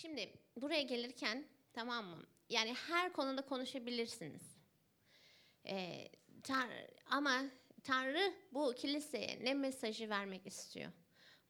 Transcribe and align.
Şimdi 0.00 0.32
buraya 0.56 0.82
gelirken 0.82 1.44
tamam 1.72 2.06
mı? 2.06 2.26
Yani 2.48 2.74
her 2.74 3.12
konuda 3.12 3.42
konuşabilirsiniz. 3.42 4.56
Ee, 5.66 6.08
Tanrı, 6.42 6.90
ama 7.06 7.44
Tanrı 7.84 8.34
bu 8.52 8.74
kiliseye 8.74 9.44
ne 9.44 9.54
mesajı 9.54 10.08
vermek 10.08 10.46
istiyor? 10.46 10.92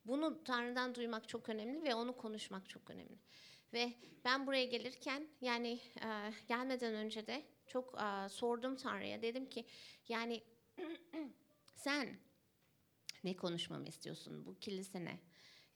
Bunu 0.04 0.44
Tanrı'dan 0.44 0.94
duymak 0.94 1.28
çok 1.28 1.48
önemli 1.48 1.82
ve 1.82 1.94
onu 1.94 2.16
konuşmak 2.16 2.68
çok 2.68 2.90
önemli. 2.90 3.18
Ve 3.72 3.92
ben 4.24 4.46
buraya 4.46 4.64
gelirken 4.64 5.28
yani 5.40 5.80
e, 5.96 6.32
gelmeden 6.48 6.94
önce 6.94 7.26
de 7.26 7.42
çok 7.66 8.00
e, 8.00 8.28
sordum 8.28 8.76
Tanrı'ya. 8.76 9.22
Dedim 9.22 9.48
ki 9.48 9.66
yani 10.08 10.42
sen 11.74 12.18
ne 13.24 13.36
konuşmamı 13.36 13.88
istiyorsun 13.88 14.46
bu 14.46 14.58
kilisene? 14.58 15.18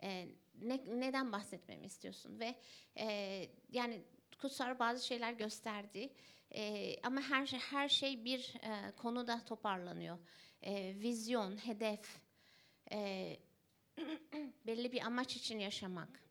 E, 0.03 0.29
ne, 0.61 0.81
neden 0.87 1.33
bahsetmemi 1.33 1.87
istiyorsun? 1.87 2.41
Ve 2.41 2.55
e, 2.99 3.07
yani 3.73 4.03
kutsal 4.39 4.79
bazı 4.79 5.07
şeyler 5.07 5.33
gösterdi. 5.33 6.13
E, 6.55 6.97
ama 7.03 7.21
her 7.21 7.47
şey, 7.47 7.59
her 7.59 7.89
şey 7.89 8.25
bir 8.25 8.55
e, 8.63 8.93
konuda 8.97 9.45
toparlanıyor. 9.45 10.19
E, 10.63 10.95
vizyon, 11.01 11.57
hedef, 11.57 12.21
e, 12.93 13.37
belli 14.67 14.93
bir 14.93 15.01
amaç 15.07 15.37
için 15.37 15.59
yaşamak. 15.59 16.22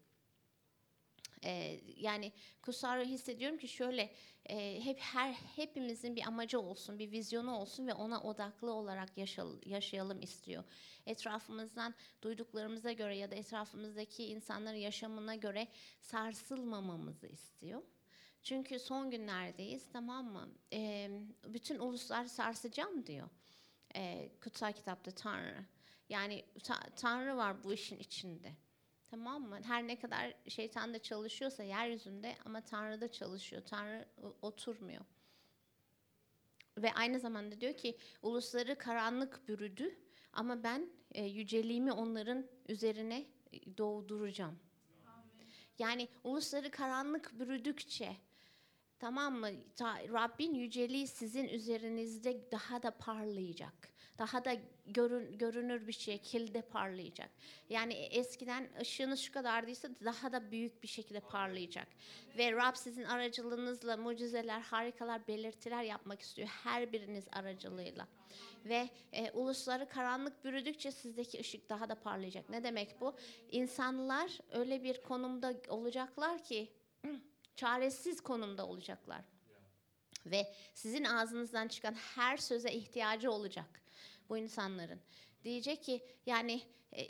Ee, 1.43 1.79
yani 1.97 2.31
kutsal 2.61 3.05
hissediyorum 3.05 3.57
ki 3.57 3.67
şöyle 3.67 4.13
e, 4.49 4.85
hep 4.85 4.99
her 4.99 5.33
hepimizin 5.33 6.15
bir 6.15 6.27
amacı 6.27 6.59
olsun, 6.59 6.99
bir 6.99 7.11
vizyonu 7.11 7.55
olsun 7.55 7.87
ve 7.87 7.93
ona 7.93 8.21
odaklı 8.21 8.71
olarak 8.73 9.17
yaşayalım, 9.17 9.61
yaşayalım 9.65 10.21
istiyor. 10.21 10.63
Etrafımızdan 11.05 11.93
duyduklarımıza 12.21 12.91
göre 12.91 13.17
ya 13.17 13.31
da 13.31 13.35
etrafımızdaki 13.35 14.25
insanların 14.25 14.77
yaşamına 14.77 15.35
göre 15.35 15.67
sarsılmamamızı 15.99 17.27
istiyor. 17.27 17.81
Çünkü 18.43 18.79
son 18.79 19.11
günlerdeyiz 19.11 19.89
tamam 19.93 20.25
mı? 20.25 20.49
Ee, 20.73 21.11
bütün 21.47 21.79
uluslar 21.79 22.25
sarsacağım 22.25 23.05
diyor. 23.05 23.29
Ee, 23.95 24.31
kutsal 24.43 24.73
kitapta 24.73 25.11
Tanrı. 25.11 25.65
Yani 26.09 26.45
ta- 26.63 26.89
Tanrı 26.95 27.37
var 27.37 27.63
bu 27.63 27.73
işin 27.73 27.97
içinde. 27.97 28.51
Tamam 29.11 29.41
mı? 29.49 29.59
Her 29.63 29.87
ne 29.87 29.99
kadar 29.99 30.33
şeytan 30.47 30.93
da 30.93 30.99
çalışıyorsa 30.99 31.63
yeryüzünde 31.63 32.35
ama 32.45 32.61
Tanrı 32.61 33.01
da 33.01 33.11
çalışıyor. 33.11 33.61
Tanrı 33.65 34.05
oturmuyor. 34.41 35.05
Ve 36.77 36.93
aynı 36.93 37.19
zamanda 37.19 37.61
diyor 37.61 37.77
ki 37.77 37.97
ulusları 38.21 38.77
karanlık 38.77 39.47
bürüdü 39.47 39.95
ama 40.33 40.63
ben 40.63 40.89
e, 41.11 41.25
yüceliğimi 41.25 41.91
onların 41.91 42.47
üzerine 42.67 43.25
e, 43.53 43.77
doğduracağım. 43.77 44.59
Yani 45.79 46.07
ulusları 46.23 46.71
karanlık 46.71 47.39
bürüdükçe 47.39 48.17
tamam 48.99 49.35
mı? 49.35 49.49
Ta- 49.75 50.07
Rabbin 50.07 50.53
yüceliği 50.53 51.07
sizin 51.07 51.47
üzerinizde 51.47 52.51
daha 52.51 52.83
da 52.83 52.91
parlayacak. 52.91 53.93
Daha 54.17 54.45
da 54.45 54.55
görün, 54.85 55.37
görünür 55.37 55.87
bir 55.87 55.93
şekilde 55.93 56.61
parlayacak. 56.61 57.29
Yani 57.69 57.93
eskiden 57.93 58.69
ışığınız 58.81 59.19
şu 59.19 59.33
kadardıysa 59.33 59.89
daha 60.05 60.31
da 60.31 60.51
büyük 60.51 60.83
bir 60.83 60.87
şekilde 60.87 61.19
parlayacak. 61.19 61.87
Ve 62.37 62.51
Rab 62.51 62.75
sizin 62.75 63.03
aracılığınızla 63.03 63.97
mucizeler, 63.97 64.61
harikalar, 64.61 65.27
belirtiler 65.27 65.83
yapmak 65.83 66.21
istiyor. 66.21 66.47
Her 66.47 66.93
biriniz 66.93 67.25
aracılığıyla. 67.31 68.07
Ve 68.65 68.89
e, 69.13 69.31
ulusları 69.31 69.89
karanlık 69.89 70.45
bürüdükçe 70.45 70.91
sizdeki 70.91 71.39
ışık 71.39 71.69
daha 71.69 71.89
da 71.89 71.95
parlayacak. 71.95 72.49
Ne 72.49 72.63
demek 72.63 73.01
bu? 73.01 73.15
İnsanlar 73.51 74.39
öyle 74.51 74.83
bir 74.83 75.01
konumda 75.01 75.53
olacaklar 75.67 76.43
ki 76.43 76.71
çaresiz 77.55 78.21
konumda 78.21 78.67
olacaklar. 78.67 79.21
Ve 80.25 80.53
sizin 80.73 81.03
ağzınızdan 81.03 81.67
çıkan 81.67 81.93
her 81.93 82.37
söze 82.37 82.71
ihtiyacı 82.71 83.31
olacak 83.31 83.80
bu 84.31 84.37
insanların. 84.37 84.99
Diyecek 85.43 85.83
ki 85.83 86.05
yani 86.25 86.61
e, 86.93 87.07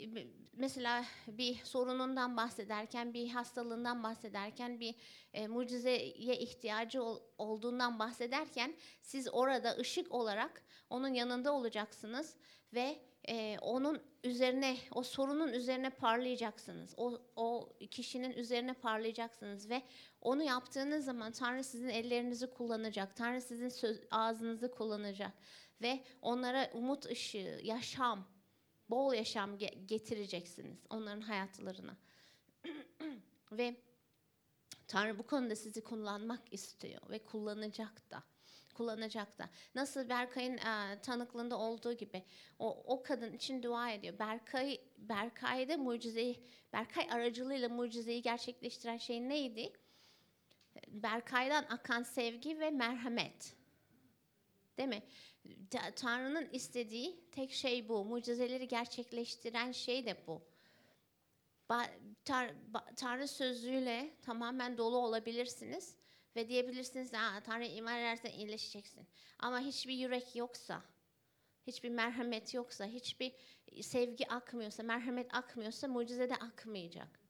mesela 0.52 1.04
bir 1.26 1.54
sorunundan 1.54 2.36
bahsederken, 2.36 3.14
bir 3.14 3.28
hastalığından 3.28 4.02
bahsederken, 4.02 4.80
bir 4.80 4.94
e, 5.32 5.46
mucizeye 5.46 6.36
ihtiyacı 6.36 7.02
ol- 7.02 7.22
olduğundan 7.38 7.98
bahsederken 7.98 8.74
siz 9.02 9.28
orada 9.32 9.76
ışık 9.76 10.12
olarak 10.12 10.62
onun 10.90 11.08
yanında 11.08 11.52
olacaksınız 11.52 12.36
ve 12.74 12.98
e, 13.28 13.58
onun 13.60 14.02
üzerine, 14.24 14.76
o 14.92 15.02
sorunun 15.02 15.52
üzerine 15.52 15.90
parlayacaksınız. 15.90 16.94
O, 16.96 17.18
o 17.36 17.72
kişinin 17.90 18.32
üzerine 18.32 18.72
parlayacaksınız 18.72 19.70
ve 19.70 19.82
onu 20.20 20.42
yaptığınız 20.42 21.04
zaman 21.04 21.32
Tanrı 21.32 21.64
sizin 21.64 21.88
ellerinizi 21.88 22.50
kullanacak. 22.50 23.16
Tanrı 23.16 23.40
sizin 23.40 23.68
söz, 23.68 24.00
ağzınızı 24.10 24.70
kullanacak. 24.70 25.32
Ve 25.82 26.04
onlara 26.22 26.70
umut 26.72 27.06
ışığı, 27.06 27.60
yaşam, 27.62 28.28
bol 28.90 29.14
yaşam 29.14 29.56
ge- 29.56 29.86
getireceksiniz 29.86 30.86
onların 30.90 31.20
hayatlarına. 31.20 31.96
ve 33.52 33.76
Tanrı 34.88 35.18
bu 35.18 35.26
konuda 35.26 35.56
sizi 35.56 35.84
kullanmak 35.84 36.52
istiyor 36.52 37.10
ve 37.10 37.24
kullanacak 37.24 38.10
da. 38.10 38.22
Kullanacak 38.74 39.38
da. 39.38 39.50
Nasıl 39.74 40.08
Berkay'ın 40.08 40.58
e, 40.58 41.00
tanıklığında 41.02 41.58
olduğu 41.58 41.92
gibi 41.92 42.24
o, 42.58 42.82
o 42.84 43.02
kadın 43.02 43.32
için 43.32 43.62
dua 43.62 43.90
ediyor. 43.90 44.18
Berkay 44.18 44.80
Berkay'da 44.98 45.76
mucizeyi 45.76 46.44
Berkay 46.72 47.08
aracılığıyla 47.10 47.68
mucizeyi 47.68 48.22
gerçekleştiren 48.22 48.96
şey 48.96 49.28
neydi? 49.28 49.72
Berkay'dan 50.88 51.64
akan 51.68 52.02
sevgi 52.02 52.60
ve 52.60 52.70
merhamet. 52.70 53.61
Değil 54.78 54.88
mi? 54.88 55.02
Ta- 55.70 55.94
Tanrı'nın 55.94 56.48
istediği 56.52 57.30
tek 57.30 57.52
şey 57.52 57.88
bu. 57.88 58.04
Mucizeleri 58.04 58.68
gerçekleştiren 58.68 59.72
şey 59.72 60.06
de 60.06 60.26
bu. 60.26 60.42
Tanrı 62.96 63.28
sözüyle 63.28 64.16
tamamen 64.22 64.78
dolu 64.78 64.96
olabilirsiniz 64.96 65.96
ve 66.36 66.48
diyebilirsiniz 66.48 67.14
Aa, 67.14 67.40
Tanrı 67.44 67.64
iman 67.66 67.98
edersen 67.98 68.30
iyileşeceksin. 68.30 69.06
Ama 69.38 69.60
hiçbir 69.60 69.94
yürek 69.94 70.36
yoksa, 70.36 70.82
hiçbir 71.66 71.88
merhamet 71.88 72.54
yoksa, 72.54 72.86
hiçbir 72.86 73.32
sevgi 73.82 74.28
akmıyorsa, 74.28 74.82
merhamet 74.82 75.34
akmıyorsa 75.34 75.88
mucize 75.88 76.30
de 76.30 76.34
akmayacak. 76.36 77.21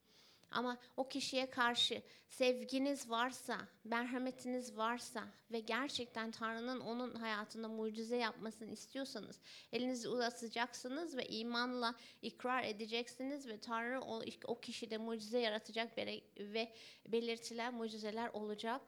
Ama 0.53 0.79
o 0.97 1.09
kişiye 1.09 1.51
karşı 1.51 2.03
sevginiz 2.29 3.11
varsa, 3.11 3.59
merhametiniz 3.85 4.77
varsa 4.77 5.25
ve 5.53 5.61
gerçekten 5.61 6.31
Tanrı'nın 6.31 6.81
onun 6.81 7.15
hayatında 7.15 7.69
mucize 7.69 8.17
yapmasını 8.17 8.71
istiyorsanız 8.71 9.41
elinizi 9.73 10.09
uzatacaksınız 10.09 11.17
ve 11.17 11.27
imanla 11.27 11.95
ikrar 12.23 12.65
edeceksiniz 12.65 13.49
ve 13.49 13.61
Tanrı 13.61 14.01
o, 14.01 14.23
o 14.45 14.61
kişide 14.61 14.99
mucize 14.99 15.39
yaratacak 15.39 15.99
ve 16.39 16.73
belirtiler, 17.09 17.73
mucizeler 17.73 18.29
olacak 18.29 18.81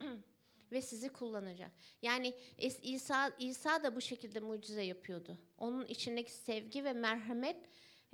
ve 0.72 0.82
sizi 0.82 1.08
kullanacak. 1.08 1.70
Yani 2.02 2.34
İsa 2.82 3.32
İsa 3.38 3.82
da 3.82 3.96
bu 3.96 4.00
şekilde 4.00 4.40
mucize 4.40 4.82
yapıyordu. 4.82 5.38
Onun 5.58 5.86
içindeki 5.86 6.32
sevgi 6.32 6.84
ve 6.84 6.92
merhamet 6.92 7.56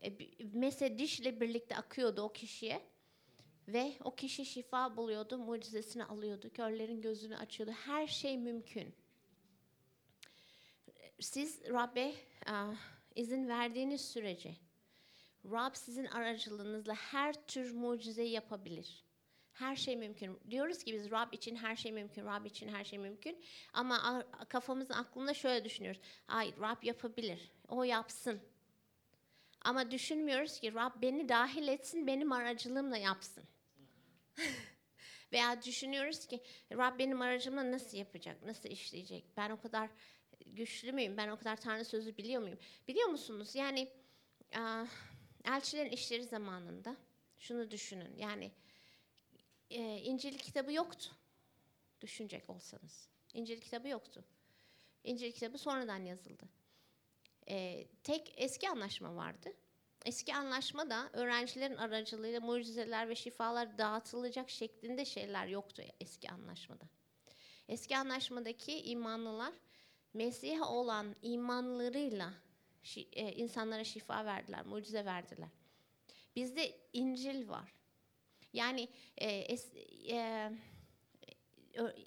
e, 0.02 0.18
bi- 0.18 0.50
mesedişle 0.52 1.40
birlikte 1.40 1.76
akıyordu 1.76 2.22
o 2.22 2.32
kişiye. 2.32 2.94
Ve 3.68 3.92
o 4.04 4.14
kişi 4.14 4.46
şifa 4.46 4.96
buluyordu, 4.96 5.38
mucizesini 5.38 6.04
alıyordu. 6.04 6.50
Körlerin 6.54 7.02
gözünü 7.02 7.36
açıyordu. 7.36 7.72
Her 7.72 8.06
şey 8.06 8.38
mümkün. 8.38 8.94
Siz 11.20 11.62
Rab'be 11.70 12.14
ah, 12.46 12.74
izin 13.14 13.48
verdiğiniz 13.48 14.00
sürece 14.00 14.54
Rab 15.44 15.74
sizin 15.74 16.04
aracılığınızla 16.04 16.94
her 16.94 17.46
tür 17.46 17.72
mucizeyi 17.72 18.30
yapabilir. 18.30 19.04
Her 19.52 19.76
şey 19.76 19.96
mümkün. 19.96 20.38
Diyoruz 20.50 20.84
ki 20.84 20.92
biz 20.92 21.10
Rab 21.10 21.32
için 21.32 21.56
her 21.56 21.76
şey 21.76 21.92
mümkün, 21.92 22.24
Rab 22.26 22.44
için 22.44 22.68
her 22.68 22.84
şey 22.84 22.98
mümkün. 22.98 23.42
Ama 23.72 24.24
kafamızın 24.48 24.94
aklında 24.94 25.34
şöyle 25.34 25.64
düşünüyoruz. 25.64 26.00
Ay 26.28 26.54
Rab 26.60 26.82
yapabilir, 26.82 27.50
o 27.68 27.82
yapsın. 27.84 28.40
Ama 29.64 29.90
düşünmüyoruz 29.90 30.60
ki 30.60 30.74
Rab 30.74 31.02
beni 31.02 31.28
dahil 31.28 31.68
etsin, 31.68 32.06
benim 32.06 32.32
aracılığımla 32.32 32.96
yapsın. 32.96 33.44
Veya 35.32 35.62
düşünüyoruz 35.62 36.26
ki 36.26 36.40
Rab 36.72 36.98
benim 36.98 37.22
aracımla 37.22 37.72
nasıl 37.72 37.96
yapacak, 37.96 38.42
nasıl 38.42 38.68
işleyecek? 38.68 39.24
Ben 39.36 39.50
o 39.50 39.60
kadar 39.60 39.90
güçlü 40.46 40.92
müyüm? 40.92 41.16
Ben 41.16 41.28
o 41.28 41.38
kadar 41.38 41.56
Tanrı 41.56 41.84
sözü 41.84 42.16
biliyor 42.16 42.42
muyum? 42.42 42.58
Biliyor 42.88 43.08
musunuz? 43.08 43.54
Yani 43.54 43.88
ah, 44.54 44.86
elçilerin 45.44 45.90
işleri 45.90 46.24
zamanında 46.24 46.96
şunu 47.38 47.70
düşünün. 47.70 48.16
Yani 48.16 48.50
e, 49.70 49.98
İncil 49.98 50.38
kitabı 50.38 50.72
yoktu. 50.72 51.10
Düşünecek 52.00 52.50
olsanız. 52.50 53.08
İncil 53.34 53.60
kitabı 53.60 53.88
yoktu. 53.88 54.24
İncil 55.04 55.32
kitabı 55.32 55.58
sonradan 55.58 56.04
yazıldı. 56.04 56.48
E, 57.48 57.86
tek 58.04 58.34
eski 58.36 58.68
anlaşma 58.68 59.16
vardı. 59.16 59.52
Eski 60.04 60.34
anlaşmada 60.34 61.10
öğrencilerin 61.12 61.76
aracılığıyla 61.76 62.40
mucizeler 62.40 63.08
ve 63.08 63.14
şifalar 63.14 63.78
dağıtılacak 63.78 64.50
şeklinde 64.50 65.04
şeyler 65.04 65.46
yoktu 65.46 65.82
eski 66.00 66.30
anlaşmada. 66.30 66.84
Eski 67.68 67.96
anlaşmadaki 67.96 68.82
imanlılar 68.82 69.52
Mesih'e 70.14 70.62
olan 70.62 71.16
imanlarıyla 71.22 72.34
şi- 72.84 73.08
e, 73.12 73.32
insanlara 73.32 73.84
şifa 73.84 74.24
verdiler, 74.24 74.66
mucize 74.66 75.04
verdiler. 75.04 75.48
Bizde 76.36 76.76
İncil 76.92 77.48
var. 77.48 77.74
Yani 78.52 78.88
e, 79.16 79.54
es- 79.54 80.12
e, 80.12 80.50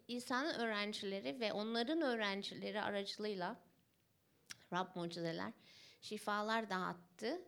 İsa'nın 0.07 0.53
öğrencileri 0.53 1.39
ve 1.39 1.53
onların 1.53 2.01
öğrencileri 2.01 2.81
aracılığıyla 2.81 3.66
Rab 4.73 4.95
mucizeler, 4.95 5.53
şifalar 6.01 6.69
dağıttı. 6.69 7.41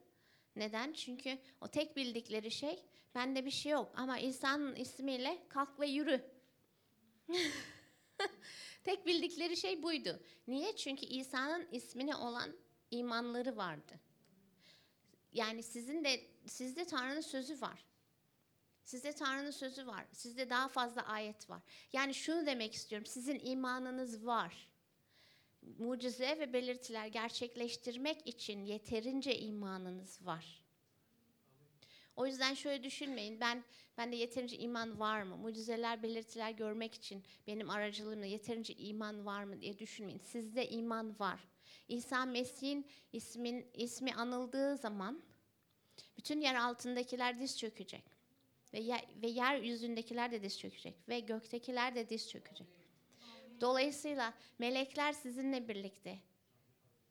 Neden? 0.56 0.94
Çünkü 0.94 1.38
o 1.62 1.68
tek 1.68 1.96
bildikleri 1.96 2.52
şey 2.52 2.84
bende 3.16 3.46
bir 3.46 3.52
şey 3.52 3.72
yok 3.72 3.92
ama 3.96 4.20
İsa'nın 4.20 4.76
ismiyle 4.76 5.48
kalk 5.50 5.80
ve 5.80 5.88
yürü. 5.88 6.32
tek 8.84 9.06
bildikleri 9.06 9.58
şey 9.58 9.84
buydu. 9.84 10.20
Niye? 10.48 10.76
Çünkü 10.76 11.06
İsa'nın 11.06 11.68
ismine 11.72 12.16
olan 12.16 12.56
imanları 12.92 13.58
vardı. 13.58 14.00
Yani 15.34 15.64
sizin 15.64 16.04
de 16.04 16.22
sizde 16.48 16.86
Tanrı'nın 16.86 17.22
sözü 17.22 17.62
var. 17.62 17.86
Sizde 18.84 19.14
Tanrı'nın 19.14 19.52
sözü 19.52 19.88
var. 19.88 20.06
Sizde 20.12 20.50
daha 20.50 20.68
fazla 20.68 21.02
ayet 21.02 21.50
var. 21.50 21.62
Yani 21.94 22.14
şunu 22.14 22.46
demek 22.46 22.74
istiyorum. 22.74 23.06
Sizin 23.06 23.40
imanınız 23.44 24.26
var. 24.26 24.69
Mucize 25.62 26.40
ve 26.40 26.54
belirtiler 26.54 27.08
gerçekleştirmek 27.08 28.28
için 28.28 28.66
yeterince 28.66 29.40
imanınız 29.40 30.26
var. 30.26 30.64
O 32.16 32.26
yüzden 32.26 32.54
şöyle 32.54 32.84
düşünmeyin. 32.84 33.40
Ben 33.40 33.64
bende 33.98 34.16
yeterince 34.16 34.58
iman 34.58 35.00
var 35.00 35.24
mı? 35.24 35.38
Mucizeler, 35.38 36.04
belirtiler 36.04 36.52
görmek 36.52 36.96
için 36.96 37.24
benim 37.48 37.70
aracılığımla 37.70 38.26
yeterince 38.26 38.74
iman 38.74 39.26
var 39.26 39.44
mı 39.44 39.62
diye 39.62 39.80
düşünmeyin. 39.80 40.20
Sizde 40.20 40.70
iman 40.70 41.20
var. 41.20 41.40
İsa 41.88 42.26
Mesih'in 42.26 42.88
ismin 43.14 43.68
ismi 43.74 44.14
anıldığı 44.14 44.78
zaman 44.78 45.24
bütün 46.18 46.42
yer 46.42 46.56
altındakiler 46.56 47.40
diz 47.40 47.60
çökecek. 47.60 48.04
Ve, 48.74 48.80
yer, 48.80 49.06
ve 49.22 49.28
yeryüzündekiler 49.28 50.32
de 50.32 50.44
diz 50.44 50.60
çökecek. 50.60 51.10
Ve 51.10 51.20
göktekiler 51.20 51.96
de 51.96 52.10
diz 52.10 52.30
çökecek. 52.30 52.68
Dolayısıyla 53.62 54.34
melekler 54.60 55.14
sizinle 55.14 55.68
birlikte. 55.68 56.20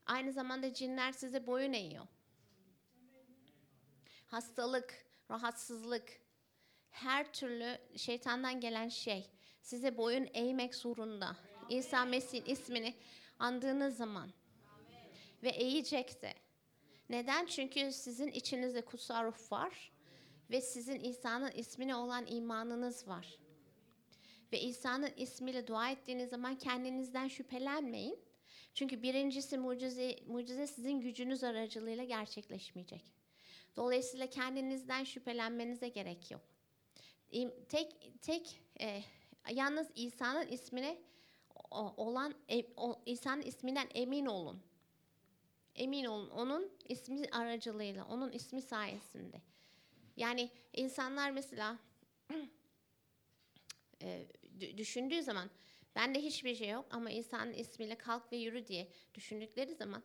Aynı 0.07 0.33
zamanda 0.33 0.75
cinler 0.75 1.13
size 1.13 1.47
boyun 1.47 1.73
eğiyor. 1.73 2.07
Hastalık, 4.27 5.07
rahatsızlık, 5.31 6.21
her 6.91 7.33
türlü 7.33 7.79
şeytandan 7.97 8.61
gelen 8.61 8.89
şey 8.89 9.31
size 9.63 9.97
boyun 9.97 10.29
eğmek 10.35 10.75
zorunda. 10.75 11.37
İsa 11.69 12.05
Mesih'in 12.05 12.45
ismini 12.45 12.95
andığınız 13.39 13.97
zaman 13.97 14.31
ve 15.43 15.49
eğecek 15.49 16.23
de. 16.23 16.35
Neden? 17.09 17.47
Çünkü 17.47 17.93
sizin 17.93 18.29
içinizde 18.29 18.85
kutsal 18.85 19.25
ruh 19.25 19.53
var 19.53 19.93
ve 20.51 20.61
sizin 20.61 21.01
İsa'nın 21.01 21.51
ismine 21.51 21.95
olan 21.95 22.27
imanınız 22.27 23.09
var. 23.09 23.39
Ve 24.53 24.61
İsa'nın 24.61 25.13
ismiyle 25.17 25.67
dua 25.67 25.91
ettiğiniz 25.91 26.31
zaman 26.31 26.59
kendinizden 26.59 27.29
şüphelenmeyin. 27.29 28.19
Çünkü 28.75 29.03
birincisi 29.03 29.59
mucize, 29.59 30.17
mucize 30.27 30.67
sizin 30.67 31.01
gücünüz 31.01 31.45
aracılığıyla 31.45 32.05
gerçekleşmeyecek. 32.05 33.13
Dolayısıyla 33.77 34.27
kendinizden 34.27 35.05
şüphelenmenize 35.05 35.89
gerek 35.89 36.31
yok. 36.31 36.41
Tek 37.69 38.13
tek 38.23 38.61
e, 38.81 39.03
yalnız 39.51 39.89
İsa'nın 39.95 40.47
ismine 40.47 40.99
olan 41.97 42.35
e, 42.51 42.65
İsa'nın 43.07 43.43
isminden 43.43 43.89
emin 43.95 44.27
olun. 44.27 44.63
Emin 45.75 46.05
olun 46.05 46.31
onun 46.31 46.73
ismi 46.89 47.23
aracılığıyla, 47.33 48.05
onun 48.05 48.33
ismi 48.33 48.63
sayesinde. 48.63 49.41
Yani 50.17 50.51
insanlar 50.73 51.31
mesela 51.31 51.79
e, 54.03 54.27
düşündüğü 54.61 55.23
zaman 55.23 55.51
bende 55.97 56.23
hiçbir 56.23 56.55
şey 56.55 56.69
yok 56.69 56.87
ama 56.91 57.11
insanın 57.11 57.53
ismiyle 57.53 57.95
kalk 57.95 58.33
ve 58.33 58.37
yürü 58.37 58.67
diye 58.67 58.89
düşündükleri 59.15 59.75
zaman 59.75 60.03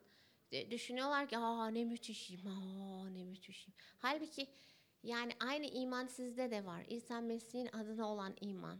e, 0.51 0.71
düşünüyorlar 0.71 1.29
ki 1.29 1.37
aa 1.37 1.67
ne 1.67 1.85
müthişim, 1.85 2.47
aa 2.47 3.09
ne 3.09 3.23
müthişim. 3.23 3.73
Halbuki 3.99 4.47
yani 5.03 5.33
aynı 5.39 5.65
iman 5.65 6.07
sizde 6.07 6.51
de 6.51 6.65
var. 6.65 6.85
İsa 6.87 7.21
Mesih'in 7.21 7.67
adına 7.67 8.13
olan 8.13 8.35
iman. 8.41 8.79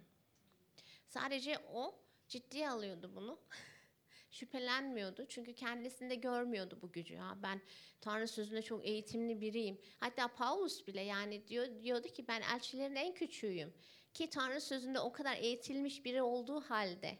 Sadece 1.08 1.58
o 1.74 1.96
ciddiye 2.28 2.70
alıyordu 2.70 3.12
bunu. 3.16 3.40
Şüphelenmiyordu 4.31 5.25
çünkü 5.30 5.54
kendisinde 5.54 6.16
görmüyordu 6.16 6.80
bu 6.81 6.92
gücü. 6.92 7.16
Ha, 7.16 7.38
ben 7.44 7.62
Tanrı 8.02 8.28
sözünde 8.28 8.62
çok 8.62 8.86
eğitimli 8.86 9.42
biriyim. 9.42 9.78
Hatta 10.00 10.28
Paulus 10.28 10.88
bile 10.88 11.02
yani 11.02 11.48
diyor, 11.48 11.84
diyordu 11.84 12.08
ki 12.08 12.28
ben 12.28 12.42
elçilerin 12.42 12.96
en 12.96 13.14
küçüğüyüm. 13.14 13.74
Ki 14.13 14.30
Tanrı 14.30 14.62
sözünde 14.62 15.00
o 15.00 15.12
kadar 15.12 15.38
eğitilmiş 15.38 16.06
biri 16.06 16.21
olduğu 16.21 16.62
halde. 16.62 17.18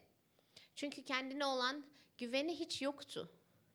Çünkü 0.74 1.04
kendine 1.04 1.46
olan 1.46 1.84
güveni 2.18 2.60
hiç 2.60 2.82
yoktu. 2.82 3.30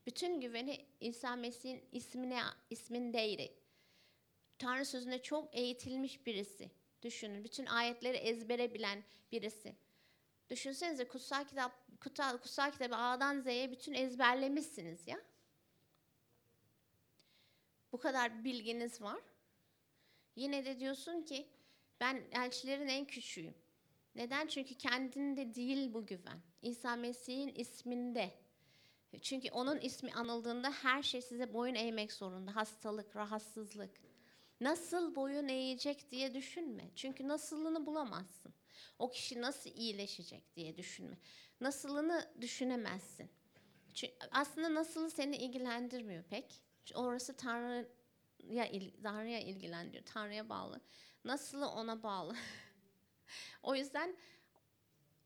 Bütün 0.05 0.41
güveni 0.41 0.85
İsa 0.99 1.35
Mesih'in 1.35 1.83
ismine, 1.91 2.41
ismindeydi. 2.69 3.53
Tanrı 4.59 4.85
sözünde 4.85 5.21
çok 5.21 5.55
eğitilmiş 5.55 6.25
birisi. 6.25 6.71
Düşünün. 7.01 7.43
Bütün 7.43 7.65
ayetleri 7.65 8.17
ezbere 8.17 8.73
bilen 8.73 9.03
birisi. 9.31 9.75
Düşünsenize 10.49 11.07
kutsal 11.07 11.45
kitap, 11.45 12.01
kutsal, 12.01 12.37
kutsal 12.37 12.71
kitabı 12.71 12.95
A'dan 12.95 13.39
Z'ye 13.39 13.71
bütün 13.71 13.93
ezberlemişsiniz 13.93 15.07
ya. 15.07 15.21
Bu 17.91 17.99
kadar 17.99 18.43
bilginiz 18.43 19.01
var. 19.01 19.21
Yine 20.35 20.65
de 20.65 20.79
diyorsun 20.79 21.21
ki 21.21 21.47
ben 21.99 22.23
elçilerin 22.31 22.87
en 22.87 23.05
küçüğüyüm. 23.05 23.55
Neden? 24.15 24.47
Çünkü 24.47 24.75
kendinde 24.75 25.55
değil 25.55 25.93
bu 25.93 26.05
güven. 26.05 26.39
İsa 26.61 26.95
Mesih'in 26.95 27.55
isminde. 27.55 28.31
Çünkü 29.21 29.51
onun 29.51 29.79
ismi 29.79 30.13
anıldığında 30.13 30.71
her 30.71 31.03
şey 31.03 31.21
size 31.21 31.53
boyun 31.53 31.75
eğmek 31.75 32.13
zorunda. 32.13 32.55
Hastalık, 32.55 33.15
rahatsızlık. 33.15 34.01
Nasıl 34.61 35.15
boyun 35.15 35.47
eğecek 35.47 36.11
diye 36.11 36.33
düşünme. 36.33 36.89
Çünkü 36.95 37.27
nasılını 37.27 37.85
bulamazsın. 37.85 38.53
O 38.99 39.09
kişi 39.09 39.41
nasıl 39.41 39.69
iyileşecek 39.69 40.55
diye 40.55 40.77
düşünme. 40.77 41.17
Nasılını 41.61 42.33
düşünemezsin. 42.41 43.29
Çünkü 43.93 44.13
aslında 44.31 44.73
nasılı 44.73 45.11
seni 45.11 45.37
ilgilendirmiyor 45.37 46.23
pek. 46.23 46.61
Orası 46.95 47.37
Tanrı'ya 47.37 48.71
Tanrı'ya 49.03 49.39
ilgilendiriyor. 49.39 50.05
Tanrı'ya 50.05 50.49
bağlı. 50.49 50.81
Nasılı 51.29 51.69
ona 51.69 52.03
bağlı. 52.03 52.35
o 53.63 53.75
yüzden 53.75 54.15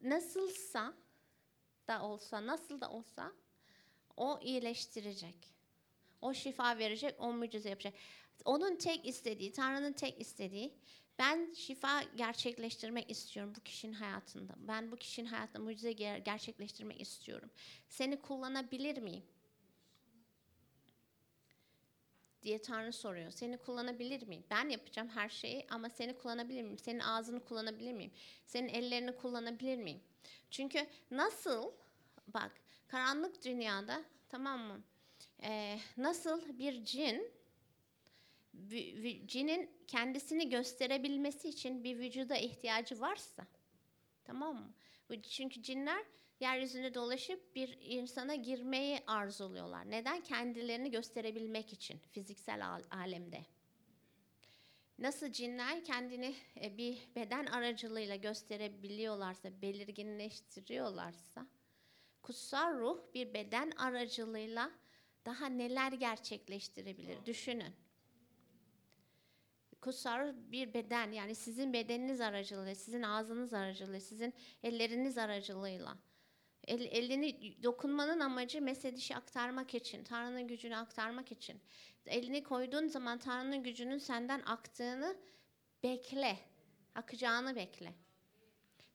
nasılsa 0.01 0.93
da 1.87 2.03
olsa, 2.03 2.47
nasıl 2.47 2.81
da 2.81 2.89
olsa 2.89 3.31
o 4.17 4.39
iyileştirecek. 4.41 5.35
O 6.21 6.33
şifa 6.33 6.77
verecek, 6.77 7.15
o 7.19 7.33
mucize 7.33 7.69
yapacak. 7.69 7.93
Onun 8.45 8.75
tek 8.75 9.05
istediği, 9.05 9.51
Tanrı'nın 9.51 9.93
tek 9.93 10.21
istediği 10.21 10.73
ben 11.19 11.53
şifa 11.53 12.03
gerçekleştirmek 12.03 13.11
istiyorum 13.11 13.53
bu 13.57 13.61
kişinin 13.61 13.93
hayatında. 13.93 14.53
Ben 14.57 14.91
bu 14.91 14.95
kişinin 14.95 15.27
hayatında 15.27 15.59
mucize 15.59 15.91
ger- 15.91 16.23
gerçekleştirmek 16.23 17.01
istiyorum. 17.01 17.49
Seni 17.89 18.21
kullanabilir 18.21 18.97
miyim? 18.97 19.23
Diye 22.43 22.61
Tanrı 22.61 22.93
soruyor. 22.93 23.31
Seni 23.31 23.57
kullanabilir 23.57 24.27
miyim? 24.27 24.43
Ben 24.49 24.69
yapacağım 24.69 25.09
her 25.09 25.29
şeyi 25.29 25.65
ama 25.69 25.89
seni 25.89 26.17
kullanabilir 26.17 26.61
miyim? 26.61 26.77
Senin 26.77 26.99
ağzını 26.99 27.45
kullanabilir 27.45 27.93
miyim? 27.93 28.11
Senin 28.45 28.67
ellerini 28.67 29.15
kullanabilir 29.15 29.77
miyim? 29.77 30.01
Çünkü 30.51 30.87
nasıl 31.11 31.71
bak 32.27 32.51
karanlık 32.87 33.45
dünyada 33.45 34.03
tamam 34.29 34.61
mı? 34.61 34.83
Ee, 35.43 35.79
nasıl 35.97 36.59
bir 36.59 36.85
cin 36.85 37.31
cinin 39.25 39.71
kendisini 39.87 40.49
gösterebilmesi 40.49 41.49
için 41.49 41.83
bir 41.83 41.99
vücuda 41.99 42.37
ihtiyacı 42.37 42.99
varsa 42.99 43.47
tamam 44.23 44.55
mı? 44.55 44.73
Çünkü 45.21 45.61
cinler 45.61 46.05
yeryüzünde 46.43 46.93
dolaşıp 46.93 47.55
bir 47.55 47.77
insana 47.81 48.35
girmeyi 48.35 48.99
arzuluyorlar. 49.07 49.89
Neden? 49.89 50.21
Kendilerini 50.21 50.91
gösterebilmek 50.91 51.73
için 51.73 51.97
fiziksel 52.11 52.67
al- 52.67 52.83
alemde. 52.91 53.45
Nasıl 54.99 55.31
cinler 55.31 55.83
kendini 55.83 56.35
e, 56.61 56.77
bir 56.77 56.97
beden 57.15 57.45
aracılığıyla 57.45 58.15
gösterebiliyorlarsa, 58.15 59.61
belirginleştiriyorlarsa, 59.61 61.47
kutsal 62.21 62.73
ruh 62.79 62.99
bir 63.13 63.33
beden 63.33 63.71
aracılığıyla 63.71 64.71
daha 65.25 65.45
neler 65.45 65.91
gerçekleştirebilir? 65.91 67.25
Düşünün. 67.25 67.73
kutsal 69.81 70.33
bir 70.51 70.73
beden 70.73 71.11
yani 71.11 71.35
sizin 71.35 71.73
bedeniniz 71.73 72.21
aracılığıyla, 72.21 72.75
sizin 72.75 73.01
ağzınız 73.01 73.53
aracılığıyla, 73.53 73.99
sizin 73.99 74.33
elleriniz 74.63 75.17
aracılığıyla. 75.17 75.97
El, 76.67 76.81
elini 76.81 77.63
dokunmanın 77.63 78.19
amacı 78.19 78.61
mesedişi 78.61 79.15
aktarmak 79.15 79.73
için, 79.73 80.03
Tanrı'nın 80.03 80.47
gücünü 80.47 80.75
aktarmak 80.75 81.31
için. 81.31 81.61
Elini 82.05 82.43
koyduğun 82.43 82.87
zaman 82.87 83.19
Tanrı'nın 83.19 83.63
gücünün 83.63 83.97
senden 83.97 84.39
aktığını 84.45 85.17
bekle. 85.83 86.39
Akacağını 86.95 87.55
bekle. 87.55 87.93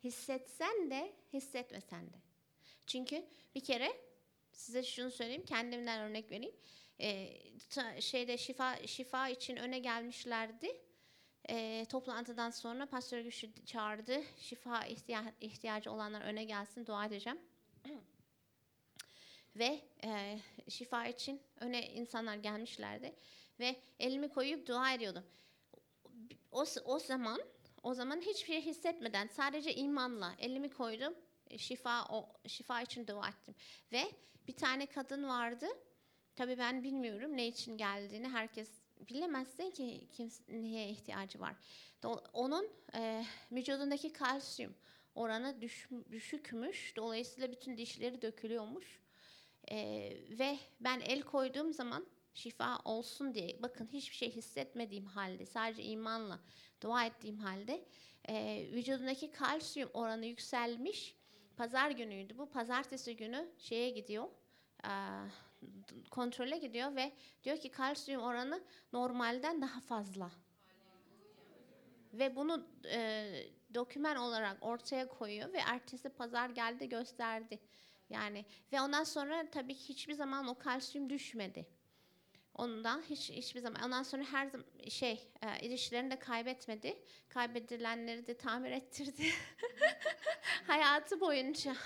Hissetsen 0.05 0.91
de, 0.91 1.13
hissetmesen 1.33 2.07
de. 2.07 2.17
Çünkü 2.87 3.25
bir 3.55 3.61
kere 3.61 3.93
size 4.53 4.83
şunu 4.83 5.11
söyleyeyim, 5.11 5.45
kendimden 5.45 6.01
örnek 6.11 6.31
vereyim. 6.31 6.55
Ee, 7.01 7.37
ta- 7.71 8.01
şeyde 8.01 8.39
şifa 8.39 8.87
şifa 8.87 9.29
için 9.29 9.57
öne 9.57 9.79
gelmişlerdi. 9.79 10.81
Ee, 11.51 11.87
toplantıdan 11.89 12.51
sonra 12.51 12.87
pastör 12.87 13.21
güçlü 13.21 13.65
çağırdı. 13.67 14.23
Şifa 14.39 14.87
ihtiya- 14.87 15.35
ihtiyacı 15.41 15.93
olanlar 15.93 16.21
öne 16.21 16.45
gelsin, 16.45 16.87
dua 16.87 17.07
edeceğim. 17.07 17.39
Ve 19.59 19.81
e, 20.05 20.39
şifa 20.69 21.07
için 21.07 21.41
öne 21.61 21.87
insanlar 21.89 22.37
gelmişlerdi 22.37 23.15
ve 23.61 23.77
elimi 23.99 24.29
koyup 24.29 24.67
dua 24.67 24.93
ediyordum. 24.93 25.25
O, 26.53 26.65
o 26.85 26.99
zaman 26.99 27.41
o 27.83 27.95
zaman 27.95 28.21
hiçbir 28.21 28.47
şey 28.47 28.61
hissetmeden 28.61 29.27
sadece 29.27 29.75
imanla 29.75 30.35
elimi 30.39 30.71
koydum. 30.71 31.15
e, 31.51 31.59
Şifa 31.59 32.05
o 32.05 32.29
şifa 32.49 32.83
için 32.83 33.07
dua 33.07 33.29
ettim. 33.29 33.55
Ve 33.93 34.03
bir 34.49 34.57
tane 34.57 34.87
kadın 34.87 35.29
vardı. 35.29 35.67
Tabii 36.37 36.59
ben 36.59 36.83
bilmiyorum 36.85 37.37
ne 37.37 37.47
için 37.47 37.77
geldiğini. 37.77 38.29
Herkes 38.29 38.71
bilemezsin 39.09 39.71
ki 39.71 40.09
kim 40.13 40.31
neye 40.49 40.89
ihtiyacı 40.89 41.41
var. 41.41 41.57
Onun 42.33 42.71
e, 42.95 43.25
vücudundaki 43.53 44.13
kalsiyum 44.13 44.75
oranı 45.15 45.61
düş, 45.61 45.89
düşükmüş. 46.11 46.97
Dolayısıyla 46.97 47.53
bütün 47.53 47.77
dişleri 47.77 48.23
dökülüyormuş. 48.23 49.01
E, 49.71 50.11
ve 50.31 50.59
ben 50.81 51.01
el 51.01 51.23
koyduğum 51.23 51.73
zaman 51.73 52.07
şifa 52.35 52.79
olsun 52.85 53.35
diye 53.35 53.63
bakın 53.63 53.89
hiçbir 53.93 54.17
şey 54.17 54.31
hissetmediğim 54.31 55.07
halde 55.07 55.47
sadece 55.47 55.83
imanla 55.83 56.41
dua 56.83 57.05
ettiğim 57.05 57.39
halde 57.39 57.85
e, 58.29 58.67
vücudundaki 58.73 59.31
kalsiyum 59.31 59.91
oranı 59.95 60.27
yükselmiş. 60.27 61.15
Pazar 61.57 61.91
günüydü 61.91 62.39
bu. 62.39 62.51
Pazartesi 62.51 63.17
günü 63.17 63.49
şeye 63.59 63.91
gidiyor. 63.91 64.29
e, 64.85 64.91
kontrole 66.11 66.59
gidiyor 66.59 66.97
ve 66.97 67.13
diyor 67.45 67.57
ki 67.57 67.71
kalsiyum 67.71 68.23
oranı 68.23 68.65
normalden 68.93 69.63
daha 69.63 69.81
fazla. 69.81 70.31
Ve 72.13 72.37
bunu 72.37 72.67
e, 72.91 73.31
doküman 73.75 74.17
olarak 74.17 74.57
ortaya 74.61 75.09
koyuyor 75.09 75.53
ve 75.53 75.59
ertesi 75.59 76.09
pazar 76.09 76.51
geldi 76.51 76.89
gösterdi. 76.89 77.59
Yani 78.11 78.45
ve 78.73 78.81
ondan 78.81 79.05
sonra 79.05 79.51
tabii 79.51 79.75
ki 79.75 79.89
hiçbir 79.89 80.15
zaman 80.15 80.49
o 80.49 80.59
kalsiyum 80.59 81.11
düşmedi. 81.11 81.67
Ondan 82.55 83.03
hiç 83.03 83.31
hiçbir 83.31 83.61
zaman 83.61 83.83
ondan 83.83 84.03
sonra 84.03 84.25
her 84.25 84.51
şey 84.89 85.29
e, 85.43 85.67
ilişkilerini 85.67 86.11
de 86.11 86.19
kaybetmedi. 86.19 87.03
Kaybedilenleri 87.29 88.27
de 88.27 88.37
tamir 88.37 88.71
ettirdi. 88.71 89.27
hayatı 90.67 91.21
boyunca 91.21 91.77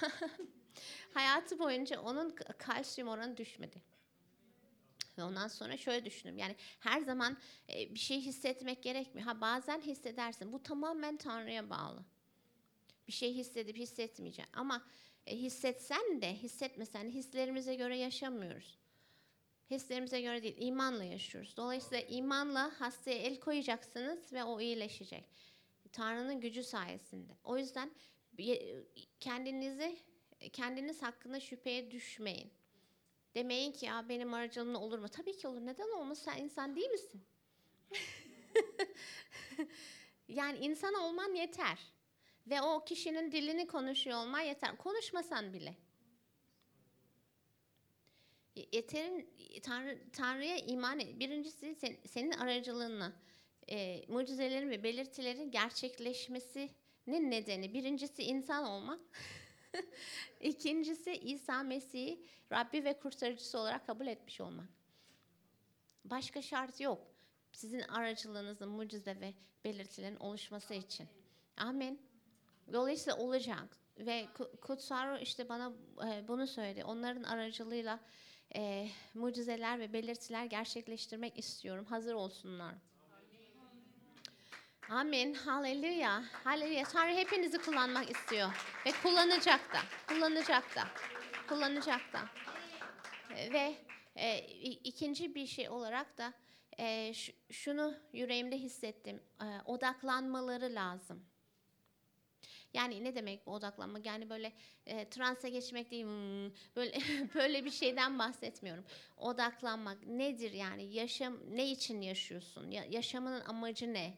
hayatı 1.15 1.59
boyunca 1.59 2.01
onun 2.01 2.37
kalsiyum 2.59 3.09
oranı 3.09 3.37
düşmedi. 3.37 3.83
Ve 5.19 5.23
ondan 5.23 5.49
sonra 5.49 5.77
şöyle 5.77 6.05
düşündüm. 6.05 6.39
Yani 6.39 6.57
her 6.81 7.01
zaman 7.01 7.37
e, 7.69 7.95
bir 7.95 7.99
şey 7.99 8.21
hissetmek 8.21 8.83
gerekmiyor. 8.83 9.27
Ha 9.27 9.41
bazen 9.41 9.81
hissedersin. 9.81 10.53
Bu 10.53 10.63
tamamen 10.63 11.17
Tanrı'ya 11.17 11.71
bağlı. 11.71 12.05
Bir 13.09 13.13
şey 13.13 13.35
hissedip 13.35 13.77
hissetmeyeceksin. 13.77 14.53
Ama 14.53 14.85
e, 15.27 15.37
hissetsen 15.37 16.23
de 16.23 16.35
hissetmesen 16.35 17.09
hislerimize 17.09 17.75
göre 17.75 17.97
yaşamıyoruz. 17.99 18.79
Hislerimize 19.71 20.21
göre 20.21 20.43
değil, 20.43 20.57
imanla 20.59 21.05
yaşıyoruz. 21.05 21.57
Dolayısıyla 21.57 22.01
imanla 22.01 22.81
hastaya 22.81 23.17
el 23.17 23.41
koyacaksınız 23.41 24.33
ve 24.33 24.45
o 24.45 24.61
iyileşecek. 24.61 25.25
Tanrı'nın 25.93 26.41
gücü 26.41 26.63
sayesinde. 26.63 27.33
O 27.45 27.59
yüzden 27.59 27.91
kendinizi 29.21 29.99
kendiniz 30.53 31.03
hakkında 31.03 31.41
şüpheye 31.41 31.91
düşmeyin. 31.91 32.53
Demeyin 33.35 33.73
ki 33.73 33.87
ya 33.87 34.09
benim 34.09 34.35
aracılığımla 34.35 34.79
olur 34.79 34.99
mu? 34.99 35.09
Tabii 35.09 35.37
ki 35.37 35.49
olur. 35.49 35.61
Neden 35.61 35.91
olmaz? 35.91 36.19
Sen 36.19 36.37
insan 36.37 36.77
değil 36.77 36.91
misin? 36.91 37.25
yani 40.29 40.59
insan 40.59 40.95
olman 40.95 41.35
yeter. 41.35 41.79
Ve 42.47 42.63
o 42.63 42.85
kişinin 42.85 43.33
dilini 43.33 43.67
konuşuyor 43.67 44.19
olman 44.19 44.41
yeter. 44.41 44.77
Konuşmasan 44.77 45.53
bile. 45.53 45.77
Yeterin 48.73 49.31
Tanrı, 49.63 49.99
Tanrı'ya 50.13 50.57
iman 50.57 51.01
et. 51.01 51.21
Birincisi 51.21 51.75
sen- 51.75 51.99
senin 52.07 52.31
aracılığınla 52.31 53.13
e, 53.71 54.05
mucizelerin 54.09 54.71
ve 54.71 54.83
belirtilerin 54.83 55.51
gerçekleşmesinin 55.51 57.31
nedeni. 57.31 57.75
Birincisi 57.75 58.23
insan 58.23 58.65
olmak. 58.65 59.01
İkincisi 60.41 61.13
İsa 61.13 61.63
Mesih'i 61.63 62.27
Rabbi 62.53 62.85
ve 62.85 62.99
kurtarıcısı 62.99 63.59
olarak 63.59 63.87
kabul 63.87 64.07
etmiş 64.07 64.41
olmak. 64.41 64.69
Başka 66.05 66.43
şart 66.43 66.81
yok. 66.81 67.07
Sizin 67.53 67.81
aracılığınızın 67.81 68.69
mucize 68.69 69.21
ve 69.21 69.35
belirtilerin 69.65 70.17
oluşması 70.17 70.75
için. 70.75 71.09
Amin. 71.57 72.12
Dolayısıyla 72.73 73.19
olacak. 73.19 73.77
Ve 73.99 74.29
Ku- 74.39 74.61
Kutsal 74.61 75.09
Ruh 75.11 75.23
işte 75.23 75.49
bana 75.49 75.73
e, 76.07 76.29
bunu 76.29 76.47
söyledi. 76.47 76.85
Onların 76.85 77.23
aracılığıyla 77.23 78.01
e, 78.57 78.89
mucizeler 79.15 79.79
ve 79.81 79.93
belirtiler 79.93 80.45
gerçekleştirmek 80.45 81.39
istiyorum. 81.39 81.85
Hazır 81.85 82.15
olsunlar. 82.15 82.75
Amin. 84.91 85.35
Haleluya. 85.35 86.25
Haleluya. 86.45 86.85
Tanrı 86.85 87.13
hepinizi 87.13 87.59
kullanmak 87.59 88.11
istiyor. 88.11 88.51
Ve 88.87 88.91
kullanacak 89.03 89.75
da. 89.75 89.79
Kullanacak 90.09 90.77
da. 90.77 90.85
Kullanacak 91.49 92.13
da. 92.13 92.21
Ve 93.31 93.75
e, 94.17 94.39
ikinci 94.85 95.35
bir 95.35 95.47
şey 95.47 95.69
olarak 95.69 96.19
da 96.19 96.33
e, 96.79 97.13
şunu 97.51 97.95
yüreğimde 98.13 98.59
hissettim. 98.59 99.23
E, 99.41 99.47
odaklanmaları 99.65 100.75
lazım. 100.75 101.32
Yani 102.75 103.05
ne 103.05 103.15
demek 103.15 103.47
bu 103.47 103.51
odaklanma? 103.53 103.99
Yani 104.05 104.31
böyle 104.31 104.53
e, 104.87 105.09
transa 105.09 105.49
geçmek 105.49 105.91
değil, 105.91 106.05
hmm, 106.05 106.51
böyle 106.77 106.99
böyle 107.35 107.65
bir 107.65 107.71
şeyden 107.71 108.19
bahsetmiyorum. 108.19 108.85
Odaklanmak 109.17 110.07
nedir 110.07 110.53
yani? 110.53 110.85
Yaşam 110.95 111.39
ne 111.57 111.71
için 111.71 112.01
yaşıyorsun? 112.01 112.71
Ya, 112.71 112.85
yaşamının 112.85 113.41
amacı 113.41 113.93
ne? 113.95 114.15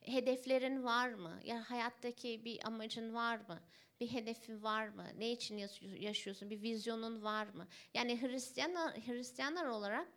Hedeflerin 0.00 0.84
var 0.84 1.08
mı? 1.08 1.40
Ya 1.44 1.70
hayattaki 1.70 2.44
bir 2.44 2.66
amacın 2.66 3.14
var 3.14 3.36
mı? 3.48 3.60
Bir 4.00 4.12
hedefin 4.12 4.62
var 4.62 4.88
mı? 4.88 5.06
Ne 5.18 5.30
için 5.32 5.56
yaşıyor- 5.56 5.96
yaşıyorsun? 5.96 6.50
Bir 6.50 6.62
vizyonun 6.62 7.22
var 7.22 7.46
mı? 7.46 7.68
Yani 7.94 8.22
Hristiyanlar 8.22 8.94
Hristiyanlar 9.06 9.66
olarak 9.66 10.08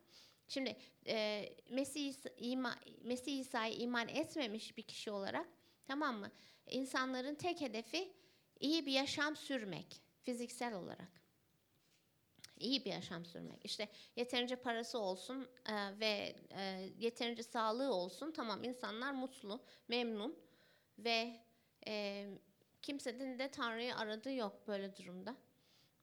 şimdi 0.48 0.78
e, 1.08 1.50
Mesih 1.70 2.10
İsa- 2.14 2.76
Mesih 3.04 3.40
İsa'ya 3.40 3.74
iman 3.74 4.08
etmemiş 4.08 4.78
bir 4.78 4.84
kişi 4.84 5.12
olarak 5.12 5.48
tamam 5.88 6.16
mı? 6.20 6.32
İnsanların 6.68 7.36
tek 7.36 7.62
hedefi 7.62 8.14
iyi 8.60 8.86
bir 8.86 8.92
yaşam 8.92 9.36
sürmek 9.36 10.02
fiziksel 10.24 10.74
olarak. 10.74 11.24
İyi 12.60 12.86
bir 12.86 12.92
yaşam 12.92 13.26
sürmek. 13.26 13.66
İşte 13.66 13.90
yeterince 14.16 14.56
parası 14.56 15.00
olsun 15.00 15.48
e, 15.66 16.00
ve 16.00 16.36
e, 16.52 16.90
yeterince 16.98 17.44
sağlığı 17.44 17.94
olsun. 17.94 18.32
Tamam 18.32 18.64
insanlar 18.64 19.12
mutlu, 19.12 19.60
memnun 19.88 20.36
ve 21.00 21.40
e, 21.88 22.26
kimsenin 22.82 23.40
de 23.40 23.52
Tanrı'yı 23.52 23.96
aradığı 23.96 24.34
yok 24.34 24.68
böyle 24.68 24.96
durumda. 24.98 25.36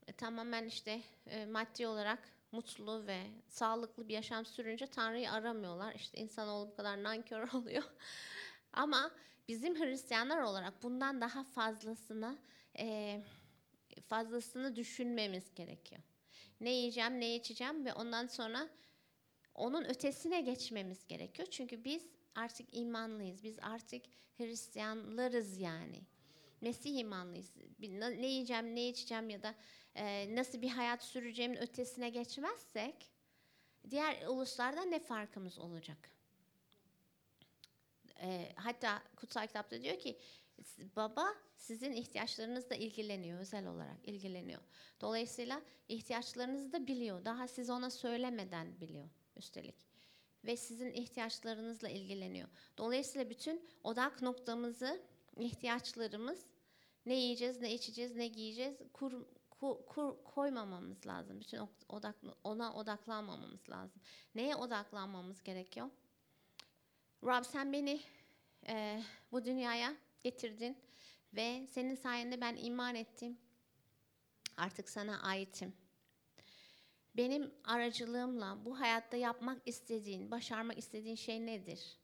E, 0.07 0.13
tamamen 0.13 0.65
işte 0.65 1.01
e, 1.27 1.47
maddi 1.47 1.87
olarak 1.87 2.19
mutlu 2.53 3.07
ve 3.07 3.27
sağlıklı 3.49 4.09
bir 4.09 4.15
yaşam 4.15 4.47
sürünce 4.47 4.87
Tanrı'yı 4.87 5.33
aramıyorlar. 5.33 5.95
İşte 5.95 6.19
insanoğlu 6.19 6.71
bu 6.71 6.77
kadar 6.77 7.03
nankör 7.03 7.49
oluyor. 7.55 7.85
Ama 8.73 9.11
bizim 9.51 9.81
Hristiyanlar 9.81 10.43
olarak 10.43 10.83
bundan 10.83 11.21
daha 11.21 11.45
fazlasını 11.45 12.39
e, 12.79 13.21
fazlasını 14.09 14.77
düşünmemiz 14.77 15.55
gerekiyor. 15.55 16.03
Ne 16.61 16.71
yiyeceğim, 16.71 17.21
ne 17.21 17.37
içeceğim 17.37 17.85
ve 17.85 17.95
ondan 17.95 18.27
sonra 18.27 18.69
onun 19.55 19.85
ötesine 19.85 20.41
geçmemiz 20.41 21.07
gerekiyor. 21.07 21.49
Çünkü 21.51 21.85
biz 21.85 22.07
artık 22.35 22.77
imanlıyız. 22.77 23.45
Biz 23.45 23.59
artık 23.63 24.03
Hristiyanlarız 24.37 25.59
yani. 25.59 26.01
Mesih 26.61 26.99
imanlıyız. 26.99 27.57
Ne 27.79 28.27
yiyeceğim, 28.27 28.75
ne 28.75 28.89
içeceğim 28.89 29.31
ya 29.31 29.43
da 29.43 29.55
e, 29.95 30.37
nasıl 30.37 30.63
bir 30.63 30.71
hayat 30.71 31.05
süreceğimin 31.05 31.57
ötesine 31.57 32.11
geçmezsek 32.11 33.13
diğer 33.91 34.27
uluslardan 34.27 34.91
ne 34.91 34.99
farkımız 34.99 35.59
olacak? 35.59 36.20
Hatta 38.57 39.03
kutsal 39.17 39.47
kitapta 39.47 39.83
diyor 39.83 39.99
ki 39.99 40.19
"S- 40.65 40.97
baba 40.97 41.35
sizin 41.57 41.93
ihtiyaçlarınızla 41.93 42.75
ilgileniyor 42.77 43.41
özel 43.41 43.67
olarak 43.67 43.97
ilgileniyor. 44.09 44.61
Dolayısıyla 45.01 45.63
ihtiyaçlarınızı 45.89 46.73
da 46.73 46.87
biliyor. 46.87 47.25
Daha 47.25 47.49
siz 47.49 47.71
ona 47.71 47.91
söylemeden 47.91 48.81
biliyor 48.81 49.09
üstelik. 49.37 49.75
Ve 50.45 50.57
sizin 50.57 50.93
ihtiyaçlarınızla 50.93 51.89
ilgileniyor. 51.89 52.49
Dolayısıyla 52.79 53.31
bütün 53.31 53.69
odak 53.85 54.23
noktamızı, 54.23 55.03
ihtiyaçlarımız 55.37 56.47
ne 57.07 57.15
yiyeceğiz, 57.15 57.61
ne 57.61 57.75
içeceğiz, 57.75 58.17
ne 58.17 58.29
giyeceğiz 58.29 58.77
kur, 58.93 59.13
ku- 59.61 59.85
kur- 59.87 60.25
koymamamız 60.25 61.07
lazım. 61.07 61.41
Bütün 61.41 61.61
odak 61.89 62.17
ona 62.45 62.75
odaklanmamamız 62.75 63.69
lazım. 63.71 64.03
Neye 64.35 64.57
odaklanmamız 64.57 65.43
gerekiyor? 65.43 65.91
Rab 67.25 67.45
sen 67.45 67.73
beni 67.73 68.01
e, 68.69 69.03
bu 69.33 69.45
dünyaya 69.45 69.97
getirdin 70.23 70.79
ve 71.33 71.67
senin 71.67 71.95
sayende 71.95 72.41
ben 72.41 72.57
iman 72.57 72.95
ettim. 72.95 73.39
Artık 74.57 74.89
sana 74.89 75.23
aitim. 75.23 75.73
Benim 77.17 77.55
aracılığımla 77.65 78.65
bu 78.65 78.81
hayatta 78.81 79.17
yapmak 79.17 79.63
istediğin, 79.67 80.31
başarmak 80.31 80.79
istediğin 80.79 81.17
şey 81.17 81.47
nedir? 81.47 81.99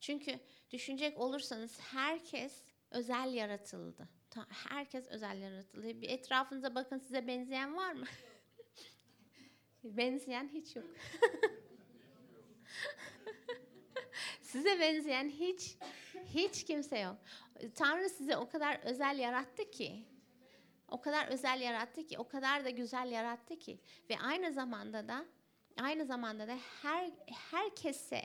Çünkü 0.00 0.40
düşünecek 0.70 1.20
olursanız 1.20 1.80
herkes 1.80 2.64
özel 2.90 3.34
yaratıldı. 3.34 4.08
Herkes 4.48 5.06
özel 5.06 5.38
yaratıldı. 5.42 6.00
Bir 6.02 6.08
etrafınıza 6.08 6.74
bakın 6.74 6.98
size 6.98 7.26
benzeyen 7.26 7.76
var 7.76 7.92
mı? 7.92 8.06
benzeyen 9.84 10.48
hiç 10.48 10.76
yok. 10.76 10.86
size 14.54 14.80
benzeyen 14.80 15.28
hiç 15.28 15.76
hiç 16.34 16.64
kimse 16.64 16.98
yok. 16.98 17.16
Tanrı 17.74 18.08
sizi 18.08 18.36
o 18.36 18.48
kadar 18.48 18.80
özel 18.84 19.18
yarattı 19.18 19.70
ki 19.70 20.04
o 20.88 21.00
kadar 21.00 21.28
özel 21.28 21.60
yarattı 21.60 22.06
ki, 22.06 22.18
o 22.18 22.28
kadar 22.28 22.64
da 22.64 22.70
güzel 22.70 23.10
yarattı 23.10 23.58
ki 23.58 23.80
ve 24.10 24.18
aynı 24.18 24.52
zamanda 24.52 25.08
da 25.08 25.24
aynı 25.78 26.06
zamanda 26.06 26.48
da 26.48 26.58
her 26.82 27.10
herkese 27.50 28.24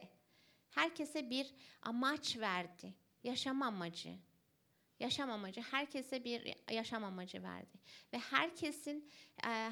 herkese 0.70 1.30
bir 1.30 1.54
amaç 1.82 2.38
verdi. 2.38 2.94
Yaşam 3.24 3.62
amacı. 3.62 4.16
Yaşam 5.00 5.32
amacı. 5.32 5.62
Herkese 5.62 6.24
bir 6.24 6.56
yaşam 6.72 7.04
amacı 7.04 7.44
verdi. 7.44 7.80
Ve 8.14 8.18
herkesin 8.18 9.12
e, 9.46 9.72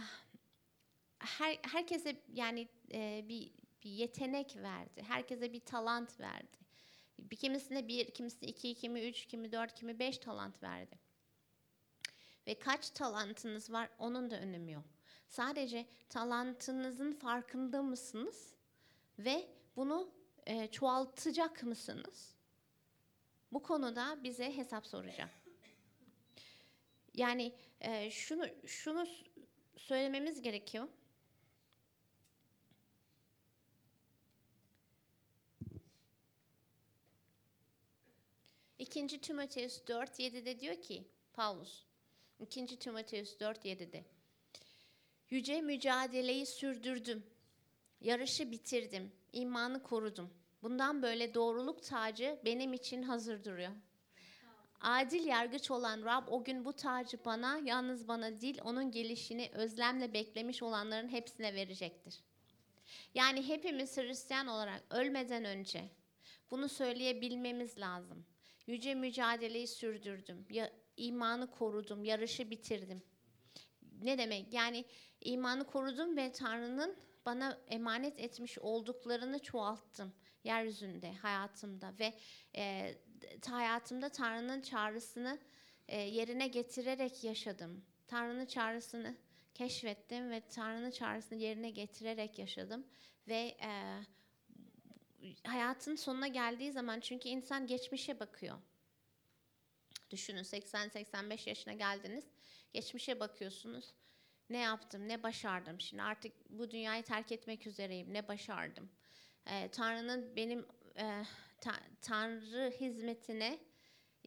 her 1.19 1.59
herkese 1.61 2.21
yani 2.33 2.67
e, 2.93 3.25
bir 3.29 3.51
bir 3.83 3.89
yetenek 3.89 4.55
verdi. 4.55 5.03
Herkese 5.07 5.53
bir 5.53 5.59
talant 5.59 6.19
verdi. 6.19 6.57
Bir 7.19 7.35
kimisine 7.35 7.87
bir, 7.87 8.11
kimisine 8.11 8.49
iki, 8.49 8.75
kimi 8.75 9.01
üç, 9.01 9.25
kimi 9.25 9.51
dört, 9.51 9.75
kimi 9.75 9.99
beş 9.99 10.17
talant 10.17 10.63
verdi. 10.63 10.99
Ve 12.47 12.59
kaç 12.59 12.89
talantınız 12.89 13.71
var 13.71 13.89
onun 13.99 14.31
da 14.31 14.39
önemi 14.39 14.71
yok. 14.71 14.85
Sadece 15.27 15.85
talantınızın 16.09 17.13
farkında 17.13 17.81
mısınız? 17.81 18.53
Ve 19.19 19.47
bunu 19.75 20.11
e, 20.45 20.67
çoğaltacak 20.67 21.63
mısınız? 21.63 22.35
Bu 23.51 23.63
konuda 23.63 24.23
bize 24.23 24.57
hesap 24.57 24.87
soracak. 24.87 25.29
Yani 27.15 27.53
e, 27.81 28.11
şunu 28.11 28.45
şunu 28.65 29.07
söylememiz 29.77 30.41
gerekiyor. 30.41 30.87
İkinci 38.87 39.21
Timoteus 39.21 39.81
4.7'de 39.81 40.59
diyor 40.59 40.81
ki 40.81 41.03
Paulus 41.33 41.83
2. 42.39 42.79
Timoteus 42.79 43.33
4.7'de 43.33 44.03
Yüce 45.29 45.61
mücadeleyi 45.61 46.45
sürdürdüm. 46.45 47.23
Yarışı 48.01 48.51
bitirdim. 48.51 49.11
imanı 49.33 49.83
korudum. 49.83 50.33
Bundan 50.61 51.01
böyle 51.01 51.33
doğruluk 51.33 51.83
tacı 51.83 52.39
benim 52.45 52.73
için 52.73 53.03
hazır 53.03 53.43
duruyor. 53.43 53.71
Adil 54.81 55.25
yargıç 55.25 55.71
olan 55.71 56.05
Rab 56.05 56.27
o 56.27 56.43
gün 56.43 56.65
bu 56.65 56.73
tacı 56.73 57.25
bana, 57.25 57.57
yalnız 57.57 58.07
bana 58.07 58.41
değil, 58.41 58.61
onun 58.63 58.91
gelişini 58.91 59.49
özlemle 59.53 60.13
beklemiş 60.13 60.63
olanların 60.63 61.09
hepsine 61.09 61.53
verecektir. 61.53 62.23
Yani 63.13 63.47
hepimiz 63.47 63.97
Hristiyan 63.97 64.47
olarak 64.47 64.83
ölmeden 64.89 65.45
önce 65.45 65.89
bunu 66.51 66.69
söyleyebilmemiz 66.69 67.77
lazım. 67.77 68.25
Yüce 68.67 68.95
mücadeleyi 68.95 69.67
sürdürdüm. 69.67 70.45
Ya, 70.49 70.71
imanı 70.97 71.51
korudum, 71.51 72.03
yarışı 72.03 72.49
bitirdim. 72.49 73.01
Ne 74.01 74.17
demek? 74.17 74.53
Yani 74.53 74.85
imanı 75.21 75.67
korudum 75.67 76.17
ve 76.17 76.31
Tanrı'nın 76.31 76.95
bana 77.25 77.61
emanet 77.67 78.19
etmiş 78.19 78.59
olduklarını 78.59 79.39
çoğalttım 79.39 80.13
yeryüzünde, 80.43 81.13
hayatımda 81.13 81.93
ve 81.99 82.13
e, 82.55 82.95
hayatımda 83.49 84.09
Tanrı'nın 84.09 84.61
çağrısını 84.61 85.39
e, 85.87 86.01
yerine 86.01 86.47
getirerek 86.47 87.23
yaşadım. 87.23 87.85
Tanrı'nın 88.07 88.45
çağrısını 88.45 89.15
keşfettim 89.53 90.29
ve 90.29 90.41
Tanrı'nın 90.49 90.91
çağrısını 90.91 91.39
yerine 91.39 91.69
getirerek 91.69 92.39
yaşadım 92.39 92.87
ve 93.27 93.57
e, 93.61 93.99
hayatın 95.43 95.95
sonuna 95.95 96.27
geldiği 96.27 96.71
zaman 96.71 96.99
çünkü 96.99 97.29
insan 97.29 97.67
geçmişe 97.67 98.19
bakıyor. 98.19 98.57
Düşünün 100.09 100.43
80-85 100.43 101.49
yaşına 101.49 101.73
geldiniz. 101.73 102.25
Geçmişe 102.73 103.19
bakıyorsunuz. 103.19 103.93
Ne 104.49 104.57
yaptım, 104.57 105.07
ne 105.07 105.23
başardım? 105.23 105.81
Şimdi 105.81 106.03
artık 106.03 106.31
bu 106.49 106.71
dünyayı 106.71 107.03
terk 107.03 107.31
etmek 107.31 107.67
üzereyim. 107.67 108.13
Ne 108.13 108.27
başardım? 108.27 108.89
Ee, 109.47 109.69
Tanrı'nın 109.71 110.35
benim 110.35 110.65
e, 110.97 111.23
ta- 111.61 111.83
Tanrı 112.01 112.73
hizmetine 112.79 113.59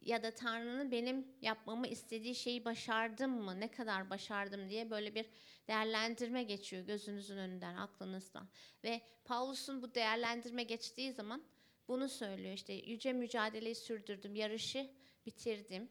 ya 0.01 0.23
da 0.23 0.31
Tanrı'nın 0.31 0.91
benim 0.91 1.27
yapmamı 1.41 1.87
istediği 1.87 2.35
şeyi 2.35 2.65
başardım 2.65 3.31
mı? 3.31 3.59
Ne 3.59 3.71
kadar 3.71 4.09
başardım 4.09 4.69
diye 4.69 4.89
böyle 4.89 5.15
bir 5.15 5.25
değerlendirme 5.67 6.43
geçiyor 6.43 6.85
gözünüzün 6.85 7.37
önünden, 7.37 7.75
aklınızdan. 7.75 8.47
Ve 8.83 9.01
Paulus'un 9.25 9.81
bu 9.81 9.95
değerlendirme 9.95 10.63
geçtiği 10.63 11.13
zaman 11.13 11.43
bunu 11.87 12.09
söylüyor. 12.09 12.53
İşte 12.53 12.73
yüce 12.73 13.13
mücadeleyi 13.13 13.75
sürdürdüm, 13.75 14.35
yarışı 14.35 14.91
bitirdim. 15.25 15.89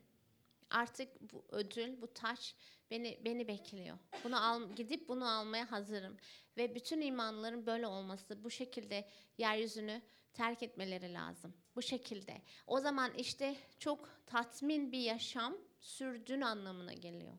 Artık 0.71 1.33
bu 1.33 1.45
ödül, 1.49 2.03
bu 2.03 2.15
taç 2.15 2.55
beni 2.91 3.19
beni 3.25 3.49
bekliyor. 3.49 3.99
Bunu 4.25 4.45
al, 4.45 4.73
gidip 4.77 5.09
bunu 5.09 5.29
almaya 5.29 5.71
hazırım. 5.71 6.17
Ve 6.57 6.75
bütün 6.75 7.01
imanların 7.01 7.67
böyle 7.67 7.87
olması, 7.87 8.45
bu 8.45 8.51
şekilde 8.51 9.09
yeryüzünü 9.39 10.03
terk 10.33 10.63
etmeleri 10.63 11.15
lazım. 11.15 11.55
Bu 11.81 11.85
şekilde. 11.85 12.43
O 12.67 12.81
zaman 12.81 13.15
işte 13.15 13.57
çok 13.79 14.09
tatmin 14.27 14.93
bir 14.93 14.99
yaşam 14.99 15.57
sürdüğün 15.81 16.41
anlamına 16.41 16.93
geliyor. 16.93 17.39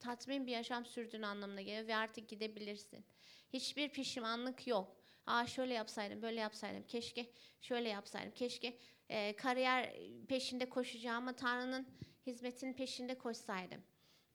Tatmin 0.00 0.46
bir 0.46 0.52
yaşam 0.52 0.86
sürdüğün 0.86 1.22
anlamına 1.22 1.62
geliyor 1.62 1.86
ve 1.86 1.96
artık 1.96 2.28
gidebilirsin. 2.28 3.04
Hiçbir 3.52 3.88
pişmanlık 3.88 4.66
yok. 4.66 4.96
Aa 5.26 5.46
şöyle 5.46 5.74
yapsaydım, 5.74 6.22
böyle 6.22 6.40
yapsaydım. 6.40 6.82
Keşke 6.82 7.32
şöyle 7.60 7.88
yapsaydım. 7.88 8.30
Keşke 8.30 8.78
e, 9.08 9.36
kariyer 9.36 9.96
peşinde 10.28 10.68
koşacağıma 10.68 11.36
Tanrı'nın 11.36 11.88
hizmetinin 12.26 12.72
peşinde 12.72 13.18
koşsaydım. 13.18 13.82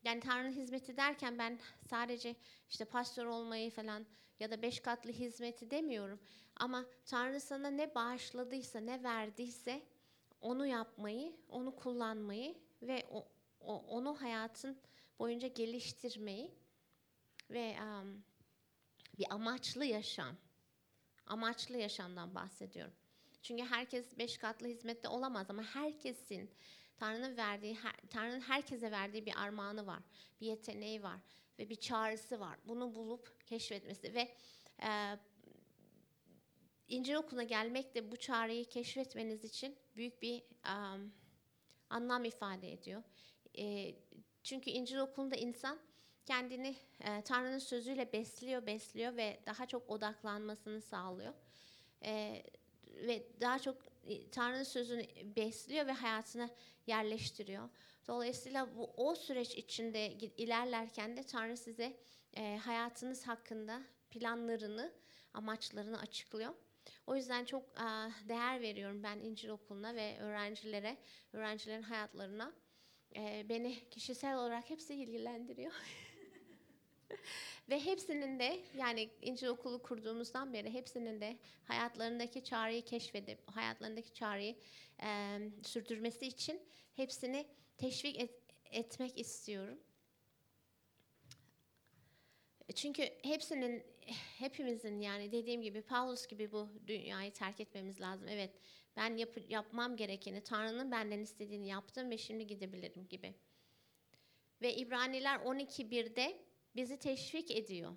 Yani 0.03 0.19
Tanrı'nın 0.19 0.51
hizmeti 0.51 0.97
derken 0.97 1.39
ben 1.39 1.59
sadece 1.89 2.35
işte 2.69 2.85
pastör 2.85 3.25
olmayı 3.25 3.71
falan 3.71 4.05
ya 4.39 4.51
da 4.51 4.61
beş 4.61 4.79
katlı 4.79 5.11
hizmeti 5.11 5.71
demiyorum. 5.71 6.19
Ama 6.55 6.85
Tanrı 7.05 7.39
sana 7.39 7.67
ne 7.67 7.95
bağışladıysa, 7.95 8.79
ne 8.79 9.03
verdiyse 9.03 9.81
onu 10.41 10.67
yapmayı, 10.67 11.35
onu 11.49 11.75
kullanmayı 11.75 12.55
ve 12.81 13.07
o, 13.11 13.27
o- 13.59 13.85
onu 13.87 14.21
hayatın 14.21 14.77
boyunca 15.19 15.47
geliştirmeyi 15.47 16.51
ve 17.49 17.77
um, 17.81 18.23
bir 19.19 19.25
amaçlı 19.33 19.85
yaşam, 19.85 20.35
amaçlı 21.27 21.77
yaşamdan 21.77 22.35
bahsediyorum. 22.35 22.93
Çünkü 23.41 23.63
herkes 23.63 24.17
beş 24.17 24.37
katlı 24.37 24.67
hizmette 24.67 25.07
olamaz 25.07 25.49
ama 25.49 25.63
herkesin 25.63 26.51
Tanrı'nın 26.97 27.37
verdiği, 27.37 27.75
her- 27.75 28.09
Tanrı'nın 28.09 28.41
herkese 28.41 28.91
verdiği 28.91 29.25
bir 29.25 29.41
armağanı 29.41 29.87
var, 29.87 29.99
bir 30.41 30.47
yeteneği 30.47 31.03
var 31.03 31.19
ve 31.59 31.69
bir 31.69 31.75
çağrısı 31.75 32.39
var. 32.39 32.57
Bunu 32.65 32.95
bulup 32.95 33.47
keşfetmesi 33.47 34.13
ve 34.13 34.35
e, 34.83 35.17
İncil 36.87 37.15
okuluna 37.15 37.43
gelmek 37.43 37.95
de 37.95 38.11
bu 38.11 38.17
çağrıyı 38.17 38.65
keşfetmeniz 38.65 39.43
için 39.43 39.75
büyük 39.95 40.21
bir 40.21 40.43
um, 40.65 41.13
anlam 41.89 42.25
ifade 42.25 42.73
ediyor. 42.73 43.03
E, 43.57 43.95
çünkü 44.43 44.69
İncil 44.69 44.97
okulunda 44.97 45.35
insan 45.35 45.79
kendini 46.25 46.75
e, 46.99 47.21
Tanrı'nın 47.21 47.59
sözüyle 47.59 48.13
besliyor, 48.13 48.65
besliyor 48.65 49.17
ve 49.17 49.39
daha 49.45 49.65
çok 49.65 49.89
odaklanmasını 49.89 50.81
sağlıyor. 50.81 51.33
E, 52.05 52.43
ve 52.87 53.27
daha 53.41 53.59
çok 53.59 53.77
Tanrı'nın 54.31 54.63
sözünü 54.63 55.05
besliyor 55.35 55.87
ve 55.87 55.91
hayatına 55.91 56.49
yerleştiriyor. 56.87 57.69
Dolayısıyla 58.07 58.77
bu 58.77 58.93
o 58.97 59.15
süreç 59.15 59.55
içinde 59.55 60.11
ilerlerken 60.13 61.17
de 61.17 61.23
Tanrı 61.23 61.57
size 61.57 61.97
e, 62.33 62.57
hayatınız 62.57 63.27
hakkında 63.27 63.81
planlarını, 64.09 64.93
amaçlarını 65.33 65.99
açıklıyor. 65.99 66.53
O 67.07 67.15
yüzden 67.15 67.45
çok 67.45 67.77
değer 68.29 68.61
veriyorum 68.61 69.03
ben 69.03 69.19
İncil 69.19 69.49
Okulu'na 69.49 69.95
ve 69.95 70.17
öğrencilere, 70.19 70.97
öğrencilerin 71.33 71.81
hayatlarına. 71.81 72.53
Beni 73.49 73.89
kişisel 73.89 74.37
olarak 74.37 74.69
hepsi 74.69 74.95
ilgilendiriyor. 74.95 75.73
Ve 77.69 77.85
hepsinin 77.85 78.39
de 78.39 78.59
yani 78.77 79.09
İncil 79.21 79.47
Okulu 79.47 79.81
kurduğumuzdan 79.81 80.53
beri 80.53 80.73
hepsinin 80.73 81.21
de 81.21 81.37
hayatlarındaki 81.63 82.43
çağrıyı 82.43 82.85
keşfedip 82.85 83.51
hayatlarındaki 83.51 84.13
çağrıyı 84.13 84.55
e, 85.03 85.39
sürdürmesi 85.63 86.27
için 86.27 86.61
hepsini 86.95 87.47
teşvik 87.77 88.19
et- 88.19 88.43
etmek 88.65 89.19
istiyorum. 89.19 89.79
Çünkü 92.75 93.03
hepsinin 93.23 93.92
hepimizin 94.37 94.99
yani 94.99 95.31
dediğim 95.31 95.61
gibi 95.61 95.81
Paulus 95.81 96.27
gibi 96.27 96.51
bu 96.51 96.69
dünyayı 96.87 97.33
terk 97.33 97.59
etmemiz 97.59 98.01
lazım. 98.01 98.27
Evet 98.27 98.51
ben 98.95 99.17
yap- 99.17 99.49
yapmam 99.49 99.95
gerekeni 99.95 100.41
Tanrı'nın 100.41 100.91
benden 100.91 101.19
istediğini 101.19 101.67
yaptım 101.67 102.09
ve 102.09 102.17
şimdi 102.17 102.47
gidebilirim 102.47 103.07
gibi. 103.07 103.33
Ve 104.61 104.75
İbraniler 104.75 105.39
12.1'de 105.39 106.37
bizi 106.75 106.99
teşvik 106.99 107.51
ediyor. 107.51 107.95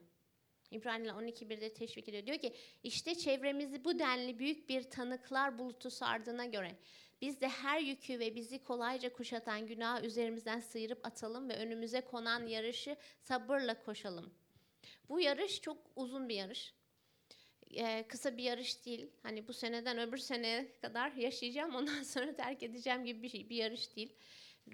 İbraniler 0.70 1.12
12.1'de 1.12 1.74
teşvik 1.74 2.08
ediyor. 2.08 2.26
Diyor 2.26 2.38
ki 2.38 2.54
işte 2.82 3.14
çevremizi 3.14 3.84
bu 3.84 3.98
denli 3.98 4.38
büyük 4.38 4.68
bir 4.68 4.82
tanıklar 4.82 5.58
bulutu 5.58 5.90
sardığına 5.90 6.46
göre 6.46 6.76
biz 7.20 7.40
de 7.40 7.48
her 7.48 7.80
yükü 7.80 8.18
ve 8.18 8.34
bizi 8.34 8.62
kolayca 8.62 9.12
kuşatan 9.12 9.66
günahı 9.66 10.06
üzerimizden 10.06 10.60
sıyırıp 10.60 11.06
atalım 11.06 11.48
ve 11.48 11.56
önümüze 11.56 12.00
konan 12.00 12.46
yarışı 12.46 12.96
sabırla 13.20 13.82
koşalım. 13.82 14.34
Bu 15.08 15.20
yarış 15.20 15.60
çok 15.60 15.78
uzun 15.96 16.28
bir 16.28 16.34
yarış. 16.34 16.74
Ee, 17.70 18.04
kısa 18.08 18.36
bir 18.36 18.42
yarış 18.42 18.86
değil. 18.86 19.10
Hani 19.22 19.48
bu 19.48 19.52
seneden 19.52 19.98
öbür 19.98 20.18
seneye 20.18 20.72
kadar 20.82 21.12
yaşayacağım 21.12 21.74
ondan 21.74 22.02
sonra 22.02 22.36
terk 22.36 22.62
edeceğim 22.62 23.04
gibi 23.04 23.22
bir, 23.22 23.28
şey, 23.28 23.48
bir 23.48 23.56
yarış 23.56 23.96
değil. 23.96 24.12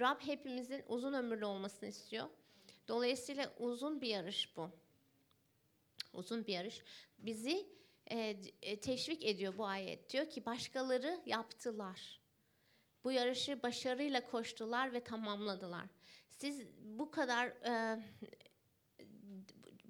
Rab 0.00 0.20
hepimizin 0.20 0.82
uzun 0.88 1.12
ömürlü 1.12 1.44
olmasını 1.44 1.88
istiyor. 1.88 2.28
Dolayısıyla 2.88 3.54
uzun 3.58 4.00
bir 4.00 4.08
yarış 4.08 4.56
bu. 4.56 4.70
Uzun 6.12 6.46
bir 6.46 6.52
yarış. 6.52 6.82
Bizi 7.18 7.66
e, 8.10 8.36
e, 8.62 8.80
teşvik 8.80 9.24
ediyor 9.24 9.58
bu 9.58 9.66
ayet. 9.66 10.10
Diyor 10.10 10.30
ki 10.30 10.46
başkaları 10.46 11.20
yaptılar. 11.26 12.20
Bu 13.04 13.12
yarışı 13.12 13.62
başarıyla 13.62 14.26
koştular 14.26 14.92
ve 14.92 15.04
tamamladılar. 15.04 15.86
Siz 16.30 16.62
bu 16.78 17.10
kadar 17.10 17.46
e, 17.46 18.02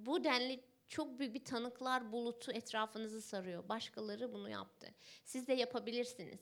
bu 0.07 0.25
denli 0.25 0.65
çok 0.89 1.19
büyük 1.19 1.35
bir 1.35 1.45
tanıklar 1.45 2.13
bulutu 2.13 2.53
etrafınızı 2.53 3.23
sarıyor. 3.23 3.69
Başkaları 3.69 4.33
bunu 4.33 4.49
yaptı. 4.49 4.95
Siz 5.25 5.49
de 5.49 5.53
yapabilirsiniz. 5.53 6.41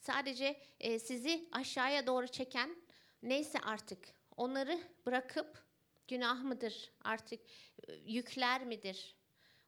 Sadece 0.00 0.60
e, 0.80 0.98
sizi 0.98 1.48
aşağıya 1.52 2.06
doğru 2.06 2.26
çeken 2.26 2.76
neyse 3.22 3.58
artık 3.60 3.98
onları 4.36 4.78
bırakıp 5.06 5.64
günah 6.08 6.42
mıdır 6.42 6.92
artık 7.04 7.40
e, 7.88 7.92
yükler 7.92 8.64
midir? 8.64 9.16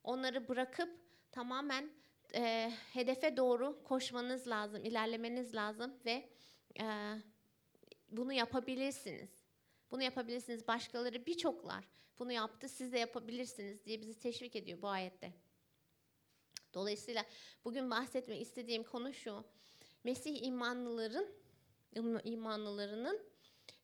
Onları 0.05 0.49
bırakıp 0.49 0.91
tamamen 1.33 1.91
e, 2.35 2.73
hedefe 2.93 3.37
doğru 3.37 3.85
koşmanız 3.85 4.49
lazım, 4.49 4.85
ilerlemeniz 4.85 5.55
lazım 5.55 5.95
ve 6.07 6.29
e, 6.81 6.85
bunu 8.11 8.33
yapabilirsiniz. 8.33 9.31
Bunu 9.91 10.03
yapabilirsiniz. 10.03 10.69
Başkaları 10.69 11.27
birçoklar 11.27 11.85
bunu 12.19 12.33
yaptı. 12.33 12.69
Siz 12.69 12.93
de 12.93 12.99
yapabilirsiniz 12.99 13.85
diye 13.85 14.01
bizi 14.01 14.19
teşvik 14.19 14.57
ediyor 14.57 14.83
bu 14.83 14.89
ayette. 14.89 15.33
Dolayısıyla 16.75 17.25
bugün 17.65 17.91
bahsetmek 17.91 18.41
istediğim 18.41 18.85
konu 18.85 19.13
şu. 19.13 19.45
Mesih 20.05 20.43
imanlıların 20.43 21.27
imanlılarının 22.25 23.21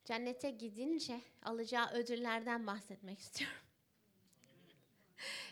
cennete 0.04 0.50
gidince 0.50 1.20
alacağı 1.42 1.90
ödüllerden 1.92 2.66
bahsetmek 2.66 3.18
istiyorum. 3.18 3.58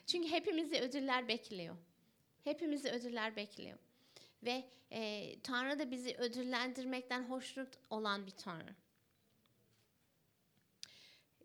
Çünkü 0.06 0.28
hepimizi 0.28 0.80
ödüller 0.80 1.28
bekliyor. 1.28 1.76
Hepimizi 2.44 2.90
ödüller 2.90 3.36
bekliyor. 3.36 3.78
Ve 4.42 4.64
e, 4.90 5.34
Tanrı 5.42 5.78
da 5.78 5.90
bizi 5.90 6.16
ödüllendirmekten 6.16 7.22
hoşnut 7.22 7.68
olan 7.90 8.26
bir 8.26 8.30
Tanrı. 8.30 8.74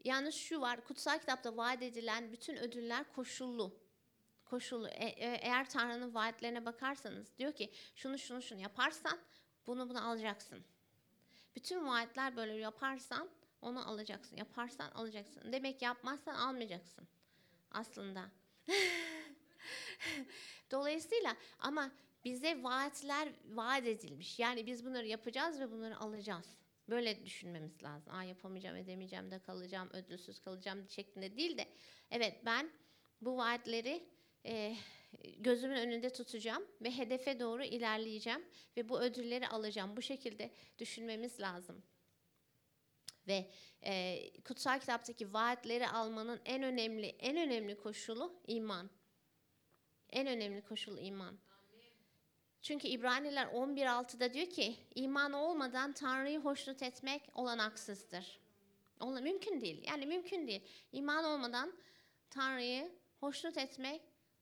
Yalnız 0.03 0.35
şu 0.35 0.61
var, 0.61 0.83
kutsal 0.83 1.19
kitapta 1.19 1.57
vaat 1.57 1.81
edilen 1.81 2.31
bütün 2.31 2.55
ödüller 2.55 3.13
koşullu. 3.13 3.79
Koşullu. 4.45 4.87
E- 4.87 5.05
e- 5.05 5.39
eğer 5.41 5.69
Tanrı'nın 5.69 6.13
vaatlerine 6.13 6.65
bakarsanız 6.65 7.37
diyor 7.37 7.53
ki 7.53 7.71
şunu 7.95 8.17
şunu 8.17 8.41
şunu 8.41 8.61
yaparsan 8.61 9.19
bunu 9.67 9.89
bunu 9.89 10.09
alacaksın. 10.09 10.63
Bütün 11.55 11.87
vaatler 11.87 12.35
böyle 12.35 12.53
yaparsan 12.53 13.29
onu 13.61 13.89
alacaksın. 13.89 14.37
Yaparsan 14.37 14.91
alacaksın. 14.91 15.53
Demek 15.53 15.81
yapmazsan 15.81 16.35
almayacaksın 16.35 17.07
aslında. 17.71 18.31
Dolayısıyla 20.71 21.35
ama 21.59 21.91
bize 22.25 22.63
vaatler 22.63 23.29
vaat 23.45 23.85
edilmiş. 23.85 24.39
Yani 24.39 24.65
biz 24.65 24.85
bunları 24.85 25.07
yapacağız 25.07 25.59
ve 25.59 25.71
bunları 25.71 25.99
alacağız. 25.99 26.57
Böyle 26.89 27.25
düşünmemiz 27.25 27.83
lazım. 27.83 28.13
Aa 28.13 28.23
yapamayacağım, 28.23 28.75
edemeyeceğim 28.75 29.31
de 29.31 29.39
kalacağım, 29.39 29.89
ödülsüz 29.93 30.39
kalacağım 30.39 30.89
şeklinde 30.89 31.37
değil 31.37 31.57
de 31.57 31.67
evet 32.11 32.45
ben 32.45 32.71
bu 33.21 33.37
vaatleri 33.37 34.03
e, 34.45 34.75
gözümün 35.37 35.75
önünde 35.75 36.13
tutacağım 36.13 36.63
ve 36.81 36.97
hedefe 36.97 37.39
doğru 37.39 37.63
ilerleyeceğim 37.63 38.45
ve 38.77 38.89
bu 38.89 39.01
ödülleri 39.01 39.47
alacağım. 39.47 39.97
Bu 39.97 40.01
şekilde 40.01 40.51
düşünmemiz 40.79 41.39
lazım. 41.39 41.83
Ve 43.27 43.51
e, 43.85 44.19
kutsal 44.45 44.79
kitaptaki 44.79 45.33
vaatleri 45.33 45.87
almanın 45.87 46.41
en 46.45 46.63
önemli 46.63 47.05
en 47.07 47.37
önemli 47.37 47.77
koşulu 47.77 48.41
iman. 48.47 48.89
En 50.09 50.27
önemli 50.27 50.61
koşulu 50.61 50.99
iman. 50.99 51.39
Çünkü 52.67 52.87
İbraniler 52.87 53.45
11.6'da 53.45 54.33
diyor 54.33 54.49
ki 54.49 54.75
iman 54.95 55.33
olmadan 55.33 55.93
Tanrı'yı 55.93 56.39
hoşnut 56.39 56.83
etmek 56.83 57.21
olanaksızdır. 57.35 58.39
Ola, 58.99 59.21
mümkün 59.21 59.61
değil. 59.61 59.83
Yani 59.87 60.05
mümkün 60.05 60.47
değil. 60.47 60.61
İman 60.91 61.23
olmadan 61.23 61.73
Tanrı'yı 62.29 62.91
hoşnut 63.19 63.57
etmek 63.57 64.01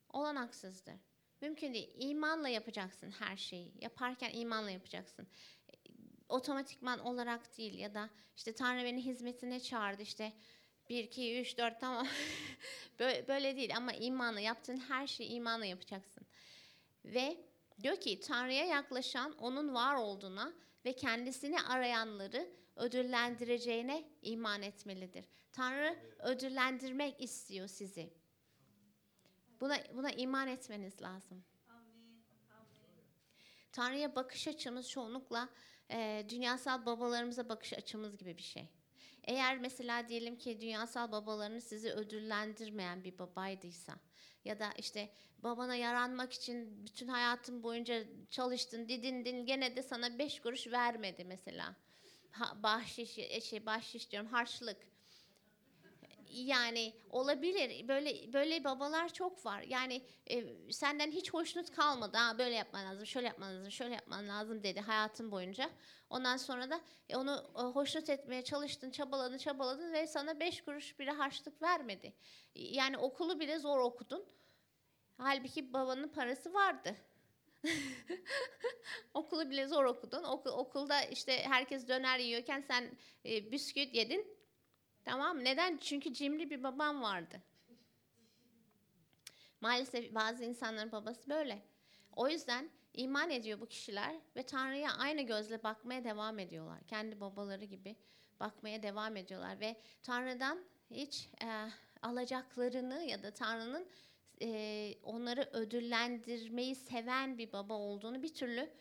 olanaksızdır. 0.10 0.94
Mümkün 1.42 1.74
değil. 1.74 1.90
İmanla 1.98 2.50
yapacaksın 2.50 3.12
her 3.12 3.38
şeyi. 3.38 3.74
Yaparken 3.82 4.32
imanla 4.34 4.72
yapacaksın. 4.72 5.28
Otomatikman 6.30 7.00
olarak 7.00 7.58
değil 7.58 7.80
ya 7.80 7.94
da 7.94 8.10
işte 8.36 8.56
Tanrı 8.56 8.84
beni 8.84 9.06
hizmetine 9.06 9.60
çağırdı 9.60 10.02
işte 10.02 10.34
1, 10.90 11.04
2, 11.04 11.40
3, 11.40 11.58
4 11.58 11.80
tamam. 11.80 12.08
böyle 13.00 13.56
değil 13.56 13.76
ama 13.78 13.94
imanla 13.94 14.40
yaptığın 14.40 14.78
her 14.78 15.08
şeyi 15.08 15.30
imanla 15.30 15.66
yapacaksın. 15.66 16.26
Ve 17.06 17.55
diyor 17.84 17.96
ki 17.96 18.20
Tanrı'ya 18.20 18.66
yaklaşan 18.66 19.38
onun 19.38 19.74
var 19.74 19.96
olduğuna 19.96 20.54
ve 20.86 20.94
kendisini 20.94 21.62
arayanları 21.62 22.50
ödüllendireceğine 22.76 24.10
iman 24.22 24.62
etmelidir. 24.62 25.26
Tanrı 25.52 26.00
ödüllendirmek 26.20 27.22
istiyor 27.22 27.68
sizi. 27.68 28.14
Buna 29.62 29.78
buna 29.94 30.12
iman 30.12 30.48
etmeniz 30.48 31.02
lazım. 31.02 31.44
Tanrı'ya 33.72 34.16
bakış 34.16 34.48
açımız 34.48 34.90
çoğunlukla 34.90 35.50
e, 35.92 36.26
dünyasal 36.30 36.86
babalarımıza 36.86 37.50
bakış 37.50 37.74
açımız 37.74 38.18
gibi 38.18 38.38
bir 38.38 38.44
şey. 38.44 38.70
Eğer 39.24 39.58
mesela 39.58 40.08
diyelim 40.08 40.38
ki 40.38 40.62
dünyasal 40.62 41.12
babalarınız 41.12 41.64
sizi 41.64 41.92
ödüllendirmeyen 41.92 43.04
bir 43.04 43.20
babaydıysa 43.20 43.96
ya 44.46 44.60
da 44.60 44.72
işte 44.78 45.10
babana 45.44 45.76
yaranmak 45.76 46.34
için 46.34 46.86
bütün 46.86 47.08
hayatın 47.08 47.64
boyunca 47.64 48.04
çalıştın, 48.30 48.90
didindin 48.90 49.46
gene 49.46 49.76
de 49.76 49.84
sana 49.84 50.20
beş 50.20 50.40
kuruş 50.40 50.68
vermedi 50.68 51.26
mesela. 51.26 51.76
Ha, 52.32 52.64
bahşiş, 52.64 53.12
şey 53.50 53.66
bahşiş 53.66 54.12
diyorum 54.12 54.30
harçlık. 54.30 54.78
Yani 56.36 56.94
olabilir. 57.10 57.88
Böyle 57.88 58.34
böyle 58.34 58.64
babalar 58.64 59.14
çok 59.14 59.46
var. 59.46 59.62
Yani 59.62 60.02
e, 60.28 60.44
senden 60.72 61.12
hiç 61.12 61.34
hoşnut 61.34 61.72
kalmadı. 61.72 62.18
Ha 62.18 62.38
böyle 62.38 62.56
yapman 62.56 62.86
lazım, 62.86 63.06
şöyle 63.06 63.28
yapman 63.28 63.56
lazım, 63.56 63.72
şöyle 63.72 63.94
yapman 63.94 64.28
lazım 64.28 64.64
dedi 64.64 64.82
hayatın 64.82 65.32
boyunca. 65.32 65.70
Ondan 66.10 66.38
sonra 66.38 66.70
da 66.70 66.82
e, 67.10 67.16
onu 67.16 67.52
e, 67.58 67.62
hoşnut 67.62 68.10
etmeye 68.10 68.44
çalıştın, 68.44 68.92
çabaladın, 68.92 69.38
çabaladın 69.38 69.94
ve 69.94 70.08
sana 70.08 70.40
beş 70.40 70.62
kuruş 70.62 71.00
bile 71.00 71.12
harçlık 71.12 71.62
vermedi. 71.62 72.14
Yani 72.56 72.98
okulu 72.98 73.40
bile 73.40 73.60
zor 73.60 73.80
okudun. 73.80 74.26
Halbuki 75.18 75.74
babanın 75.74 76.08
parası 76.08 76.54
vardı. 76.54 76.96
Okulu 79.14 79.50
bile 79.50 79.68
zor 79.68 79.86
okudun. 79.86 80.24
Okul, 80.24 80.52
okulda 80.52 81.02
işte 81.02 81.44
herkes 81.44 81.88
döner 81.88 82.20
yiyorken 82.20 82.62
sen 82.62 82.98
e, 83.26 83.52
bisküvit 83.52 83.96
yedin. 83.96 84.35
Tamam 85.06 85.44
Neden? 85.44 85.78
Çünkü 85.78 86.14
cimri 86.14 86.50
bir 86.50 86.64
babam 86.64 87.02
vardı. 87.02 87.42
Maalesef 89.62 90.16
bazı 90.16 90.46
insanların 90.46 90.92
babası 90.92 91.30
böyle. 91.30 91.62
O 92.16 92.30
yüzden 92.30 92.70
iman 92.94 93.30
ediyor 93.30 93.60
bu 93.60 93.68
kişiler 93.68 94.16
ve 94.36 94.44
Tanrı'ya 94.44 94.92
aynı 94.94 95.22
gözle 95.22 95.64
bakmaya 95.64 96.04
devam 96.04 96.40
ediyorlar. 96.40 96.80
Kendi 96.88 97.20
babaları 97.20 97.66
gibi 97.66 97.96
bakmaya 98.40 98.84
devam 98.84 99.18
ediyorlar 99.18 99.60
ve 99.60 99.76
Tanrı'dan 100.04 100.66
hiç 100.92 101.30
e, 101.44 101.70
alacaklarını 102.02 103.04
ya 103.04 103.24
da 103.24 103.34
Tanrı'nın 103.34 103.88
e, 104.42 104.94
onları 105.04 105.50
ödüllendirmeyi 105.54 106.76
seven 106.76 107.38
bir 107.38 107.52
baba 107.52 107.74
olduğunu 107.74 108.24
bir 108.24 108.34
türlü 108.34 108.72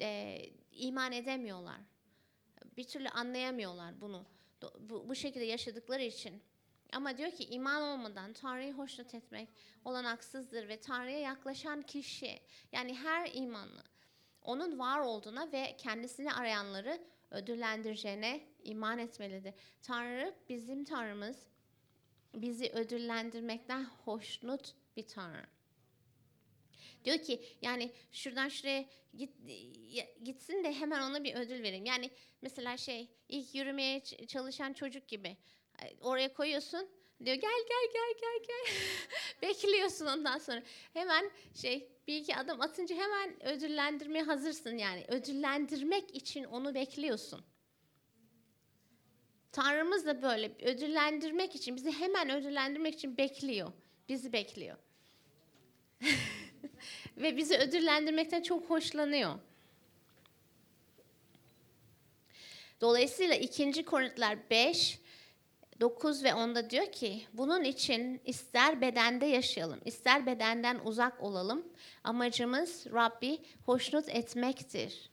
e, 0.00 0.38
iman 0.72 1.12
edemiyorlar. 1.12 1.80
Bir 2.76 2.84
türlü 2.84 3.08
anlayamıyorlar 3.08 4.00
bunu. 4.00 4.33
Bu, 4.80 5.08
bu 5.08 5.14
şekilde 5.14 5.44
yaşadıkları 5.44 6.02
için. 6.02 6.42
Ama 6.92 7.18
diyor 7.18 7.30
ki 7.30 7.44
iman 7.44 7.82
olmadan 7.82 8.32
Tanrı'yı 8.32 8.72
hoşnut 8.72 9.14
etmek 9.14 9.48
olanaksızdır 9.84 10.68
ve 10.68 10.80
Tanrı'ya 10.80 11.18
yaklaşan 11.18 11.82
kişi 11.82 12.40
yani 12.72 12.94
her 12.94 13.30
imanlı 13.34 13.82
onun 14.42 14.78
var 14.78 14.98
olduğuna 14.98 15.52
ve 15.52 15.76
kendisini 15.78 16.32
arayanları 16.32 17.00
ödüllendireceğine 17.30 18.40
iman 18.64 18.98
etmelidir. 18.98 19.54
Tanrı 19.82 20.34
bizim 20.48 20.84
Tanrımız 20.84 21.36
bizi 22.34 22.70
ödüllendirmekten 22.70 23.84
hoşnut 23.84 24.74
bir 24.96 25.06
Tanrı. 25.06 25.53
Diyor 27.04 27.18
ki 27.18 27.44
yani 27.62 27.92
şuradan 28.12 28.48
şuraya 28.48 28.84
git, 29.16 29.30
gitsin 30.24 30.64
de 30.64 30.74
hemen 30.74 31.10
ona 31.10 31.24
bir 31.24 31.34
ödül 31.34 31.62
vereyim. 31.62 31.84
Yani 31.84 32.10
mesela 32.42 32.76
şey 32.76 33.08
ilk 33.28 33.54
yürümeye 33.54 34.04
çalışan 34.04 34.72
çocuk 34.72 35.08
gibi 35.08 35.36
oraya 36.00 36.32
koyuyorsun 36.32 36.88
diyor 37.24 37.36
gel 37.36 37.64
gel 37.68 37.88
gel 37.92 38.14
gel 38.20 38.46
gel 38.46 38.74
bekliyorsun 39.42 40.06
ondan 40.06 40.38
sonra 40.38 40.62
hemen 40.92 41.30
şey 41.54 41.88
bir 42.06 42.16
iki 42.16 42.36
adım 42.36 42.60
atınca 42.60 42.96
hemen 42.96 43.46
ödüllendirmeye 43.46 44.24
hazırsın 44.24 44.78
yani 44.78 45.04
ödüllendirmek 45.08 46.14
için 46.14 46.44
onu 46.44 46.74
bekliyorsun. 46.74 47.44
Tanrımız 49.52 50.06
da 50.06 50.22
böyle 50.22 50.52
ödüllendirmek 50.62 51.54
için 51.54 51.76
bizi 51.76 51.92
hemen 51.92 52.30
ödüllendirmek 52.30 52.94
için 52.94 53.16
bekliyor. 53.16 53.72
Bizi 54.08 54.32
bekliyor. 54.32 54.76
Ve 57.16 57.36
bizi 57.36 57.58
ödüllendirmekten 57.58 58.42
çok 58.42 58.70
hoşlanıyor. 58.70 59.34
Dolayısıyla 62.80 63.34
2. 63.34 63.84
Korintiler 63.84 64.50
5 64.50 64.98
9 65.80 66.24
ve 66.24 66.28
10'da 66.28 66.70
diyor 66.70 66.92
ki 66.92 67.22
bunun 67.32 67.64
için 67.64 68.20
ister 68.24 68.80
bedende 68.80 69.26
yaşayalım, 69.26 69.80
ister 69.84 70.26
bedenden 70.26 70.80
uzak 70.84 71.22
olalım. 71.22 71.68
Amacımız 72.04 72.86
Rabbi 72.86 73.38
hoşnut 73.66 74.08
etmektir. 74.08 75.10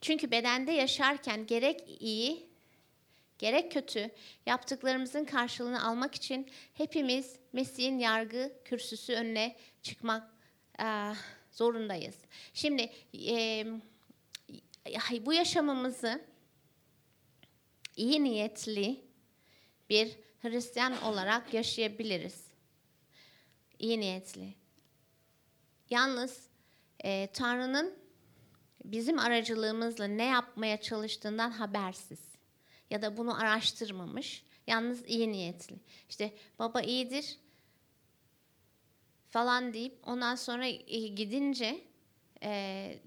Çünkü 0.00 0.30
bedende 0.30 0.72
yaşarken 0.72 1.46
gerek 1.46 2.00
iyi 2.00 2.52
gerek 3.38 3.72
kötü 3.72 4.10
yaptıklarımızın 4.46 5.24
karşılığını 5.24 5.84
almak 5.84 6.14
için 6.14 6.50
hepimiz 6.74 7.36
Mesih'in 7.52 7.98
yargı 7.98 8.52
kürsüsü 8.64 9.12
önüne 9.12 9.56
çıkmak 9.82 10.31
zorundayız. 11.52 12.16
Şimdi 12.54 12.92
e, 13.14 13.66
bu 15.20 15.32
yaşamımızı 15.32 16.24
iyi 17.96 18.24
niyetli 18.24 19.00
bir 19.90 20.18
Hristiyan 20.42 21.02
olarak 21.02 21.54
yaşayabiliriz. 21.54 22.46
İyi 23.78 24.00
niyetli. 24.00 24.54
Yalnız 25.90 26.46
e, 27.04 27.28
Tanrı'nın 27.32 27.94
bizim 28.84 29.18
aracılığımızla 29.18 30.04
ne 30.04 30.24
yapmaya 30.24 30.80
çalıştığından 30.80 31.50
habersiz 31.50 32.20
ya 32.90 33.02
da 33.02 33.16
bunu 33.16 33.40
araştırmamış. 33.40 34.44
Yalnız 34.66 35.04
iyi 35.06 35.32
niyetli. 35.32 35.76
İşte 36.08 36.32
baba 36.58 36.80
iyidir 36.80 37.38
falan 39.32 39.74
deyip 39.74 39.98
ondan 40.06 40.34
sonra 40.34 40.68
gidince 40.68 41.80
e, 42.42 42.98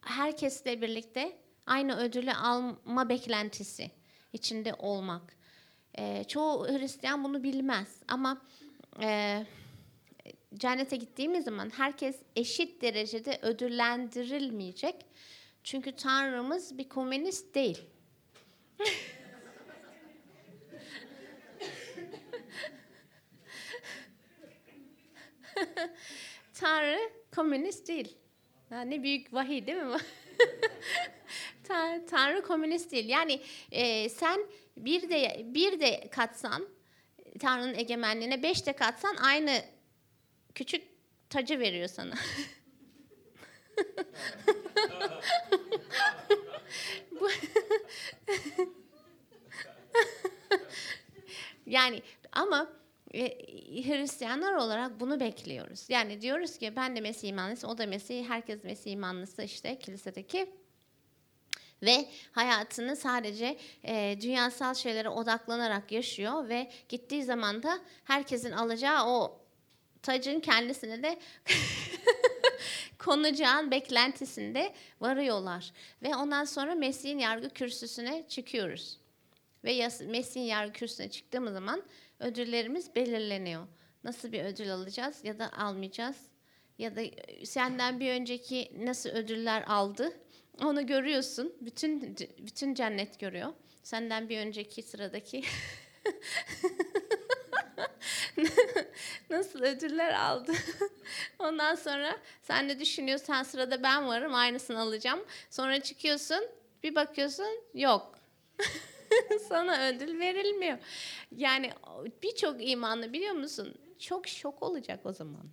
herkesle 0.00 0.82
birlikte 0.82 1.38
aynı 1.66 1.96
ödülü 1.96 2.32
alma 2.32 3.08
beklentisi 3.08 3.90
içinde 4.32 4.74
olmak. 4.74 5.36
E, 5.98 6.24
çoğu 6.24 6.68
Hristiyan 6.68 7.24
bunu 7.24 7.42
bilmez 7.42 8.02
ama 8.08 8.42
e, 9.02 9.46
cennete 10.54 10.96
gittiğimiz 10.96 11.44
zaman 11.44 11.70
herkes 11.70 12.16
eşit 12.36 12.82
derecede 12.82 13.38
ödüllendirilmeyecek. 13.42 15.06
Çünkü 15.64 15.96
Tanrımız 15.96 16.78
bir 16.78 16.88
komünist 16.88 17.54
değil. 17.54 17.80
Tanrı 26.68 27.10
komünist 27.34 27.88
değil. 27.88 28.16
Ha, 28.68 28.80
ne 28.80 29.02
büyük 29.02 29.34
vahiy 29.34 29.66
değil 29.66 29.78
mi? 29.78 29.96
Tanrı 32.10 32.42
komünist 32.42 32.92
değil. 32.92 33.08
Yani 33.08 33.40
e, 33.70 34.08
sen 34.08 34.40
bir 34.76 35.10
de 35.10 35.42
bir 35.44 35.80
de 35.80 36.08
katsan 36.10 36.68
Tanrı'nın 37.40 37.74
egemenliğine 37.74 38.42
beş 38.42 38.66
de 38.66 38.72
katsan 38.72 39.16
aynı 39.16 39.62
küçük 40.54 40.82
tacı 41.30 41.58
veriyor 41.58 41.88
sana. 41.88 42.14
yani 51.66 52.02
ama 52.32 52.77
Hristiyanlar 53.12 54.52
olarak 54.52 55.00
bunu 55.00 55.20
bekliyoruz. 55.20 55.86
Yani 55.88 56.20
diyoruz 56.20 56.58
ki 56.58 56.72
ben 56.76 56.96
de 56.96 57.00
Mesih 57.00 57.28
imanlısı, 57.28 57.68
o 57.68 57.78
da 57.78 57.86
Mesih, 57.86 58.28
herkes 58.28 58.64
Mesih 58.64 58.92
imanlısı 58.92 59.42
işte 59.42 59.78
kilisedeki 59.78 60.46
ve 61.82 62.08
hayatını 62.32 62.96
sadece 62.96 63.58
e, 63.84 64.18
dünyasal 64.20 64.74
şeylere 64.74 65.08
odaklanarak 65.08 65.92
yaşıyor 65.92 66.48
ve 66.48 66.70
gittiği 66.88 67.24
zaman 67.24 67.62
da 67.62 67.78
herkesin 68.04 68.52
alacağı 68.52 69.06
o 69.06 69.40
tacın 70.02 70.40
kendisine 70.40 71.02
de 71.02 71.18
konacağın 72.98 73.70
beklentisinde 73.70 74.72
varıyorlar. 75.00 75.72
Ve 76.02 76.16
ondan 76.16 76.44
sonra 76.44 76.74
Mesih'in 76.74 77.18
yargı 77.18 77.50
kürsüsüne 77.50 78.24
çıkıyoruz. 78.28 79.00
Ve 79.64 79.88
Mesih'in 80.06 80.44
yargı 80.44 80.72
kürsüsüne 80.72 81.10
çıktığımız 81.10 81.52
zaman 81.52 81.82
ödüllerimiz 82.20 82.94
belirleniyor. 82.94 83.66
Nasıl 84.04 84.32
bir 84.32 84.44
ödül 84.44 84.74
alacağız 84.74 85.24
ya 85.24 85.38
da 85.38 85.52
almayacağız? 85.52 86.16
Ya 86.78 86.96
da 86.96 87.00
senden 87.44 88.00
bir 88.00 88.10
önceki 88.10 88.72
nasıl 88.84 89.10
ödüller 89.10 89.64
aldı? 89.66 90.12
Onu 90.62 90.86
görüyorsun. 90.86 91.54
Bütün 91.60 92.16
bütün 92.38 92.74
cennet 92.74 93.20
görüyor. 93.20 93.52
Senden 93.82 94.28
bir 94.28 94.38
önceki 94.38 94.82
sıradaki 94.82 95.44
nasıl 99.30 99.62
ödüller 99.62 100.14
aldı. 100.14 100.52
Ondan 101.38 101.74
sonra 101.74 102.18
sen 102.42 102.68
de 102.68 102.80
düşünüyorsun 102.80 103.42
sırada 103.42 103.82
ben 103.82 104.06
varım 104.06 104.34
aynısını 104.34 104.80
alacağım. 104.80 105.24
Sonra 105.50 105.80
çıkıyorsun 105.80 106.48
bir 106.82 106.94
bakıyorsun 106.94 107.64
yok. 107.74 108.18
Sana 109.48 109.88
ödül 109.88 110.20
verilmiyor. 110.20 110.78
Yani 111.36 111.72
birçok 112.22 112.70
imanlı 112.70 113.12
biliyor 113.12 113.34
musun? 113.34 113.74
Çok 113.98 114.28
şok 114.28 114.62
olacak 114.62 115.00
o 115.04 115.12
zaman. 115.12 115.44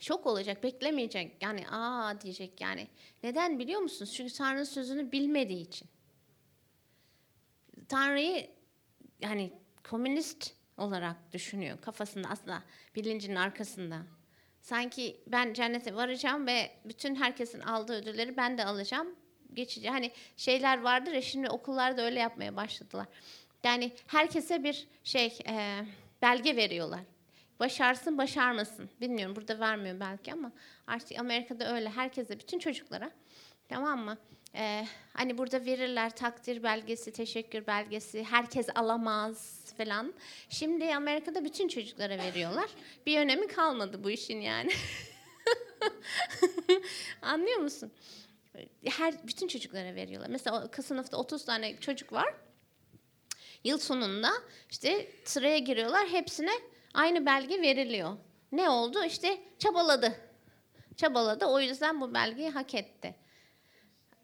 Şok 0.00 0.26
olacak, 0.26 0.62
beklemeyecek. 0.62 1.42
Yani 1.42 1.68
aa 1.68 2.20
diyecek 2.20 2.60
yani. 2.60 2.88
Neden 3.22 3.58
biliyor 3.58 3.80
musunuz? 3.80 4.12
Çünkü 4.14 4.34
Tanrı'nın 4.34 4.64
sözünü 4.64 5.12
bilmediği 5.12 5.62
için. 5.62 5.88
Tanrı'yı 7.88 8.50
yani 9.20 9.52
komünist 9.90 10.54
olarak 10.76 11.32
düşünüyor 11.32 11.80
kafasında 11.80 12.28
aslında 12.28 12.62
bilincinin 12.96 13.36
arkasında. 13.36 14.02
Sanki 14.60 15.20
ben 15.26 15.52
cennete 15.52 15.94
varacağım 15.94 16.46
ve 16.46 16.70
bütün 16.84 17.14
herkesin 17.14 17.60
aldığı 17.60 17.94
ödülleri 17.94 18.36
ben 18.36 18.58
de 18.58 18.64
alacağım 18.64 19.16
geçici 19.54 19.90
hani 19.90 20.10
şeyler 20.36 20.80
vardır 20.80 21.12
ya 21.12 21.22
şimdi 21.22 21.50
okullarda 21.50 22.02
öyle 22.02 22.20
yapmaya 22.20 22.56
başladılar. 22.56 23.06
Yani 23.64 23.92
herkese 24.06 24.64
bir 24.64 24.86
şey 25.04 25.38
e, 25.48 25.84
belge 26.22 26.56
veriyorlar. 26.56 27.00
Başarsın 27.60 28.18
başarmasın. 28.18 28.90
Bilmiyorum 29.00 29.36
burada 29.36 29.60
vermiyor 29.60 30.00
belki 30.00 30.32
ama 30.32 30.52
artık 30.86 31.18
Amerika'da 31.18 31.74
öyle. 31.74 31.90
Herkese 31.90 32.38
bütün 32.38 32.58
çocuklara 32.58 33.10
tamam 33.68 34.04
mı? 34.04 34.18
Ee, 34.54 34.86
hani 35.12 35.38
burada 35.38 35.64
verirler 35.64 36.16
takdir 36.16 36.62
belgesi, 36.62 37.12
teşekkür 37.12 37.66
belgesi. 37.66 38.24
Herkes 38.24 38.68
alamaz 38.74 39.64
falan. 39.76 40.14
Şimdi 40.48 40.94
Amerika'da 40.94 41.44
bütün 41.44 41.68
çocuklara 41.68 42.18
veriyorlar. 42.18 42.70
Bir 43.06 43.18
önemi 43.18 43.46
kalmadı 43.46 44.04
bu 44.04 44.10
işin 44.10 44.40
yani. 44.40 44.72
Anlıyor 47.22 47.58
musun? 47.58 47.92
Her 48.84 49.26
bütün 49.26 49.48
çocuklara 49.48 49.94
veriyorlar. 49.94 50.28
Mesela 50.30 50.68
sınıfta 50.82 51.16
30 51.16 51.44
tane 51.44 51.80
çocuk 51.80 52.12
var. 52.12 52.34
Yıl 53.64 53.78
sonunda 53.78 54.30
işte 54.70 55.12
sıraya 55.24 55.58
giriyorlar. 55.58 56.08
Hepsine 56.08 56.52
aynı 56.94 57.26
belge 57.26 57.62
veriliyor. 57.62 58.16
Ne 58.52 58.70
oldu? 58.70 59.04
İşte 59.04 59.40
çabaladı. 59.58 60.14
Çabaladı. 60.96 61.46
O 61.46 61.60
yüzden 61.60 62.00
bu 62.00 62.14
belgeyi 62.14 62.50
hak 62.50 62.74
etti. 62.74 63.14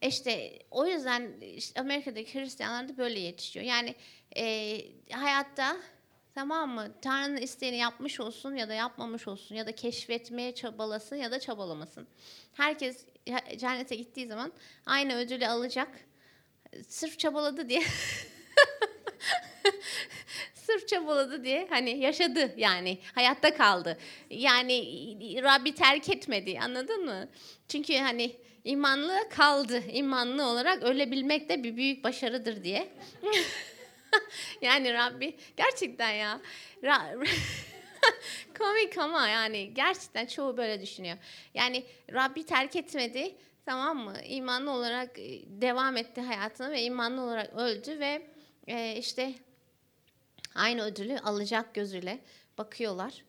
İşte 0.02 0.58
o 0.70 0.86
yüzden 0.86 1.40
işte 1.40 1.80
Amerika'daki 1.80 2.40
Hristiyanlar 2.40 2.88
da 2.88 2.96
böyle 2.96 3.18
yetişiyor. 3.18 3.66
Yani 3.66 3.94
e, 4.36 4.78
hayatta 5.10 5.76
tamam 6.34 6.70
mı? 6.70 6.94
Tanrı'nın 7.02 7.36
isteğini 7.36 7.76
yapmış 7.76 8.20
olsun 8.20 8.54
ya 8.54 8.68
da 8.68 8.74
yapmamış 8.74 9.28
olsun 9.28 9.54
ya 9.54 9.66
da 9.66 9.72
keşfetmeye 9.74 10.54
çabalasın 10.54 11.16
ya 11.16 11.30
da 11.30 11.40
çabalamasın. 11.40 12.08
Herkes 12.52 13.06
cennete 13.56 13.96
gittiği 13.96 14.26
zaman 14.26 14.52
aynı 14.86 15.16
ödülü 15.16 15.46
alacak. 15.46 15.88
Sırf 16.88 17.18
çabaladı 17.18 17.68
diye 17.68 17.82
sırf 20.54 20.88
çabaladı 20.88 21.44
diye 21.44 21.66
hani 21.70 21.98
yaşadı 21.98 22.54
yani 22.56 22.98
hayatta 23.14 23.56
kaldı. 23.56 23.98
Yani 24.30 24.82
Rabbi 25.42 25.74
terk 25.74 26.08
etmedi 26.08 26.58
anladın 26.60 27.04
mı? 27.04 27.28
Çünkü 27.68 27.96
hani 27.96 28.36
imanlı 28.64 29.28
kaldı. 29.30 29.82
İmanlı 29.92 30.46
olarak 30.46 30.82
ölebilmek 30.82 31.48
de 31.48 31.62
bir 31.64 31.76
büyük 31.76 32.04
başarıdır 32.04 32.64
diye. 32.64 32.88
yani 34.60 34.92
Rabbi 34.92 35.36
gerçekten 35.56 36.10
ya. 36.10 36.40
Komik 38.58 38.98
ama 38.98 39.28
yani 39.28 39.74
gerçekten 39.74 40.26
çoğu 40.26 40.56
böyle 40.56 40.80
düşünüyor. 40.80 41.16
Yani 41.54 41.84
Rabbi 42.12 42.46
terk 42.46 42.76
etmedi 42.76 43.34
tamam 43.66 43.98
mı? 43.98 44.14
İmanlı 44.26 44.70
olarak 44.70 45.18
e, 45.18 45.42
devam 45.46 45.96
etti 45.96 46.20
hayatına 46.20 46.70
ve 46.70 46.82
imanlı 46.82 47.20
olarak 47.22 47.54
öldü 47.54 48.00
ve 48.00 48.26
e, 48.66 48.96
işte 48.96 49.34
aynı 50.54 50.82
ödülü 50.82 51.18
alacak 51.18 51.74
gözüyle 51.74 52.18
bakıyorlar. 52.58 53.24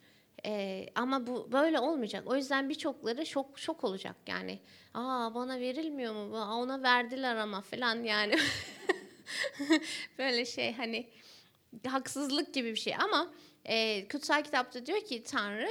E, 0.45 0.85
ama 0.95 1.27
bu 1.27 1.51
böyle 1.51 1.79
olmayacak. 1.79 2.23
O 2.27 2.35
yüzden 2.35 2.69
birçokları 2.69 3.25
şok 3.25 3.59
şok 3.59 3.83
olacak 3.83 4.15
yani. 4.27 4.59
Aa 4.93 5.35
bana 5.35 5.59
verilmiyor 5.59 6.13
mu? 6.13 6.37
Aa, 6.37 6.55
ona 6.55 6.83
verdiler 6.83 7.35
ama 7.35 7.61
falan 7.61 8.03
yani. 8.03 8.35
böyle 10.17 10.45
şey 10.45 10.73
hani 10.73 11.09
haksızlık 11.87 12.53
gibi 12.53 12.71
bir 12.71 12.79
şey 12.79 12.95
ama 12.95 13.33
e, 13.67 14.07
kutsal 14.07 14.43
kitapta 14.43 14.85
diyor 14.85 15.05
ki 15.05 15.23
Tanrı 15.23 15.69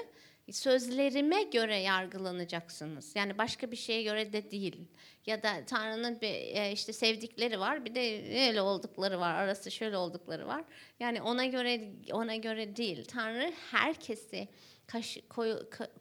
sözlerime 0.53 1.43
göre 1.43 1.77
yargılanacaksınız. 1.77 3.17
Yani 3.17 3.39
başka 3.39 3.71
bir 3.71 3.77
şeye 3.77 4.03
göre 4.03 4.33
de 4.33 4.51
değil. 4.51 4.89
Ya 5.27 5.43
da 5.43 5.65
Tanrı'nın 5.67 6.21
bir 6.21 6.29
e, 6.29 6.73
işte 6.73 6.93
sevdikleri 6.93 7.61
var, 7.61 7.85
bir 7.85 7.95
de 7.95 8.01
öyle 8.49 8.61
oldukları 8.61 9.21
var, 9.21 9.35
arası 9.35 9.71
şöyle 9.71 9.97
oldukları 9.97 10.47
var. 10.47 10.65
Yani 11.01 11.23
ona 11.23 11.47
göre 11.47 11.91
ona 12.13 12.37
göre 12.37 12.77
değil. 12.77 13.05
Tanrı 13.05 13.53
herkesi 13.71 14.49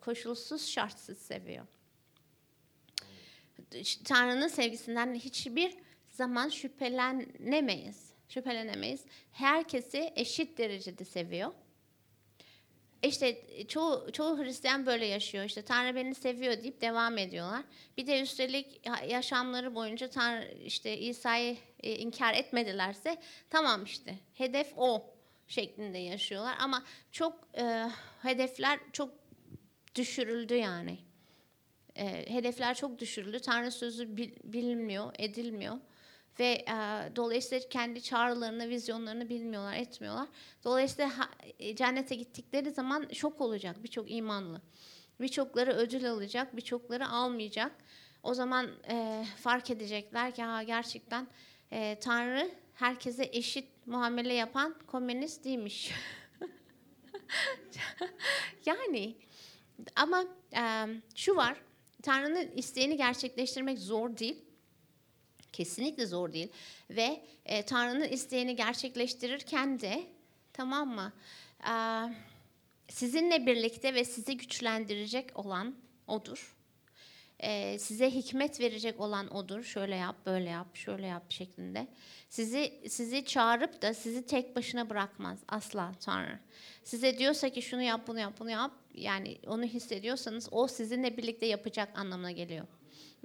koşulsuz 0.02 0.70
şartsız 0.70 1.18
seviyor. 1.18 1.66
Tanrı'nın 4.04 4.48
sevgisinden 4.48 5.14
hiçbir 5.14 5.74
zaman 6.10 6.50
şüphelenemeyiz. 6.50 8.06
Şüphelenemeyiz. 8.30 9.06
Herkesi 9.32 10.14
eşit 10.16 10.58
derecede 10.58 11.06
seviyor 11.06 11.52
işte 13.08 13.42
çoğu 13.68 14.12
çoğu 14.12 14.38
Hristiyan 14.38 14.86
böyle 14.86 15.06
yaşıyor. 15.06 15.46
İşte 15.46 15.62
Tanrı 15.62 15.96
beni 15.96 16.16
seviyor 16.16 16.64
deyip 16.64 16.82
devam 16.82 17.18
ediyorlar. 17.18 17.64
Bir 17.98 18.08
de 18.08 18.22
üstelik 18.22 18.82
yaşamları 19.08 19.76
boyunca 19.76 20.10
Tanrı 20.10 20.58
işte 20.64 20.98
İsa'yı 20.98 21.58
e, 21.84 21.96
inkar 21.96 22.34
etmedilerse 22.34 23.18
tamam 23.50 23.84
işte 23.84 24.16
hedef 24.34 24.74
o 24.78 25.16
şeklinde 25.48 25.98
yaşıyorlar 25.98 26.56
ama 26.60 26.84
çok 27.12 27.48
e, 27.58 27.90
hedefler 28.22 28.80
çok 28.94 29.14
düşürüldü 29.96 30.56
yani. 30.56 30.98
E, 31.96 32.34
hedefler 32.34 32.76
çok 32.76 33.00
düşürüldü. 33.00 33.40
Tanrı 33.40 33.72
sözü 33.72 34.18
bil, 34.18 34.32
bilinmiyor, 34.44 35.14
edilmiyor 35.20 35.78
ve 36.40 36.46
e, 36.46 36.76
dolayısıyla 37.16 37.70
kendi 37.70 38.04
çağrılarını, 38.04 38.70
vizyonlarını 38.70 39.30
bilmiyorlar, 39.30 39.74
etmiyorlar. 39.74 40.28
Dolayısıyla 40.64 41.20
ha, 41.20 41.30
e, 41.60 41.76
cennete 41.76 42.16
gittikleri 42.16 42.72
zaman 42.72 43.08
şok 43.14 43.42
olacak 43.42 43.84
birçok 43.84 44.12
imanlı. 44.12 44.62
Birçokları 45.22 45.72
ödül 45.72 46.12
alacak, 46.12 46.56
birçokları 46.56 47.08
almayacak. 47.08 47.72
O 48.24 48.34
zaman 48.34 48.70
e, 48.90 49.26
fark 49.38 49.70
edecekler 49.70 50.36
ki 50.36 50.44
ha, 50.44 50.64
gerçekten 50.64 51.28
e, 51.72 52.00
Tanrı 52.00 52.52
herkese 52.74 53.30
eşit 53.34 53.68
muamele 53.86 54.34
yapan 54.34 54.76
komünist 54.88 55.46
değilmiş. 55.46 55.92
yani 58.66 59.16
ama 59.96 60.26
e, 60.54 60.64
şu 61.16 61.36
var, 61.36 61.62
Tanrı'nın 62.04 62.52
isteğini 62.56 62.98
gerçekleştirmek 62.98 63.80
zor 63.80 64.18
değil. 64.18 64.45
Kesinlikle 65.56 66.06
zor 66.06 66.34
değil. 66.34 66.50
Ve 66.90 67.22
e, 67.46 67.66
Tanrı'nın 67.66 68.08
isteğini 68.08 68.56
gerçekleştirirken 68.56 69.80
de 69.80 70.04
tamam 70.54 70.90
mı? 70.90 71.14
E, 71.68 71.74
sizinle 72.90 73.46
birlikte 73.46 73.94
ve 73.94 74.06
sizi 74.06 74.38
güçlendirecek 74.38 75.40
olan 75.40 75.76
odur. 76.08 76.56
E, 77.40 77.80
size 77.80 78.12
hikmet 78.12 78.60
verecek 78.60 79.00
olan 79.00 79.36
odur. 79.36 79.64
Şöyle 79.64 79.96
yap, 79.96 80.16
böyle 80.26 80.50
yap, 80.50 80.76
şöyle 80.76 81.06
yap 81.06 81.24
şeklinde. 81.30 81.88
Sizi 82.30 82.74
sizi 82.90 83.26
çağırıp 83.26 83.82
da 83.82 83.94
sizi 83.94 84.26
tek 84.26 84.56
başına 84.56 84.90
bırakmaz 84.90 85.40
asla 85.48 85.92
Tanrı. 86.00 86.40
Size 86.84 87.18
diyorsa 87.18 87.50
ki 87.50 87.62
şunu 87.62 87.82
yap, 87.82 88.08
bunu 88.08 88.20
yap, 88.20 88.34
bunu 88.40 88.50
yap. 88.50 88.72
Yani 88.94 89.38
onu 89.48 89.64
hissediyorsanız 89.64 90.48
o 90.52 90.68
sizinle 90.68 91.18
birlikte 91.18 91.46
yapacak 91.46 92.00
anlamına 92.00 92.32
geliyor 92.32 92.66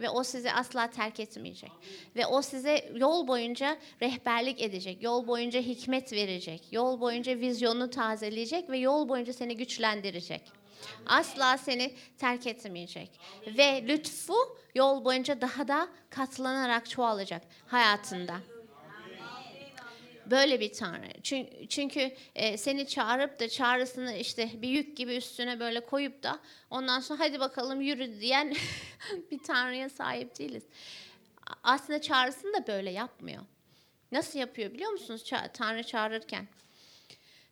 ve 0.01 0.11
o 0.11 0.25
sizi 0.25 0.53
asla 0.53 0.91
terk 0.91 1.21
etmeyecek. 1.21 1.73
Ve 2.17 2.27
o 2.27 2.43
size 2.43 2.93
yol 2.95 3.27
boyunca 3.29 3.77
rehberlik 4.03 4.63
edecek, 4.63 5.03
yol 5.03 5.27
boyunca 5.27 5.61
hikmet 5.61 6.13
verecek, 6.13 6.73
yol 6.73 7.01
boyunca 7.01 7.39
vizyonunu 7.39 7.91
tazeleyecek 7.91 8.71
ve 8.71 8.79
yol 8.79 9.09
boyunca 9.09 9.33
seni 9.33 9.57
güçlendirecek. 9.57 10.43
Asla 11.07 11.59
seni 11.59 11.95
terk 12.19 12.47
etmeyecek. 12.47 13.21
Ve 13.47 13.85
lütfu 13.89 14.35
yol 14.75 15.05
boyunca 15.05 15.41
daha 15.41 15.69
da 15.69 15.89
katlanarak 16.11 16.91
çoğalacak 16.91 17.43
hayatında. 17.67 18.41
Böyle 20.31 20.61
bir 20.61 20.73
tanrı. 20.73 21.23
Çünkü, 21.23 21.69
çünkü 21.69 22.13
e, 22.35 22.57
seni 22.57 22.89
çağırıp 22.89 23.41
da 23.41 23.49
çağrısını 23.49 24.17
işte 24.17 24.51
bir 24.55 24.69
yük 24.69 24.97
gibi 24.97 25.17
üstüne 25.17 25.61
böyle 25.61 25.81
koyup 25.81 26.23
da 26.23 26.41
ondan 26.71 27.01
sonra 27.01 27.21
hadi 27.21 27.41
bakalım 27.41 27.81
yürü 27.81 28.21
diyen 28.21 28.55
bir 29.31 29.39
tanrıya 29.39 29.89
sahip 29.89 30.39
değiliz. 30.39 30.63
Aslında 31.63 32.01
çağrısını 32.01 32.53
da 32.53 32.67
böyle 32.67 32.91
yapmıyor. 32.91 33.43
Nasıl 34.13 34.39
yapıyor 34.39 34.75
biliyor 34.75 34.91
musunuz 34.91 35.33
Tanrı 35.55 35.83
çağırırken? 35.83 36.49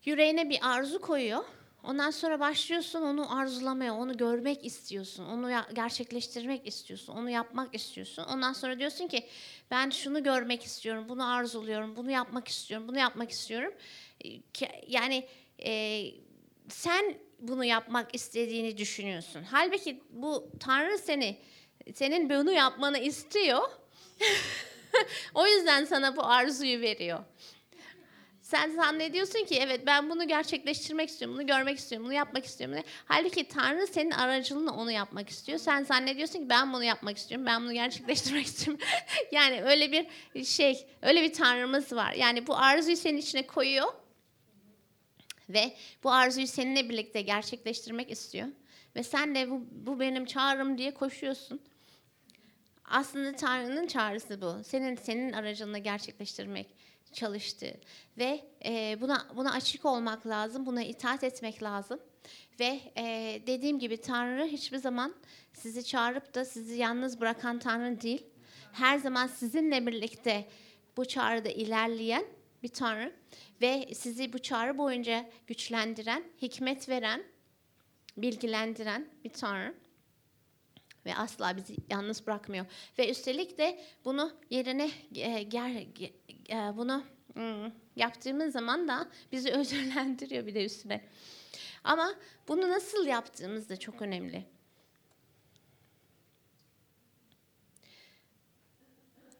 Yüreğine 0.04 0.50
bir 0.50 0.58
arzu 0.62 1.00
koyuyor 1.00 1.44
Ondan 1.82 2.10
sonra 2.10 2.40
başlıyorsun 2.40 3.02
onu 3.02 3.38
arzulamaya, 3.38 3.94
onu 3.94 4.16
görmek 4.16 4.64
istiyorsun, 4.64 5.24
onu 5.24 5.50
gerçekleştirmek 5.74 6.66
istiyorsun, 6.66 7.12
onu 7.12 7.30
yapmak 7.30 7.74
istiyorsun. 7.74 8.22
Ondan 8.22 8.52
sonra 8.52 8.78
diyorsun 8.78 9.08
ki 9.08 9.26
ben 9.70 9.90
şunu 9.90 10.22
görmek 10.22 10.64
istiyorum, 10.64 11.04
bunu 11.08 11.32
arzuluyorum, 11.32 11.96
bunu 11.96 12.10
yapmak 12.10 12.48
istiyorum, 12.48 12.88
bunu 12.88 12.98
yapmak 12.98 13.30
istiyorum. 13.30 13.72
Yani 14.88 15.28
e, 15.64 16.04
sen 16.68 17.14
bunu 17.38 17.64
yapmak 17.64 18.14
istediğini 18.14 18.78
düşünüyorsun. 18.78 19.42
Halbuki 19.50 20.02
bu 20.10 20.50
Tanrı 20.60 20.98
seni, 20.98 21.38
senin 21.94 22.30
bunu 22.30 22.52
yapmanı 22.52 22.98
istiyor. 22.98 23.70
o 25.34 25.46
yüzden 25.46 25.84
sana 25.84 26.16
bu 26.16 26.24
arzuyu 26.24 26.80
veriyor. 26.80 27.24
Sen 28.48 28.70
zannediyorsun 28.70 29.44
ki 29.44 29.58
evet 29.60 29.86
ben 29.86 30.10
bunu 30.10 30.28
gerçekleştirmek 30.28 31.08
istiyorum, 31.08 31.36
bunu 31.36 31.46
görmek 31.46 31.78
istiyorum, 31.78 32.06
bunu 32.06 32.14
yapmak 32.14 32.44
istiyorum. 32.44 32.82
Halbuki 33.04 33.48
Tanrı 33.48 33.86
senin 33.86 34.10
aracılığınla 34.10 34.72
onu 34.72 34.90
yapmak 34.90 35.28
istiyor. 35.28 35.58
Sen 35.58 35.84
zannediyorsun 35.84 36.38
ki 36.38 36.48
ben 36.48 36.72
bunu 36.72 36.84
yapmak 36.84 37.16
istiyorum, 37.16 37.46
ben 37.46 37.62
bunu 37.62 37.72
gerçekleştirmek 37.72 38.46
istiyorum. 38.46 38.84
yani 39.32 39.62
öyle 39.62 39.92
bir 39.92 40.44
şey, 40.44 40.86
öyle 41.02 41.22
bir 41.22 41.32
Tanrımız 41.32 41.92
var. 41.92 42.12
Yani 42.12 42.46
bu 42.46 42.56
arzuyu 42.56 42.96
senin 42.96 43.18
içine 43.18 43.46
koyuyor 43.46 43.88
Ve 45.48 45.76
bu 46.04 46.12
arzuyu 46.12 46.46
seninle 46.46 46.88
birlikte 46.88 47.22
gerçekleştirmek 47.22 48.10
istiyor. 48.10 48.48
Ve 48.96 49.02
sen 49.02 49.34
de 49.34 49.50
bu, 49.50 49.66
bu 49.70 50.00
benim 50.00 50.24
çağrım 50.24 50.78
diye 50.78 50.94
koşuyorsun. 50.94 51.60
Aslında 52.84 53.36
Tanrı'nın 53.36 53.86
çağrısı 53.86 54.40
bu. 54.40 54.64
Senin 54.64 54.94
senin 54.94 55.32
aracılığında 55.32 55.78
gerçekleştirmek 55.78 56.66
çalıştığı 57.12 57.74
ve 58.18 58.44
e, 58.64 58.98
buna 59.00 59.26
buna 59.36 59.52
açık 59.52 59.84
olmak 59.84 60.26
lazım, 60.26 60.66
buna 60.66 60.82
itaat 60.82 61.24
etmek 61.24 61.62
lazım. 61.62 62.00
Ve 62.60 62.80
e, 62.96 63.40
dediğim 63.46 63.78
gibi 63.78 63.96
Tanrı 64.00 64.44
hiçbir 64.44 64.78
zaman 64.78 65.14
sizi 65.52 65.84
çağırıp 65.84 66.34
da 66.34 66.44
sizi 66.44 66.74
yalnız 66.74 67.20
bırakan 67.20 67.58
Tanrı 67.58 68.00
değil. 68.00 68.26
Her 68.72 68.98
zaman 68.98 69.26
sizinle 69.26 69.86
birlikte 69.86 70.48
bu 70.96 71.04
çağrıda 71.04 71.48
ilerleyen 71.48 72.24
bir 72.62 72.68
Tanrı 72.68 73.12
ve 73.60 73.94
sizi 73.94 74.32
bu 74.32 74.38
çağrı 74.38 74.78
boyunca 74.78 75.30
güçlendiren, 75.46 76.24
hikmet 76.42 76.88
veren, 76.88 77.22
bilgilendiren 78.16 79.08
bir 79.24 79.30
Tanrı 79.30 79.74
ve 81.06 81.14
asla 81.14 81.56
bizi 81.56 81.76
yalnız 81.90 82.26
bırakmıyor. 82.26 82.66
Ve 82.98 83.10
üstelik 83.10 83.58
de 83.58 83.80
bunu 84.04 84.32
yerine 84.50 84.90
e, 85.14 85.42
ger, 85.42 85.86
bunu 86.48 87.04
hmm, 87.32 87.72
yaptığımız 87.96 88.52
zaman 88.52 88.88
da 88.88 89.08
bizi 89.32 89.52
ödüllendiriyor 89.52 90.46
bir 90.46 90.54
de 90.54 90.64
üstüne. 90.64 91.04
Ama 91.84 92.14
bunu 92.48 92.70
nasıl 92.70 93.06
yaptığımız 93.06 93.68
da 93.68 93.76
çok 93.76 94.02
önemli. 94.02 94.44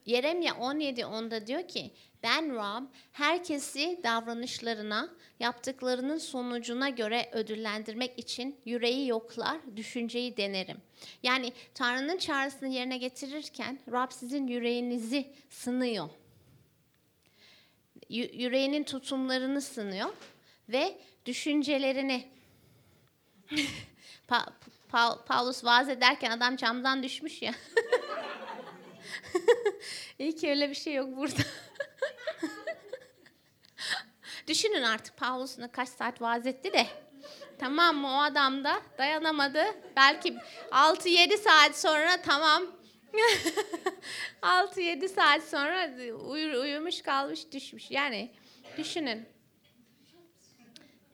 Yeremye 0.06 0.50
17.10'da 0.50 1.46
diyor 1.46 1.68
ki 1.68 1.90
ben 2.22 2.56
Rab 2.56 2.84
herkesi 3.12 4.00
davranışlarına, 4.02 5.08
yaptıklarının 5.40 6.18
sonucuna 6.18 6.88
göre 6.88 7.30
ödüllendirmek 7.32 8.18
için 8.18 8.60
yüreği 8.64 9.08
yoklar, 9.08 9.76
düşünceyi 9.76 10.36
denerim. 10.36 10.76
Yani 11.22 11.52
Tanrı'nın 11.74 12.18
çağrısını 12.18 12.68
yerine 12.68 12.98
getirirken 12.98 13.78
Rab 13.92 14.10
sizin 14.10 14.46
yüreğinizi 14.46 15.32
sınıyor. 15.50 16.08
Yüreğinin 18.08 18.84
tutumlarını 18.84 19.60
sınıyor 19.60 20.08
ve 20.68 20.98
düşüncelerini 21.26 22.28
pa 24.28 24.46
pa 24.88 25.24
Paulus 25.24 25.64
vaaz 25.64 25.88
ederken 25.88 26.30
adam 26.30 26.56
camdan 26.56 27.02
düşmüş 27.02 27.42
ya. 27.42 27.54
İyi 30.18 30.36
ki 30.36 30.50
öyle 30.50 30.70
bir 30.70 30.74
şey 30.74 30.94
yok 30.94 31.16
burada. 31.16 31.42
Düşünün 34.48 34.82
artık 34.82 35.16
Paulus'una 35.16 35.72
kaç 35.72 35.88
saat 35.88 36.22
vaaz 36.22 36.46
etti 36.46 36.72
de. 36.72 36.86
Tamam 37.58 37.96
mı 37.96 38.08
o 38.08 38.20
adam 38.20 38.64
da 38.64 38.82
dayanamadı. 38.98 39.64
Belki 39.96 40.36
6-7 40.70 41.36
saat 41.36 41.78
sonra 41.78 42.22
tamam. 42.22 42.62
6-7 44.42 45.08
saat 45.08 45.42
sonra 45.44 45.90
uyur, 46.14 46.52
uyumuş 46.52 47.02
kalmış 47.02 47.52
düşmüş. 47.52 47.90
Yani 47.90 48.30
düşünün. 48.76 49.28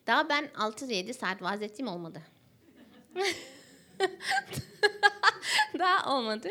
Daha 0.07 0.28
ben 0.28 0.45
6-7 0.47 1.12
saat 1.14 1.42
vaaz 1.42 1.62
ettiğim 1.62 1.88
olmadı. 1.88 2.22
Daha 5.78 6.16
olmadı. 6.16 6.49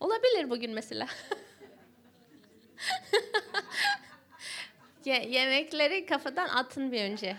Olabilir 0.00 0.50
bugün 0.50 0.70
mesela. 0.70 1.06
Ye- 5.04 5.28
yemekleri 5.28 6.06
kafadan 6.06 6.48
atın 6.48 6.92
bir 6.92 7.02
önce. 7.02 7.36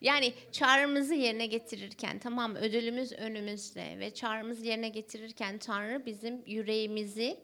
Yani 0.00 0.32
çağrımızı 0.52 1.14
yerine 1.14 1.46
getirirken 1.46 2.18
tamam 2.18 2.54
ödülümüz 2.54 3.12
önümüzde 3.12 3.98
ve 3.98 4.14
çağrımızı 4.14 4.66
yerine 4.66 4.88
getirirken 4.88 5.58
Tanrı 5.58 6.06
bizim 6.06 6.42
yüreğimizi 6.46 7.40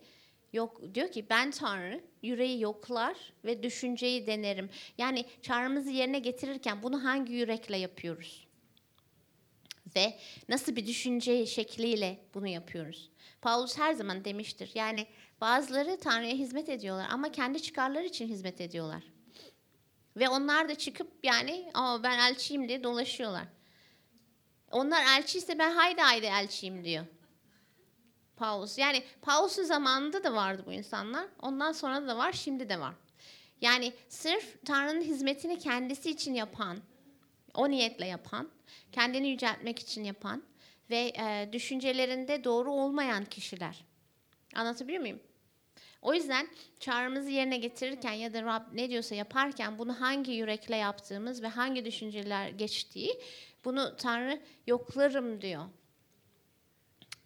yok 0.53 0.95
diyor 0.95 1.11
ki 1.13 1.27
ben 1.31 1.51
Tanrı 1.51 2.01
yüreği 2.23 2.61
yoklar 2.61 3.17
ve 3.45 3.63
düşünceyi 3.63 4.27
denerim. 4.27 4.71
Yani 4.99 5.25
çağrımızı 5.43 5.91
yerine 5.91 6.19
getirirken 6.19 6.83
bunu 6.83 7.05
hangi 7.05 7.33
yürekle 7.33 7.77
yapıyoruz? 7.77 8.45
ve 9.97 10.19
nasıl 10.49 10.77
bir 10.77 10.87
düşünce 10.87 11.47
şekliyle 11.47 12.19
bunu 12.35 12.47
yapıyoruz. 12.47 13.11
Paulus 13.43 13.79
her 13.79 13.93
zaman 13.93 14.25
demiştir. 14.25 14.71
Yani 14.75 15.07
bazıları 15.41 16.01
Tanrı'ya 16.01 16.35
hizmet 16.35 16.69
ediyorlar 16.69 17.07
ama 17.11 17.33
kendi 17.33 17.63
çıkarları 17.63 18.05
için 18.05 18.29
hizmet 18.29 18.61
ediyorlar. 18.61 19.03
Ve 20.17 20.29
onlar 20.29 20.69
da 20.69 20.75
çıkıp 20.75 21.13
yani 21.23 21.71
Aa, 21.75 22.03
ben 22.03 22.19
elçiyim 22.19 22.69
diye 22.69 22.85
dolaşıyorlar. 22.85 23.45
Onlar 24.71 25.19
elçiyse 25.19 25.59
ben 25.59 25.71
haydi 25.71 26.01
haydi 26.01 26.27
elçiyim 26.27 26.85
diyor. 26.85 27.07
Paulus. 28.37 28.79
Yani 28.79 29.03
Paulus'un 29.23 29.63
zamanında 29.63 30.25
da 30.25 30.35
vardı 30.35 30.63
bu 30.67 30.73
insanlar. 30.73 31.27
Ondan 31.43 31.73
sonra 31.73 32.09
da 32.09 32.17
var, 32.17 32.33
şimdi 32.33 32.69
de 32.69 32.81
var. 32.81 32.95
Yani 33.61 33.93
sırf 34.09 34.65
Tanrı'nın 34.65 35.03
hizmetini 35.03 35.59
kendisi 35.59 36.11
için 36.11 36.35
yapan, 36.35 36.79
o 37.55 37.71
niyetle 37.71 38.07
yapan 38.07 38.51
kendini 38.93 39.29
yüceltmek 39.29 39.79
için 39.79 40.05
yapan 40.05 40.43
ve 40.91 41.13
e, 41.19 41.49
düşüncelerinde 41.53 42.45
doğru 42.45 42.73
olmayan 42.73 43.25
kişiler. 43.25 43.85
Anlatabiliyor 44.55 45.01
muyum? 45.01 45.21
O 46.05 46.15
yüzden 46.15 46.49
çağrımızı 46.81 47.31
yerine 47.31 47.57
getirirken 47.57 48.13
ya 48.13 48.35
da 48.35 48.43
Rab 48.43 48.63
ne 48.73 48.91
diyorsa 48.91 49.15
yaparken 49.15 49.79
bunu 49.79 50.01
hangi 50.01 50.33
yürekle 50.33 50.77
yaptığımız 50.77 51.43
ve 51.43 51.49
hangi 51.49 51.85
düşünceler 51.85 52.49
geçtiği 52.49 53.21
bunu 53.65 53.97
Tanrı 53.97 54.41
yoklarım 54.67 55.41
diyor. 55.41 55.65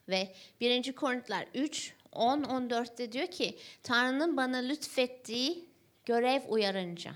Ve 0.09 0.35
1. 0.61 0.93
Korintiler 0.93 1.47
3, 1.55 1.95
10, 2.13 2.43
14'te 2.43 3.13
diyor 3.13 3.27
ki 3.27 3.59
Tanrı'nın 3.83 4.37
bana 4.37 4.57
lütfettiği 4.57 5.65
görev 6.07 6.43
uyarınca. 6.49 7.13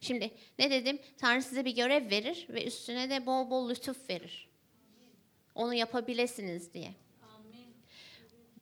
Şimdi 0.00 0.30
ne 0.58 0.70
dedim? 0.70 0.98
Tanrı 1.18 1.42
size 1.42 1.64
bir 1.64 1.74
görev 1.74 2.10
verir 2.10 2.46
ve 2.48 2.64
üstüne 2.64 3.10
de 3.10 3.26
bol 3.26 3.50
bol 3.50 3.70
lütuf 3.70 4.10
verir. 4.10 4.48
Onu 5.54 5.74
yapabilirsiniz 5.74 6.74
diye. 6.74 6.94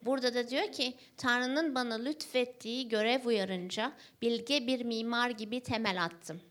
Burada 0.01 0.33
da 0.33 0.49
diyor 0.49 0.71
ki 0.71 0.93
Tanrı'nın 1.17 1.75
bana 1.75 1.95
lütfettiği 1.95 2.89
görev 2.89 3.25
uyarınca 3.25 3.91
bilge 4.21 4.67
bir 4.67 4.85
mimar 4.85 5.29
gibi 5.29 5.59
temel 5.59 6.03
attım. 6.03 6.41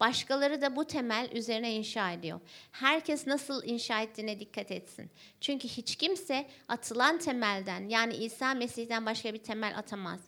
Başkaları 0.00 0.60
da 0.60 0.76
bu 0.76 0.84
temel 0.84 1.30
üzerine 1.32 1.72
inşa 1.74 2.12
ediyor. 2.12 2.40
Herkes 2.72 3.26
nasıl 3.26 3.64
inşa 3.64 4.00
ettiğine 4.00 4.40
dikkat 4.40 4.70
etsin. 4.70 5.10
Çünkü 5.40 5.68
hiç 5.68 5.96
kimse 5.96 6.46
atılan 6.68 7.18
temelden 7.18 7.88
yani 7.88 8.16
İsa 8.16 8.54
Mesih'ten 8.54 9.06
başka 9.06 9.34
bir 9.34 9.38
temel 9.38 9.78
atamaz. 9.78 10.20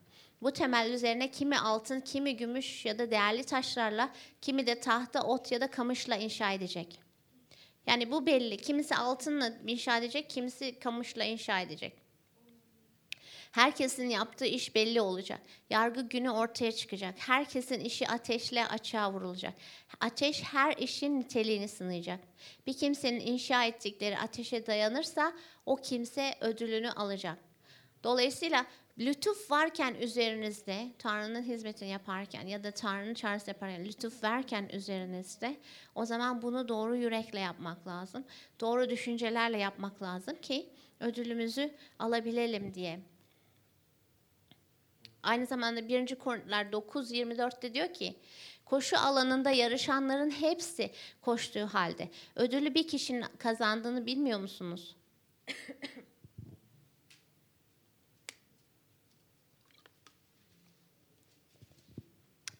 Bu 0.42 0.52
temel 0.52 0.90
üzerine 0.90 1.30
kimi 1.30 1.58
altın, 1.58 2.00
kimi 2.00 2.36
gümüş 2.36 2.86
ya 2.86 2.98
da 2.98 3.10
değerli 3.10 3.44
taşlarla, 3.44 4.12
kimi 4.40 4.66
de 4.66 4.80
tahta, 4.80 5.22
ot 5.22 5.52
ya 5.52 5.60
da 5.60 5.70
kamışla 5.70 6.16
inşa 6.16 6.52
edecek. 6.52 7.00
Yani 7.86 8.12
bu 8.12 8.26
belli. 8.26 8.56
Kimisi 8.56 8.96
altınla 8.96 9.52
inşa 9.66 9.98
edecek, 9.98 10.30
kimisi 10.30 10.78
kamışla 10.78 11.24
inşa 11.24 11.60
edecek. 11.60 12.01
Herkesin 13.52 14.08
yaptığı 14.08 14.44
iş 14.44 14.74
belli 14.74 15.00
olacak. 15.00 15.40
Yargı 15.70 16.08
günü 16.08 16.30
ortaya 16.30 16.72
çıkacak. 16.72 17.14
Herkesin 17.18 17.80
işi 17.80 18.08
ateşle 18.08 18.66
açığa 18.66 19.12
vurulacak. 19.12 19.54
Ateş 20.00 20.42
her 20.42 20.76
işin 20.76 21.20
niteliğini 21.20 21.68
sınayacak. 21.68 22.20
Bir 22.66 22.76
kimsenin 22.76 23.20
inşa 23.20 23.64
ettikleri 23.64 24.18
ateşe 24.18 24.66
dayanırsa 24.66 25.32
o 25.66 25.76
kimse 25.76 26.34
ödülünü 26.40 26.90
alacak. 26.90 27.38
Dolayısıyla 28.04 28.66
lütuf 28.98 29.50
varken 29.50 29.94
üzerinizde, 29.94 30.88
Tanrı'nın 30.98 31.42
hizmetini 31.42 31.88
yaparken 31.88 32.46
ya 32.46 32.64
da 32.64 32.70
Tanrı'nın 32.70 33.14
çağrısı 33.14 33.50
yaparken, 33.50 33.84
lütuf 33.84 34.24
verken 34.24 34.68
üzerinizde 34.72 35.56
o 35.94 36.04
zaman 36.04 36.42
bunu 36.42 36.68
doğru 36.68 36.96
yürekle 36.96 37.40
yapmak 37.40 37.86
lazım. 37.86 38.24
Doğru 38.60 38.90
düşüncelerle 38.90 39.58
yapmak 39.58 40.02
lazım 40.02 40.36
ki 40.36 40.66
ödülümüzü 41.00 41.74
alabilelim 41.98 42.74
diye. 42.74 43.11
Aynı 45.22 45.46
zamanda 45.46 45.88
1. 45.88 46.14
Korintiler 46.14 46.66
9.24'te 46.66 47.74
diyor 47.74 47.92
ki, 47.92 48.16
koşu 48.64 48.98
alanında 48.98 49.50
yarışanların 49.50 50.30
hepsi 50.30 50.90
koştuğu 51.20 51.66
halde 51.66 52.08
ödülü 52.36 52.74
bir 52.74 52.88
kişinin 52.88 53.24
kazandığını 53.38 54.06
bilmiyor 54.06 54.40
musunuz? 54.40 54.96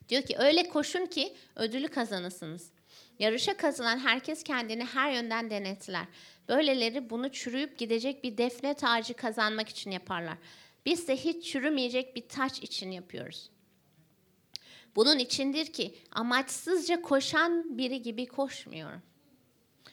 Diyor 0.09 0.23
ki 0.23 0.37
öyle 0.39 0.69
koşun 0.69 1.07
ki 1.07 1.37
ödülü 1.57 1.89
kazanasınız. 1.89 2.71
Yarışa 3.19 3.57
katılan 3.57 3.99
herkes 3.99 4.43
kendini 4.43 4.85
her 4.85 5.13
yönden 5.13 5.51
denetler. 5.51 6.07
Böyleleri 6.49 7.11
bunu 7.11 7.33
çürüyüp 7.33 7.79
gidecek 7.79 8.25
bir 8.25 8.39
defne 8.39 8.75
tacı 8.75 9.15
kazanmak 9.15 9.69
için 9.69 9.91
yaparlar. 9.91 10.39
Biz 10.87 11.09
de 11.09 11.17
hiç 11.17 11.53
çürümeyecek 11.53 12.17
bir 12.17 12.29
taç 12.29 12.59
için 12.63 12.91
yapıyoruz. 12.91 13.51
Bunun 14.97 15.19
içindir 15.19 15.67
ki 15.67 15.95
amaçsızca 16.11 17.03
koşan 17.03 17.79
biri 17.79 18.03
gibi 18.03 18.27
koşmuyorum. 18.27 19.03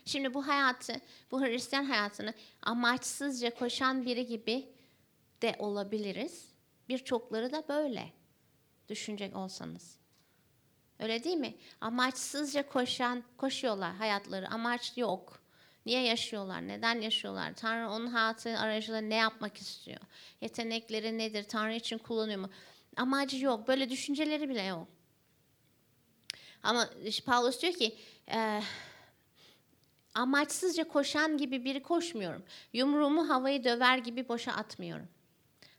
Şimdi 0.05 0.33
bu 0.33 0.47
hayatı, 0.47 1.01
bu 1.31 1.41
Hristiyan 1.41 1.83
hayatını 1.83 2.33
amaçsızca 2.61 3.55
koşan 3.55 4.05
biri 4.05 4.25
gibi 4.25 4.69
de 5.41 5.55
olabiliriz. 5.59 6.49
Birçokları 6.89 7.51
da 7.51 7.67
böyle 7.67 8.13
düşünecek 8.89 9.35
olsanız. 9.35 9.99
Öyle 10.99 11.23
değil 11.23 11.37
mi? 11.37 11.55
Amaçsızca 11.81 12.69
koşan, 12.69 13.23
koşuyorlar 13.37 13.95
hayatları. 13.95 14.49
Amaç 14.49 14.97
yok. 14.97 15.38
Niye 15.89 16.01
yaşıyorlar? 16.01 16.67
Neden 16.67 17.01
yaşıyorlar? 17.01 17.53
Tanrı 17.53 17.89
onun 17.89 18.07
hayatı 18.07 18.59
aracılığıyla 18.59 19.07
ne 19.07 19.15
yapmak 19.15 19.57
istiyor? 19.57 19.99
Yetenekleri 20.41 21.17
nedir? 21.17 21.43
Tanrı 21.43 21.75
için 21.75 21.97
kullanıyor 21.97 22.39
mu? 22.39 22.49
Amacı 22.97 23.45
yok. 23.45 23.67
Böyle 23.67 23.89
düşünceleri 23.89 24.49
bile 24.49 24.61
yok. 24.61 24.87
Ama 26.63 26.89
Paulus 27.25 27.61
diyor 27.61 27.73
ki 27.73 27.97
e, 28.31 28.61
amaçsızca 30.13 30.87
koşan 30.87 31.37
gibi 31.37 31.65
biri 31.65 31.83
koşmuyorum. 31.83 32.43
Yumruğumu 32.73 33.29
havayı 33.29 33.63
döver 33.63 33.97
gibi 33.97 34.29
boşa 34.29 34.51
atmıyorum. 34.51 35.07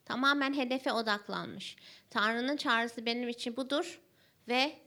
Tamamen 0.04 0.54
hedefe 0.54 0.92
odaklanmış. 0.92 1.76
Tanrı'nın 2.10 2.56
çağrısı 2.56 3.06
benim 3.06 3.28
için 3.28 3.56
budur 3.56 4.00
ve 4.48 4.78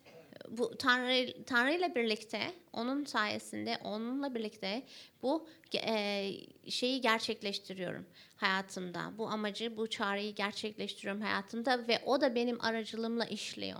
bu 0.49 0.77
Tanrı 0.77 1.43
Tanrı 1.43 1.73
ile 1.73 1.95
birlikte 1.95 2.53
onun 2.73 3.05
sayesinde 3.05 3.77
onunla 3.83 4.35
birlikte 4.35 4.83
bu 5.21 5.47
e, 5.75 6.31
şeyi 6.69 7.01
gerçekleştiriyorum 7.01 8.05
hayatımda. 8.35 9.13
Bu 9.17 9.27
amacı, 9.27 9.77
bu 9.77 9.89
çağrıyı 9.89 10.35
gerçekleştiriyorum 10.35 11.21
hayatımda 11.21 11.87
ve 11.87 11.99
o 12.05 12.21
da 12.21 12.35
benim 12.35 12.61
aracılığımla 12.61 13.25
işliyor. 13.25 13.79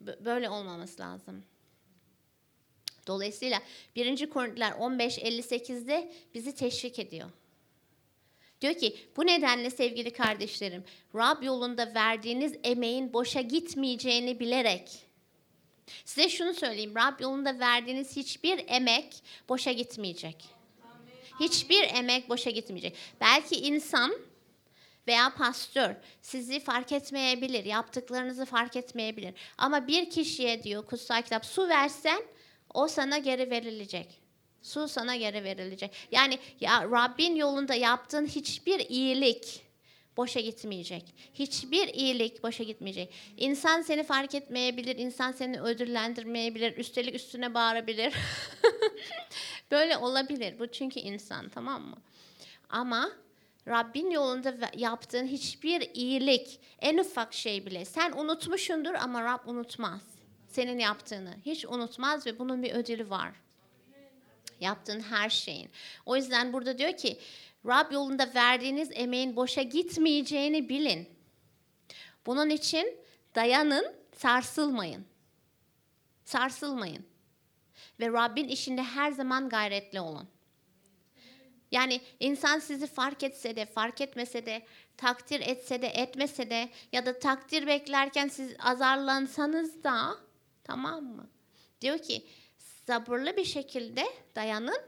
Böyle 0.00 0.48
olmaması 0.48 1.02
lazım. 1.02 1.44
Dolayısıyla 3.06 3.62
1. 3.96 4.30
Korintiler 4.30 4.72
15.58'de 4.72 6.12
bizi 6.34 6.54
teşvik 6.54 6.98
ediyor. 6.98 7.30
Diyor 8.60 8.74
ki 8.74 8.96
bu 9.16 9.26
nedenle 9.26 9.70
sevgili 9.70 10.12
kardeşlerim 10.12 10.84
Rab 11.14 11.42
yolunda 11.42 11.94
verdiğiniz 11.94 12.54
emeğin 12.64 13.12
boşa 13.12 13.40
gitmeyeceğini 13.40 14.40
bilerek 14.40 15.10
size 16.04 16.28
şunu 16.28 16.54
söyleyeyim 16.54 16.94
Rab 16.96 17.20
yolunda 17.20 17.58
verdiğiniz 17.58 18.16
hiçbir 18.16 18.64
emek 18.68 19.22
boşa 19.48 19.72
gitmeyecek. 19.72 20.48
Hiçbir 21.40 21.82
emek 21.82 22.28
boşa 22.28 22.50
gitmeyecek. 22.50 22.96
Belki 23.20 23.56
insan 23.56 24.12
veya 25.08 25.34
pastör 25.34 25.94
sizi 26.22 26.60
fark 26.60 26.92
etmeyebilir, 26.92 27.64
yaptıklarınızı 27.64 28.44
fark 28.44 28.76
etmeyebilir. 28.76 29.34
Ama 29.58 29.86
bir 29.86 30.10
kişiye 30.10 30.62
diyor 30.62 30.86
kutsal 30.86 31.22
kitap 31.22 31.46
su 31.46 31.68
versen 31.68 32.22
o 32.74 32.88
sana 32.88 33.18
geri 33.18 33.50
verilecek. 33.50 34.19
Su 34.62 34.88
sana 34.88 35.16
geri 35.16 35.44
verilecek. 35.44 35.92
Yani 36.12 36.38
ya 36.60 36.84
Rabbin 36.90 37.36
yolunda 37.36 37.74
yaptığın 37.74 38.26
hiçbir 38.26 38.80
iyilik 38.80 39.70
boşa 40.16 40.40
gitmeyecek. 40.40 41.14
Hiçbir 41.34 41.88
iyilik 41.88 42.42
boşa 42.42 42.64
gitmeyecek. 42.64 43.14
İnsan 43.36 43.82
seni 43.82 44.02
fark 44.02 44.34
etmeyebilir, 44.34 44.96
insan 44.96 45.32
seni 45.32 45.60
ödüllendirmeyebilir, 45.60 46.76
üstelik 46.76 47.14
üstüne 47.14 47.54
bağırabilir. 47.54 48.14
Böyle 49.70 49.96
olabilir. 49.96 50.58
Bu 50.58 50.66
çünkü 50.66 51.00
insan, 51.00 51.48
tamam 51.48 51.82
mı? 51.82 51.96
Ama 52.70 53.10
Rabbin 53.68 54.10
yolunda 54.10 54.54
yaptığın 54.76 55.26
hiçbir 55.26 55.90
iyilik, 55.94 56.60
en 56.80 56.98
ufak 56.98 57.34
şey 57.34 57.66
bile 57.66 57.84
sen 57.84 58.12
unutmuşundur 58.12 58.94
ama 58.94 59.24
Rab 59.24 59.46
unutmaz. 59.46 60.02
Senin 60.48 60.78
yaptığını 60.78 61.34
hiç 61.46 61.64
unutmaz 61.64 62.26
ve 62.26 62.38
bunun 62.38 62.62
bir 62.62 62.72
ödülü 62.72 63.10
var. 63.10 63.32
Yaptığın 64.60 65.00
her 65.00 65.30
şeyin. 65.30 65.70
O 66.06 66.16
yüzden 66.16 66.52
burada 66.52 66.78
diyor 66.78 66.96
ki 66.96 67.18
Rab 67.66 67.92
yolunda 67.92 68.34
verdiğiniz 68.34 68.88
emeğin 68.92 69.36
boşa 69.36 69.62
gitmeyeceğini 69.62 70.68
bilin. 70.68 71.08
Bunun 72.26 72.50
için 72.50 72.96
dayanın, 73.34 73.94
sarsılmayın. 74.16 75.04
Sarsılmayın. 76.24 77.06
Ve 78.00 78.08
Rabbin 78.08 78.48
işinde 78.48 78.82
her 78.82 79.12
zaman 79.12 79.48
gayretli 79.48 80.00
olun. 80.00 80.28
Yani 81.70 82.00
insan 82.20 82.58
sizi 82.58 82.86
fark 82.86 83.22
etse 83.22 83.56
de, 83.56 83.66
fark 83.66 84.00
etmese 84.00 84.46
de, 84.46 84.62
takdir 84.96 85.40
etse 85.40 85.82
de, 85.82 85.86
etmese 85.86 86.50
de 86.50 86.68
ya 86.92 87.06
da 87.06 87.18
takdir 87.18 87.66
beklerken 87.66 88.28
siz 88.28 88.54
azarlansanız 88.58 89.84
da 89.84 90.16
tamam 90.64 91.04
mı? 91.04 91.28
Diyor 91.80 91.98
ki 91.98 92.26
sabırlı 92.90 93.36
bir 93.36 93.44
şekilde 93.44 94.04
dayanın, 94.36 94.80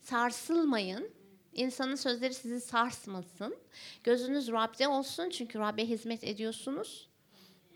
sarsılmayın. 0.00 1.10
İnsanın 1.52 1.94
sözleri 1.94 2.34
sizi 2.34 2.60
sarsmasın. 2.60 3.56
Gözünüz 4.04 4.48
Rab'de 4.48 4.88
olsun 4.88 5.30
çünkü 5.30 5.58
Rab'be 5.58 5.86
hizmet 5.86 6.24
ediyorsunuz. 6.24 7.08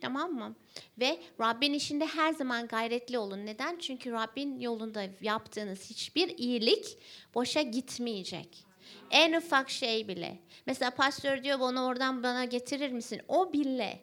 Tamam 0.01 0.33
mı? 0.33 0.55
Ve 0.99 1.21
Rabbin 1.41 1.73
işinde 1.73 2.07
her 2.07 2.33
zaman 2.33 2.67
gayretli 2.67 3.19
olun. 3.19 3.47
Neden? 3.47 3.79
Çünkü 3.79 4.13
Rabbin 4.13 4.61
yolunda 4.61 5.05
yaptığınız 5.21 5.91
hiçbir 5.91 6.39
iyilik 6.39 6.99
boşa 7.35 7.63
gitmeyecek. 7.63 8.65
En 9.11 9.33
ufak 9.33 9.71
şey 9.71 10.09
bile. 10.09 10.39
Mesela 10.67 10.91
pastör 10.91 11.43
diyor 11.43 11.61
bana 11.61 11.85
oradan 11.85 12.23
bana 12.23 12.45
getirir 12.45 12.93
misin? 12.93 13.21
O 13.29 13.53
bile. 13.53 14.01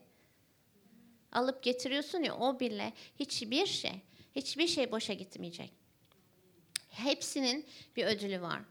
Alıp 1.32 1.63
getiriyorsun 1.63 2.23
ya 2.23 2.38
o 2.38 2.59
bile 2.59 2.93
hiçbir 3.19 3.65
şey, 3.65 4.01
hiçbir 4.36 4.67
şey 4.67 4.91
boşa 4.91 5.13
gitmeyecek. 5.13 5.71
Hepsinin 6.89 7.65
bir 7.95 8.05
ödülü 8.05 8.41
var. 8.41 8.61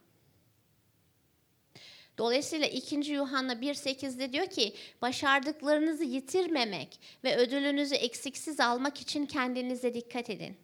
Dolayısıyla 2.18 2.66
2. 2.66 3.12
Yuhanna 3.12 3.52
1.8'de 3.52 4.32
diyor 4.32 4.46
ki 4.46 4.74
başardıklarınızı 5.02 6.04
yitirmemek 6.04 7.00
ve 7.24 7.36
ödülünüzü 7.36 7.94
eksiksiz 7.94 8.60
almak 8.60 9.00
için 9.00 9.26
kendinize 9.26 9.94
dikkat 9.94 10.30
edin. 10.30 10.56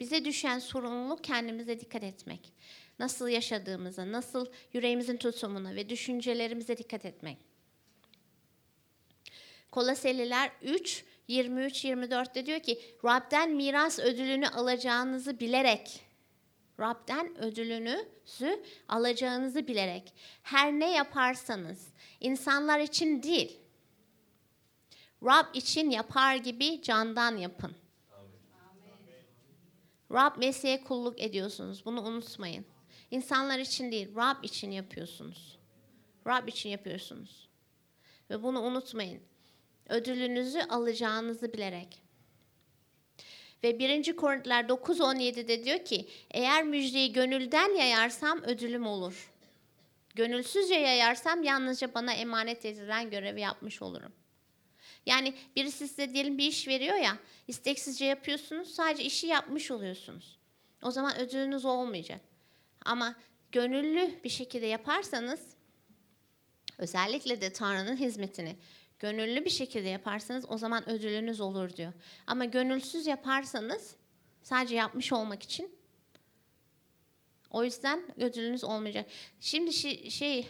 Bize 0.00 0.24
düşen 0.24 0.58
sorumluluk 0.58 1.24
kendimize 1.24 1.80
dikkat 1.80 2.02
etmek. 2.02 2.52
Nasıl 2.98 3.28
yaşadığımıza, 3.28 4.12
nasıl 4.12 4.46
yüreğimizin 4.72 5.16
tutumuna 5.16 5.74
ve 5.74 5.88
düşüncelerimize 5.88 6.78
dikkat 6.78 7.04
etmek. 7.04 7.38
Koloseliler 9.70 10.52
3, 10.62 11.04
23-24'te 11.30 12.46
diyor 12.46 12.60
ki 12.60 12.80
Rab'den 13.04 13.50
miras 13.50 13.98
ödülünü 13.98 14.48
alacağınızı 14.48 15.40
bilerek 15.40 16.00
Rab'den 16.80 17.38
ödülünüzü 17.38 18.62
alacağınızı 18.88 19.66
bilerek 19.66 20.12
her 20.42 20.72
ne 20.72 20.92
yaparsanız 20.92 21.88
insanlar 22.20 22.80
için 22.80 23.22
değil 23.22 23.60
Rab 25.22 25.54
için 25.54 25.90
yapar 25.90 26.36
gibi 26.36 26.82
candan 26.82 27.36
yapın. 27.36 27.76
Rab 30.12 30.38
Mesih'e 30.38 30.84
kulluk 30.84 31.20
ediyorsunuz. 31.20 31.84
Bunu 31.84 32.02
unutmayın. 32.02 32.66
İnsanlar 33.10 33.58
için 33.58 33.92
değil, 33.92 34.16
Rab 34.16 34.44
için 34.44 34.70
yapıyorsunuz. 34.70 35.58
Rab 36.26 36.48
için 36.48 36.70
yapıyorsunuz. 36.70 37.48
Ve 38.30 38.42
bunu 38.42 38.62
unutmayın. 38.62 39.22
Ödülünüzü 39.90 40.60
alacağınızı 40.60 41.52
bilerek. 41.52 42.02
Ve 43.64 43.78
1. 43.78 44.16
Korintiler 44.16 44.64
9.17'de 44.64 45.64
diyor 45.64 45.84
ki 45.84 46.08
eğer 46.30 46.64
müjdeyi 46.64 47.12
gönülden 47.12 47.74
yayarsam 47.74 48.42
ödülüm 48.42 48.86
olur. 48.86 49.30
Gönülsüzce 50.14 50.74
yayarsam 50.74 51.42
yalnızca 51.42 51.94
bana 51.94 52.12
emanet 52.12 52.64
edilen 52.64 53.10
görevi 53.10 53.40
yapmış 53.40 53.82
olurum. 53.82 54.12
Yani 55.06 55.34
birisi 55.56 55.88
size 55.88 56.14
diyelim 56.14 56.38
bir 56.38 56.46
iş 56.46 56.68
veriyor 56.68 56.96
ya 56.96 57.18
isteksizce 57.48 58.04
yapıyorsunuz 58.04 58.74
sadece 58.74 59.04
işi 59.04 59.26
yapmış 59.26 59.70
oluyorsunuz. 59.70 60.38
O 60.82 60.90
zaman 60.90 61.18
ödülünüz 61.18 61.64
olmayacak. 61.64 62.20
Ama 62.84 63.14
gönüllü 63.52 64.20
bir 64.24 64.28
şekilde 64.28 64.66
yaparsanız 64.66 65.40
özellikle 66.78 67.40
de 67.40 67.52
Tanrı'nın 67.52 67.96
hizmetini 67.96 68.56
Gönüllü 69.00 69.44
bir 69.44 69.50
şekilde 69.50 69.88
yaparsanız 69.88 70.44
o 70.48 70.58
zaman 70.58 70.88
ödülünüz 70.88 71.40
olur 71.40 71.76
diyor. 71.76 71.92
Ama 72.26 72.44
gönülsüz 72.44 73.06
yaparsanız 73.06 73.96
sadece 74.42 74.76
yapmış 74.76 75.12
olmak 75.12 75.42
için 75.42 75.74
o 77.50 77.64
yüzden 77.64 78.20
ödülünüz 78.20 78.64
olmayacak. 78.64 79.10
Şimdi 79.40 79.72
şey 79.72 80.10
şey, 80.10 80.48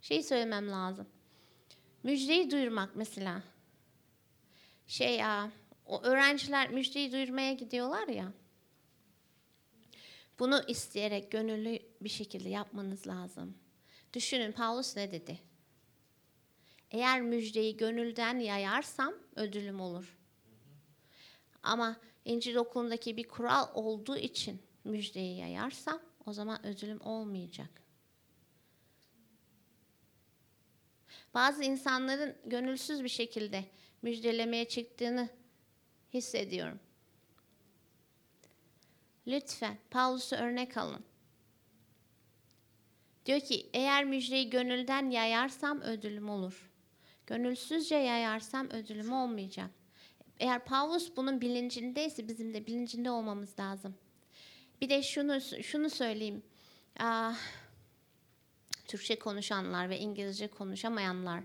şey 0.00 0.22
söylemem 0.22 0.70
lazım. 0.70 1.06
Müjdeyi 2.02 2.50
duyurmak 2.50 2.96
mesela. 2.96 3.42
Şey 4.86 5.16
ya 5.16 5.50
o 5.86 6.02
öğrenciler 6.02 6.70
müjdeyi 6.70 7.12
duyurmaya 7.12 7.52
gidiyorlar 7.52 8.08
ya. 8.08 8.32
Bunu 10.38 10.62
isteyerek 10.68 11.30
gönüllü 11.32 11.78
bir 12.00 12.08
şekilde 12.08 12.48
yapmanız 12.48 13.06
lazım. 13.06 13.58
Düşünün 14.12 14.52
Paulus 14.52 14.96
ne 14.96 15.12
dedi? 15.12 15.53
Eğer 16.94 17.22
müjdeyi 17.22 17.76
gönülden 17.76 18.38
yayarsam 18.38 19.14
ödülüm 19.36 19.80
olur. 19.80 20.18
Ama 21.62 21.96
İncil 22.24 22.56
okulundaki 22.56 23.16
bir 23.16 23.28
kural 23.28 23.68
olduğu 23.74 24.16
için 24.16 24.62
müjdeyi 24.84 25.38
yayarsam 25.38 26.00
o 26.26 26.32
zaman 26.32 26.66
ödülüm 26.66 27.00
olmayacak. 27.00 27.70
Bazı 31.34 31.64
insanların 31.64 32.36
gönülsüz 32.46 33.04
bir 33.04 33.08
şekilde 33.08 33.64
müjdelemeye 34.02 34.68
çıktığını 34.68 35.28
hissediyorum. 36.12 36.80
Lütfen 39.26 39.78
Paulus'u 39.90 40.36
örnek 40.36 40.76
alın. 40.76 41.04
Diyor 43.26 43.40
ki 43.40 43.70
eğer 43.72 44.04
müjdeyi 44.04 44.50
gönülden 44.50 45.10
yayarsam 45.10 45.80
ödülüm 45.80 46.28
olur. 46.28 46.73
Gönülsüzce 47.26 47.96
yayarsam 47.96 48.70
ödülüm 48.70 49.12
olmayacak. 49.12 49.70
Eğer 50.40 50.64
Paulus 50.64 51.16
bunun 51.16 51.40
bilincindeyse 51.40 52.28
bizim 52.28 52.54
de 52.54 52.66
bilincinde 52.66 53.10
olmamız 53.10 53.58
lazım. 53.58 53.94
Bir 54.80 54.88
de 54.88 55.02
şunu 55.02 55.40
şunu 55.40 55.90
söyleyeyim. 55.90 56.42
Aa, 56.98 57.32
Türkçe 58.88 59.18
konuşanlar 59.18 59.90
ve 59.90 59.98
İngilizce 59.98 60.48
konuşamayanlar 60.48 61.42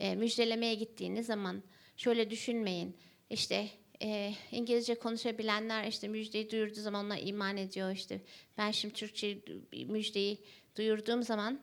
e, 0.00 0.14
müjdelemeye 0.14 0.74
gittiğiniz 0.74 1.26
zaman 1.26 1.62
şöyle 1.96 2.30
düşünmeyin. 2.30 2.96
İşte 3.30 3.68
e, 4.02 4.34
İngilizce 4.50 4.94
konuşabilenler 4.94 5.86
işte 5.86 6.08
müjdeyi 6.08 6.50
duyurduğu 6.50 6.80
zaman 6.80 7.06
ona 7.06 7.18
iman 7.18 7.56
ediyor 7.56 7.90
işte. 7.90 8.20
Ben 8.58 8.70
şimdi 8.70 8.94
Türkçe 8.94 9.38
müjdeyi 9.86 10.38
duyurduğum 10.76 11.22
zaman 11.22 11.60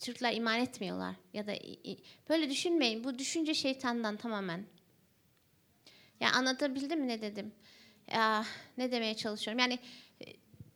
Türkler 0.00 0.34
iman 0.34 0.60
etmiyorlar 0.60 1.14
ya 1.32 1.46
da 1.46 1.52
e, 1.52 1.96
böyle 2.28 2.50
düşünmeyin. 2.50 3.04
Bu 3.04 3.18
düşünce 3.18 3.54
şeytandan 3.54 4.16
tamamen. 4.16 4.66
Ya 6.20 6.32
anlatabildim 6.32 7.00
mi 7.00 7.08
ne 7.08 7.22
dedim? 7.22 7.52
Ya, 8.12 8.46
ne 8.78 8.92
demeye 8.92 9.16
çalışıyorum? 9.16 9.58
Yani 9.58 9.78
e, 10.20 10.26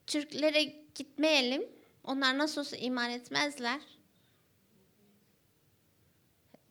Türklere 0.06 0.62
gitmeyelim. 0.94 1.68
Onlar 2.04 2.38
nasıl 2.38 2.60
olsa 2.60 2.76
iman 2.76 3.10
etmezler. 3.10 3.80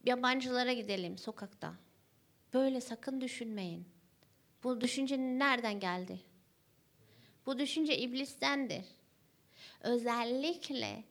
Yabancılara 0.06 0.74
gidelim 0.74 1.18
sokakta. 1.18 1.74
Böyle 2.54 2.82
sakın 2.82 3.22
düşünmeyin. 3.22 3.88
Bu 4.64 4.82
düşünce 4.82 5.18
nereden 5.18 5.80
geldi? 5.80 6.20
Bu 7.46 7.60
düşünce 7.60 7.98
iblistendir. 7.98 8.86
Özellikle 9.82 11.04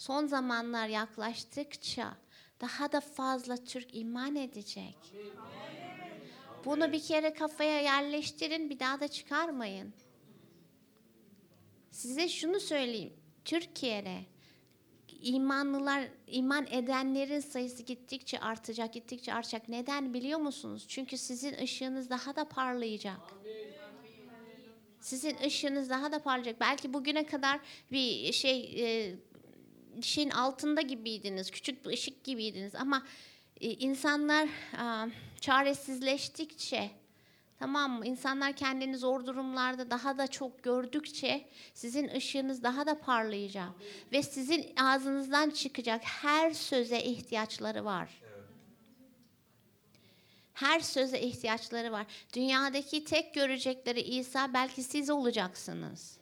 son 0.00 0.26
zamanlar 0.26 0.88
yaklaştıkça 0.88 2.16
daha 2.60 2.92
da 2.92 3.00
fazla 3.00 3.56
Türk 3.56 3.94
iman 3.94 4.36
edecek. 4.36 4.96
Bunu 6.64 6.92
bir 6.92 7.02
kere 7.02 7.34
kafaya 7.34 7.80
yerleştirin, 7.80 8.70
bir 8.70 8.78
daha 8.78 9.00
da 9.00 9.08
çıkarmayın. 9.08 9.92
Size 11.90 12.28
şunu 12.28 12.60
söyleyeyim. 12.60 13.12
Türkiye'de 13.44 14.18
imanlılar, 15.22 16.08
iman 16.26 16.66
edenlerin 16.70 17.40
sayısı 17.40 17.82
gittikçe 17.82 18.40
artacak, 18.40 18.92
gittikçe 18.92 19.34
artacak. 19.34 19.68
Neden 19.68 20.14
biliyor 20.14 20.38
musunuz? 20.38 20.84
Çünkü 20.88 21.18
sizin 21.18 21.54
ışığınız 21.54 22.10
daha 22.10 22.36
da 22.36 22.48
parlayacak. 22.48 23.20
Sizin 25.00 25.36
ışığınız 25.46 25.90
daha 25.90 26.12
da 26.12 26.22
parlayacak. 26.22 26.60
Belki 26.60 26.92
bugüne 26.92 27.26
kadar 27.26 27.60
bir 27.92 28.32
şey 28.32 28.60
e, 28.78 29.16
şeyin 30.02 30.30
altında 30.30 30.80
gibiydiniz, 30.80 31.50
küçük 31.50 31.84
bir 31.84 31.90
ışık 31.90 32.24
gibiydiniz 32.24 32.74
ama 32.74 33.06
e, 33.60 33.70
insanlar 33.70 34.48
çaresizleştikçe 35.40 36.90
Tamam 37.60 37.98
mı? 37.98 38.06
İnsanlar 38.06 38.52
kendini 38.52 38.96
zor 38.96 39.26
durumlarda 39.26 39.90
daha 39.90 40.18
da 40.18 40.26
çok 40.26 40.62
gördükçe 40.62 41.48
sizin 41.74 42.08
ışığınız 42.08 42.62
daha 42.62 42.86
da 42.86 43.00
parlayacak. 43.00 43.68
Ve 44.12 44.22
sizin 44.22 44.76
ağzınızdan 44.76 45.50
çıkacak 45.50 46.02
her 46.04 46.50
söze 46.50 47.02
ihtiyaçları 47.02 47.84
var. 47.84 48.22
Her 50.52 50.80
söze 50.80 51.20
ihtiyaçları 51.20 51.92
var. 51.92 52.06
Dünyadaki 52.32 53.04
tek 53.04 53.34
görecekleri 53.34 54.00
İsa 54.00 54.54
belki 54.54 54.82
siz 54.82 55.10
olacaksınız. 55.10 56.18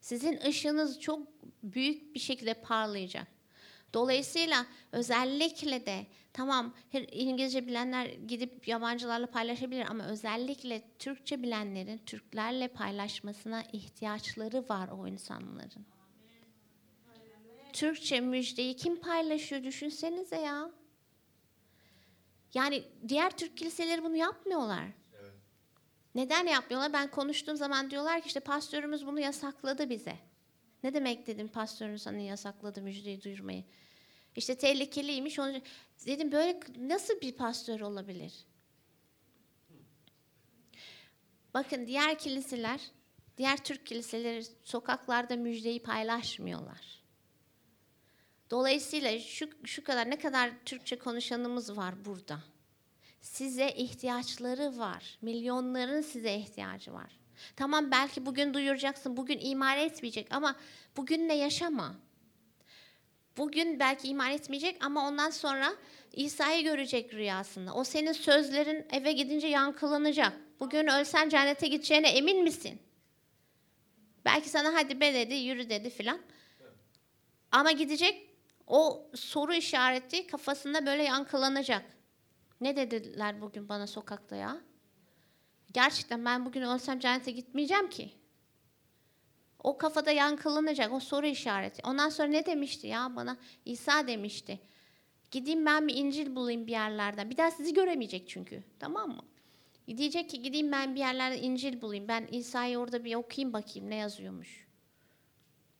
Sizin 0.00 0.40
ışığınız 0.40 1.00
çok 1.00 1.28
büyük 1.62 2.14
bir 2.14 2.20
şekilde 2.20 2.54
parlayacak. 2.54 3.26
Dolayısıyla 3.94 4.66
özellikle 4.92 5.86
de 5.86 6.06
tamam 6.32 6.74
İngilizce 7.12 7.66
bilenler 7.66 8.06
gidip 8.06 8.68
yabancılarla 8.68 9.26
paylaşabilir 9.26 9.86
ama 9.90 10.06
özellikle 10.06 10.82
Türkçe 10.98 11.42
bilenlerin 11.42 11.98
Türklerle 11.98 12.68
paylaşmasına 12.68 13.62
ihtiyaçları 13.72 14.68
var 14.68 14.88
o 14.88 15.06
insanların. 15.06 15.86
Türkçe 17.72 18.20
müjdeyi 18.20 18.76
kim 18.76 19.00
paylaşıyor 19.00 19.62
düşünsenize 19.62 20.36
ya. 20.36 20.70
Yani 22.54 22.84
diğer 23.08 23.36
Türk 23.36 23.56
kiliseleri 23.56 24.04
bunu 24.04 24.16
yapmıyorlar. 24.16 24.84
Neden 26.14 26.46
yapmıyorlar? 26.46 26.92
Ben 26.92 27.10
konuştuğum 27.10 27.56
zaman 27.56 27.90
diyorlar 27.90 28.20
ki 28.20 28.26
işte 28.26 28.40
pastörümüz 28.40 29.06
bunu 29.06 29.20
yasakladı 29.20 29.90
bize. 29.90 30.29
Ne 30.82 30.94
demek 30.94 31.26
dedim 31.26 31.48
pastörünüz 31.48 32.06
hani 32.06 32.26
yasakladı 32.26 32.82
müjdeyi 32.82 33.22
duyurmayı. 33.22 33.64
İşte 34.36 34.54
tehlikeliymiş. 34.54 35.38
Onu, 35.38 35.60
dedim 36.06 36.32
böyle 36.32 36.60
nasıl 36.78 37.20
bir 37.20 37.32
pastör 37.32 37.80
olabilir? 37.80 38.32
Bakın 41.54 41.86
diğer 41.86 42.18
kiliseler, 42.18 42.80
diğer 43.38 43.64
Türk 43.64 43.86
kiliseleri 43.86 44.44
sokaklarda 44.62 45.36
müjdeyi 45.36 45.82
paylaşmıyorlar. 45.82 47.00
Dolayısıyla 48.50 49.18
şu, 49.18 49.48
şu 49.64 49.84
kadar 49.84 50.10
ne 50.10 50.18
kadar 50.18 50.50
Türkçe 50.64 50.98
konuşanımız 50.98 51.76
var 51.76 52.04
burada. 52.04 52.40
Size 53.20 53.70
ihtiyaçları 53.70 54.78
var. 54.78 55.18
Milyonların 55.22 56.00
size 56.00 56.34
ihtiyacı 56.34 56.92
var. 56.92 57.19
Tamam 57.56 57.90
belki 57.90 58.26
bugün 58.26 58.54
duyuracaksın, 58.54 59.16
bugün 59.16 59.38
iman 59.42 59.78
etmeyecek 59.78 60.26
ama 60.30 60.56
bugünle 60.96 61.34
yaşama. 61.34 61.94
Bugün 63.36 63.80
belki 63.80 64.08
iman 64.08 64.30
etmeyecek 64.30 64.84
ama 64.84 65.08
ondan 65.08 65.30
sonra 65.30 65.72
İsa'yı 66.12 66.64
görecek 66.64 67.14
rüyasında. 67.14 67.74
O 67.74 67.84
senin 67.84 68.12
sözlerin 68.12 68.86
eve 68.90 69.12
gidince 69.12 69.46
yankılanacak. 69.46 70.32
Bugün 70.60 70.86
ölsen 70.86 71.28
cennete 71.28 71.68
gideceğine 71.68 72.08
emin 72.10 72.42
misin? 72.42 72.80
Belki 74.24 74.48
sana 74.48 74.74
hadi 74.74 75.00
be 75.00 75.14
dedi, 75.14 75.34
yürü 75.34 75.70
dedi 75.70 75.90
filan. 75.90 76.20
Ama 77.52 77.72
gidecek 77.72 78.30
o 78.66 79.10
soru 79.14 79.54
işareti 79.54 80.26
kafasında 80.26 80.86
böyle 80.86 81.02
yankılanacak. 81.02 81.84
Ne 82.60 82.76
dediler 82.76 83.40
bugün 83.40 83.68
bana 83.68 83.86
sokakta 83.86 84.36
ya? 84.36 84.60
Gerçekten 85.72 86.24
ben 86.24 86.46
bugün 86.46 86.62
ölsem 86.62 86.98
cennete 86.98 87.30
gitmeyeceğim 87.30 87.90
ki. 87.90 88.10
O 89.62 89.78
kafada 89.78 90.10
yankılanacak 90.10 90.92
o 90.92 91.00
soru 91.00 91.26
işareti. 91.26 91.82
Ondan 91.84 92.08
sonra 92.08 92.28
ne 92.28 92.46
demişti 92.46 92.86
ya 92.86 93.16
bana? 93.16 93.36
İsa 93.64 94.06
demişti. 94.06 94.60
Gideyim 95.30 95.66
ben 95.66 95.88
bir 95.88 95.94
İncil 95.94 96.36
bulayım 96.36 96.66
bir 96.66 96.72
yerlerden. 96.72 97.30
Bir 97.30 97.36
daha 97.36 97.50
sizi 97.50 97.74
göremeyecek 97.74 98.28
çünkü. 98.28 98.62
Tamam 98.78 99.10
mı? 99.10 99.24
Diyecek 99.96 100.30
ki 100.30 100.42
gideyim 100.42 100.72
ben 100.72 100.94
bir 100.94 101.00
yerlerden 101.00 101.42
İncil 101.42 101.80
bulayım. 101.80 102.08
Ben 102.08 102.26
İsa'yı 102.32 102.78
orada 102.78 103.04
bir 103.04 103.14
okuyayım 103.14 103.52
bakayım 103.52 103.90
ne 103.90 103.94
yazıyormuş. 103.94 104.66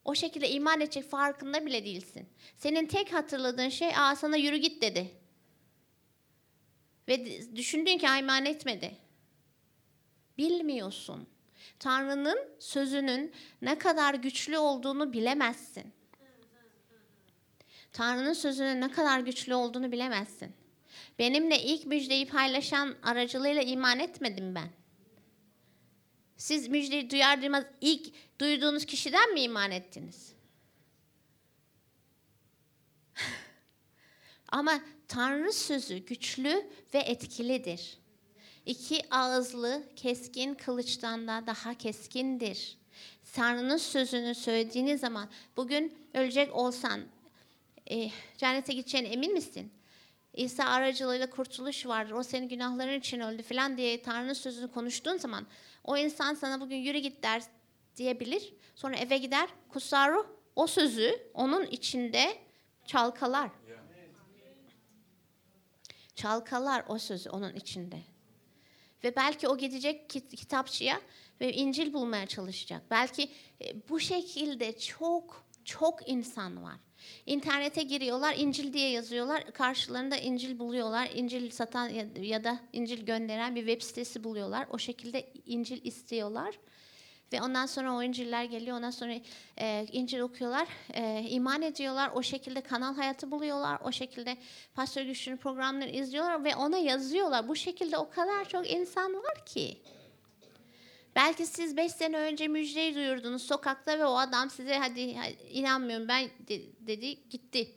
O 0.04 0.14
şekilde 0.14 0.50
iman 0.50 0.80
edecek 0.80 1.04
farkında 1.04 1.66
bile 1.66 1.84
değilsin. 1.84 2.28
Senin 2.56 2.86
tek 2.86 3.12
hatırladığın 3.12 3.68
şey 3.68 3.96
aa 3.96 4.16
sana 4.16 4.36
yürü 4.36 4.56
git 4.56 4.82
dedi. 4.82 5.10
Ve 7.08 7.26
düşündün 7.56 7.98
ki 7.98 8.06
iman 8.18 8.46
etmedi. 8.46 8.96
Bilmiyorsun. 10.40 11.26
Tanrı'nın 11.78 12.38
sözünün 12.58 13.32
ne 13.62 13.78
kadar 13.78 14.14
güçlü 14.14 14.58
olduğunu 14.58 15.12
bilemezsin. 15.12 15.92
Tanrı'nın 17.92 18.32
sözünün 18.32 18.80
ne 18.80 18.90
kadar 18.90 19.20
güçlü 19.20 19.54
olduğunu 19.54 19.92
bilemezsin. 19.92 20.52
Benimle 21.18 21.62
ilk 21.62 21.86
müjdeyi 21.86 22.28
paylaşan 22.28 22.96
aracılığıyla 23.02 23.62
iman 23.62 23.98
etmedim 23.98 24.54
ben. 24.54 24.70
Siz 26.36 26.68
müjdeyi 26.68 27.10
duyar 27.10 27.42
duymaz 27.42 27.64
ilk 27.80 28.12
duyduğunuz 28.40 28.86
kişiden 28.86 29.32
mi 29.32 29.40
iman 29.40 29.70
ettiniz? 29.70 30.32
Ama 34.48 34.80
Tanrı 35.08 35.52
sözü 35.52 35.98
güçlü 35.98 36.70
ve 36.94 36.98
etkilidir. 36.98 37.99
İki 38.66 39.02
ağızlı 39.10 39.82
keskin 39.96 40.54
kılıçtan 40.54 41.28
da 41.28 41.46
daha 41.46 41.74
keskindir. 41.74 42.78
Tanrı'nın 43.32 43.76
sözünü 43.76 44.34
söylediğiniz 44.34 45.00
zaman 45.00 45.28
bugün 45.56 45.98
ölecek 46.14 46.56
olsan 46.56 47.00
e, 47.90 48.10
cennete 48.38 48.72
gideceğine 48.72 49.08
emin 49.08 49.32
misin? 49.32 49.72
İsa 50.34 50.64
aracılığıyla 50.64 51.30
kurtuluş 51.30 51.86
vardır. 51.86 52.12
O 52.12 52.22
senin 52.22 52.48
günahların 52.48 52.98
için 52.98 53.20
öldü 53.20 53.42
falan 53.42 53.76
diye 53.76 54.02
Tanrı'nın 54.02 54.32
sözünü 54.32 54.72
konuştuğun 54.72 55.16
zaman 55.16 55.46
o 55.84 55.96
insan 55.96 56.34
sana 56.34 56.60
bugün 56.60 56.76
yürü 56.76 56.98
git 56.98 57.22
der 57.22 57.42
diyebilir. 57.96 58.54
Sonra 58.74 58.96
eve 58.96 59.18
gider. 59.18 59.48
Kutsal 59.68 60.12
ruh 60.12 60.26
o 60.56 60.66
sözü 60.66 61.30
onun 61.34 61.66
içinde 61.66 62.38
çalkalar. 62.86 63.50
Çalkalar 66.14 66.84
o 66.88 66.98
sözü 66.98 67.30
onun 67.30 67.54
içinde. 67.54 68.09
Ve 69.04 69.16
belki 69.16 69.48
o 69.48 69.58
gidecek 69.58 70.10
kit- 70.10 70.36
kitapçıya 70.36 71.00
ve 71.40 71.52
İncil 71.52 71.92
bulmaya 71.92 72.26
çalışacak. 72.26 72.82
Belki 72.90 73.28
e, 73.64 73.88
bu 73.88 74.00
şekilde 74.00 74.78
çok 74.78 75.44
çok 75.64 76.08
insan 76.08 76.62
var. 76.62 76.76
İnternete 77.26 77.82
giriyorlar, 77.82 78.34
İncil 78.38 78.72
diye 78.72 78.90
yazıyorlar. 78.90 79.52
Karşılarında 79.52 80.16
İncil 80.16 80.58
buluyorlar. 80.58 81.10
İncil 81.14 81.50
satan 81.50 81.88
ya 82.20 82.44
da 82.44 82.60
İncil 82.72 83.06
gönderen 83.06 83.54
bir 83.54 83.66
web 83.66 83.82
sitesi 83.82 84.24
buluyorlar. 84.24 84.66
O 84.70 84.78
şekilde 84.78 85.32
İncil 85.46 85.84
istiyorlar. 85.84 86.58
Ve 87.32 87.42
ondan 87.42 87.66
sonra 87.66 87.94
o 87.94 88.02
İncil'ler 88.02 88.44
geliyor. 88.44 88.76
Ondan 88.76 88.90
sonra 88.90 89.14
e, 89.60 89.86
İncil 89.92 90.20
okuyorlar. 90.20 90.68
e, 90.94 91.26
iman 91.28 91.62
ediyorlar. 91.62 92.10
O 92.14 92.22
şekilde 92.22 92.60
kanal 92.60 92.94
hayatı 92.96 93.30
buluyorlar. 93.30 93.78
O 93.84 93.92
şekilde 93.92 94.36
Pastör 94.74 95.02
Güçlü'nün 95.02 95.36
programlarını 95.36 95.92
izliyorlar 95.92 96.44
ve 96.44 96.56
ona 96.56 96.76
yazıyorlar. 96.78 97.48
Bu 97.48 97.56
şekilde 97.56 97.96
o 97.98 98.10
kadar 98.10 98.48
çok 98.48 98.70
insan 98.70 99.14
var 99.14 99.46
ki. 99.46 99.78
Belki 101.16 101.46
siz 101.46 101.76
beş 101.76 101.92
sene 101.92 102.16
önce 102.18 102.48
müjdeyi 102.48 102.94
duyurdunuz 102.94 103.42
sokakta 103.42 103.98
ve 103.98 104.04
o 104.04 104.16
adam 104.16 104.50
size 104.50 104.78
hadi, 104.78 105.14
hadi 105.16 105.36
inanmıyorum 105.50 106.08
ben 106.08 106.24
de- 106.48 106.86
dedi 106.86 107.28
gitti. 107.30 107.72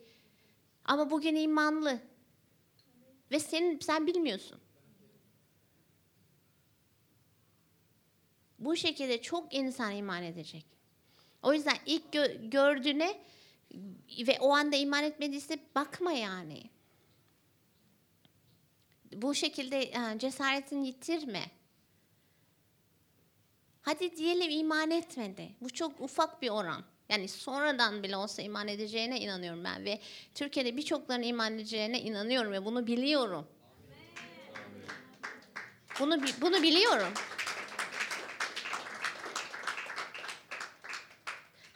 Ama 0.84 1.10
bugün 1.10 1.36
imanlı. 1.36 1.98
Ve 3.30 3.40
senin 3.40 3.78
sen 3.78 4.06
bilmiyorsun. 4.06 4.58
Bu 8.64 8.76
şekilde 8.76 9.22
çok 9.22 9.54
insan 9.54 9.96
iman 9.96 10.22
edecek. 10.22 10.66
O 11.42 11.52
yüzden 11.54 11.76
ilk 11.86 12.14
gö- 12.14 12.50
gördüğüne 12.50 13.20
ve 14.26 14.38
o 14.40 14.52
anda 14.54 14.76
iman 14.76 15.04
etmediyse 15.04 15.58
bakma 15.74 16.12
yani. 16.12 16.62
Bu 19.12 19.34
şekilde 19.34 19.82
e, 19.82 20.18
cesaretini 20.18 20.86
yitirme. 20.86 21.42
Hadi 23.82 24.16
diyelim 24.16 24.50
iman 24.50 24.90
etmedi. 24.90 25.48
Bu 25.60 25.70
çok 25.70 26.00
ufak 26.00 26.42
bir 26.42 26.50
oran. 26.50 26.84
Yani 27.08 27.28
sonradan 27.28 28.02
bile 28.02 28.16
olsa 28.16 28.42
iman 28.42 28.68
edeceğine 28.68 29.20
inanıyorum 29.20 29.64
ben 29.64 29.84
ve 29.84 30.00
Türkiye'de 30.34 30.76
birçokların 30.76 31.22
iman 31.22 31.54
edeceğine 31.54 32.00
inanıyorum 32.00 32.52
ve 32.52 32.64
bunu 32.64 32.86
biliyorum. 32.86 33.46
Bunu 36.00 36.22
bi- 36.22 36.40
bunu 36.40 36.62
biliyorum. 36.62 37.12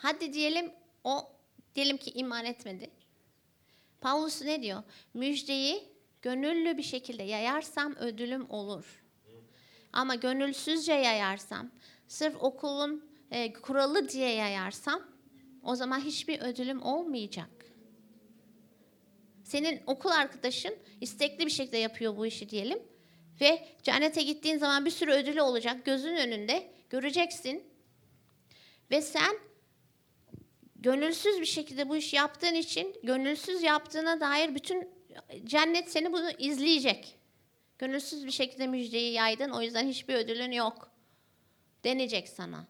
Hadi 0.08 0.32
diyelim 0.32 0.72
o 1.04 1.32
diyelim 1.74 1.96
ki 1.96 2.10
iman 2.10 2.44
etmedi. 2.44 2.90
Paulus 4.00 4.42
ne 4.42 4.62
diyor? 4.62 4.82
Müjdeyi 5.14 5.88
gönüllü 6.22 6.78
bir 6.78 6.82
şekilde 6.82 7.22
yayarsam 7.22 7.96
ödülüm 7.96 8.50
olur. 8.50 9.02
Ama 9.92 10.14
gönülsüzce 10.14 10.92
yayarsam, 10.92 11.70
sırf 12.06 12.42
okulun 12.42 13.10
e, 13.30 13.52
kuralı 13.52 14.08
diye 14.08 14.30
yayarsam 14.30 15.02
o 15.62 15.74
zaman 15.74 16.00
hiçbir 16.00 16.40
ödülüm 16.40 16.82
olmayacak. 16.82 17.50
Senin 19.44 19.82
okul 19.86 20.10
arkadaşın 20.10 20.76
istekli 21.00 21.46
bir 21.46 21.50
şekilde 21.50 21.78
yapıyor 21.78 22.16
bu 22.16 22.26
işi 22.26 22.48
diyelim 22.48 22.82
ve 23.40 23.68
cennete 23.82 24.22
gittiğin 24.22 24.58
zaman 24.58 24.84
bir 24.84 24.90
sürü 24.90 25.12
ödülü 25.12 25.42
olacak 25.42 25.84
gözünün 25.84 26.16
önünde 26.16 26.70
göreceksin 26.90 27.64
ve 28.90 29.02
sen 29.02 29.47
gönülsüz 30.78 31.40
bir 31.40 31.46
şekilde 31.46 31.88
bu 31.88 31.96
işi 31.96 32.16
yaptığın 32.16 32.54
için 32.54 32.96
gönülsüz 33.02 33.62
yaptığına 33.62 34.20
dair 34.20 34.54
bütün 34.54 34.88
cennet 35.44 35.90
seni 35.90 36.12
bunu 36.12 36.30
izleyecek. 36.38 37.18
Gönülsüz 37.78 38.26
bir 38.26 38.30
şekilde 38.30 38.66
müjdeyi 38.66 39.12
yaydın 39.12 39.50
o 39.50 39.62
yüzden 39.62 39.88
hiçbir 39.88 40.14
ödülün 40.14 40.52
yok 40.52 40.90
denecek 41.84 42.28
sana. 42.28 42.66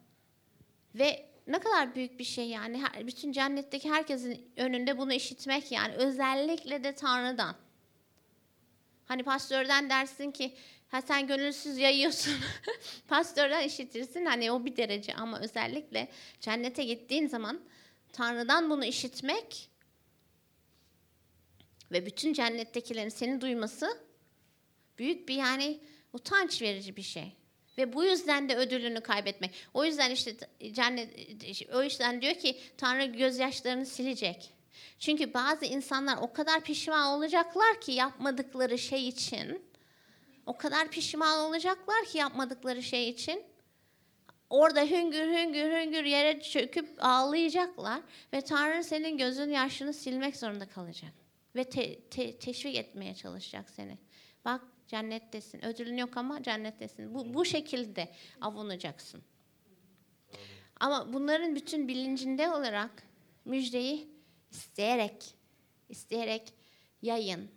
Ve 0.95 1.29
ne 1.47 1.59
kadar 1.59 1.95
büyük 1.95 2.19
bir 2.19 2.23
şey 2.23 2.47
yani 2.47 2.83
bütün 3.07 3.31
cennetteki 3.31 3.91
herkesin 3.91 4.51
önünde 4.57 4.97
bunu 4.97 5.13
işitmek 5.13 5.71
yani 5.71 5.93
özellikle 5.93 6.83
de 6.83 6.95
Tanrı'dan. 6.95 7.55
Hani 9.05 9.23
pastörden 9.23 9.89
dersin 9.89 10.31
ki 10.31 10.55
ha 10.87 11.01
sen 11.01 11.27
gönülsüz 11.27 11.77
yayıyorsun. 11.77 12.33
pastörden 13.07 13.63
işitirsin 13.63 14.25
hani 14.25 14.51
o 14.51 14.65
bir 14.65 14.77
derece 14.77 15.13
ama 15.15 15.39
özellikle 15.39 16.07
cennete 16.39 16.83
gittiğin 16.83 17.27
zaman 17.27 17.61
Tanrı'dan 18.13 18.69
bunu 18.69 18.85
işitmek 18.85 19.69
ve 21.91 22.05
bütün 22.05 22.33
cennettekilerin 22.33 23.09
seni 23.09 23.41
duyması 23.41 23.97
büyük 24.97 25.29
bir 25.29 25.35
yani 25.35 25.79
utanç 26.13 26.61
verici 26.61 26.95
bir 26.95 27.01
şey. 27.01 27.35
Ve 27.77 27.93
bu 27.93 28.03
yüzden 28.03 28.49
de 28.49 28.55
ödülünü 28.55 29.01
kaybetmek. 29.01 29.53
O 29.73 29.85
yüzden 29.85 30.11
işte 30.11 30.35
cennet 30.71 31.09
o 31.73 31.83
yüzden 31.83 32.21
diyor 32.21 32.35
ki 32.35 32.59
Tanrı 32.77 33.05
gözyaşlarını 33.05 33.85
silecek. 33.85 34.49
Çünkü 34.99 35.33
bazı 35.33 35.65
insanlar 35.65 36.17
o 36.17 36.33
kadar 36.33 36.63
pişman 36.63 37.07
olacaklar 37.07 37.81
ki 37.81 37.91
yapmadıkları 37.91 38.77
şey 38.77 39.07
için. 39.07 39.69
O 40.45 40.57
kadar 40.57 40.87
pişman 40.87 41.39
olacaklar 41.39 42.05
ki 42.05 42.17
yapmadıkları 42.17 42.83
şey 42.83 43.09
için. 43.09 43.43
Orada 44.49 44.81
hüngür 44.81 45.27
hüngür 45.27 45.71
hüngür 45.71 46.03
yere 46.03 46.41
çöküp 46.41 46.89
ağlayacaklar 46.99 48.01
ve 48.33 48.41
Tanrı 48.41 48.83
senin 48.83 49.17
gözün 49.17 49.49
yaşını 49.49 49.93
silmek 49.93 50.35
zorunda 50.35 50.65
kalacak 50.69 51.11
ve 51.55 51.63
te- 51.63 51.99
te- 51.99 52.37
teşvik 52.37 52.75
etmeye 52.75 53.15
çalışacak 53.15 53.69
seni. 53.69 53.97
Bak 54.45 54.61
cennettesin. 54.87 55.65
Ödülün 55.65 55.97
yok 55.97 56.17
ama 56.17 56.43
cennettesin. 56.43 57.13
Bu 57.13 57.33
bu 57.33 57.45
şekilde 57.45 58.09
avunacaksın. 58.41 59.21
Ama 60.79 61.13
bunların 61.13 61.55
bütün 61.55 61.87
bilincinde 61.87 62.49
olarak 62.49 63.03
müjdeyi 63.45 64.07
isteyerek 64.51 65.35
isteyerek 65.89 66.53
yayın. 67.01 67.51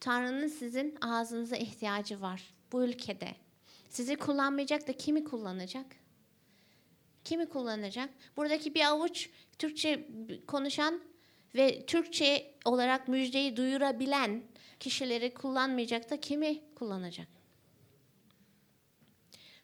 Tanrı'nın 0.00 0.48
sizin 0.48 0.98
ağzınıza 1.00 1.56
ihtiyacı 1.56 2.20
var 2.20 2.54
bu 2.72 2.84
ülkede. 2.84 3.34
Sizi 3.88 4.16
kullanmayacak 4.16 4.88
da 4.88 4.92
kimi 4.92 5.24
kullanacak? 5.24 5.86
Kimi 7.24 7.48
kullanacak? 7.48 8.10
Buradaki 8.36 8.74
bir 8.74 8.84
avuç 8.84 9.30
Türkçe 9.58 10.08
konuşan 10.46 11.00
ve 11.54 11.86
Türkçe 11.86 12.54
olarak 12.64 13.08
müjdeyi 13.08 13.56
duyurabilen 13.56 14.42
kişileri 14.80 15.34
kullanmayacak 15.34 16.10
da 16.10 16.20
kimi 16.20 16.74
kullanacak? 16.74 17.28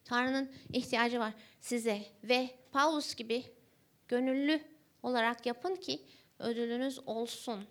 Tanrı'nın 0.05 0.53
ihtiyacı 0.73 1.21
var 1.21 1.33
size 1.61 2.03
ve 2.25 2.51
Paulus 2.73 3.15
gibi 3.15 3.45
gönüllü 4.09 4.61
olarak 5.03 5.47
yapın 5.47 5.75
ki 5.75 6.01
ödülünüz 6.39 7.01
olsun. 7.07 7.65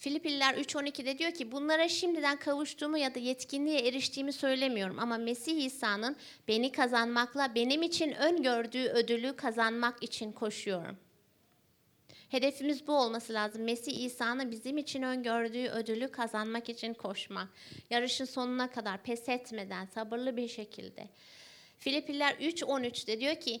Filipililer 0.00 0.54
3.12'de 0.54 1.18
diyor 1.18 1.32
ki 1.32 1.52
bunlara 1.52 1.88
şimdiden 1.88 2.36
kavuştuğumu 2.36 2.98
ya 2.98 3.14
da 3.14 3.18
yetkinliğe 3.18 3.88
eriştiğimi 3.88 4.32
söylemiyorum 4.32 4.98
ama 4.98 5.18
Mesih 5.18 5.64
İsa'nın 5.64 6.16
beni 6.48 6.72
kazanmakla 6.72 7.54
benim 7.54 7.82
için 7.82 8.12
öngördüğü 8.12 8.88
ödülü 8.88 9.36
kazanmak 9.36 10.02
için 10.02 10.32
koşuyorum. 10.32 10.96
Hedefimiz 12.28 12.86
bu 12.86 12.92
olması 12.92 13.32
lazım. 13.32 13.62
Mesih 13.62 14.04
İsa'nın 14.04 14.50
bizim 14.50 14.78
için 14.78 15.02
öngördüğü 15.02 15.68
ödülü 15.68 16.10
kazanmak 16.10 16.68
için 16.68 16.94
koşmak. 16.94 17.48
Yarışın 17.90 18.24
sonuna 18.24 18.70
kadar 18.70 19.02
pes 19.02 19.28
etmeden 19.28 19.86
sabırlı 19.86 20.36
bir 20.36 20.48
şekilde. 20.48 21.08
Filipililer 21.78 22.32
3.13'te 22.32 23.20
diyor 23.20 23.34
ki 23.34 23.60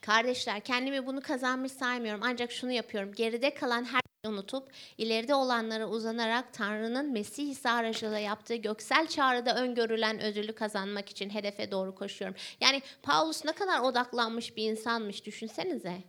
Kardeşler 0.00 0.60
kendimi 0.60 1.06
bunu 1.06 1.20
kazanmış 1.20 1.72
saymıyorum 1.72 2.20
ancak 2.24 2.52
şunu 2.52 2.72
yapıyorum. 2.72 3.12
Geride 3.12 3.54
kalan 3.54 3.84
her 3.84 4.03
unutup 4.24 4.68
ileride 4.98 5.34
olanlara 5.34 5.88
uzanarak 5.88 6.52
Tanrı'nın 6.52 7.12
Mesih 7.12 7.50
İsa 7.50 7.70
aracılığıyla 7.70 8.18
yaptığı 8.18 8.54
göksel 8.54 9.06
çağrıda 9.06 9.56
öngörülen 9.56 10.22
ödülü 10.22 10.54
kazanmak 10.54 11.08
için 11.08 11.30
hedefe 11.30 11.70
doğru 11.70 11.94
koşuyorum. 11.94 12.36
Yani 12.60 12.82
Paulus 13.02 13.44
ne 13.44 13.52
kadar 13.52 13.80
odaklanmış 13.80 14.56
bir 14.56 14.70
insanmış 14.70 15.24
düşünsenize. 15.26 16.02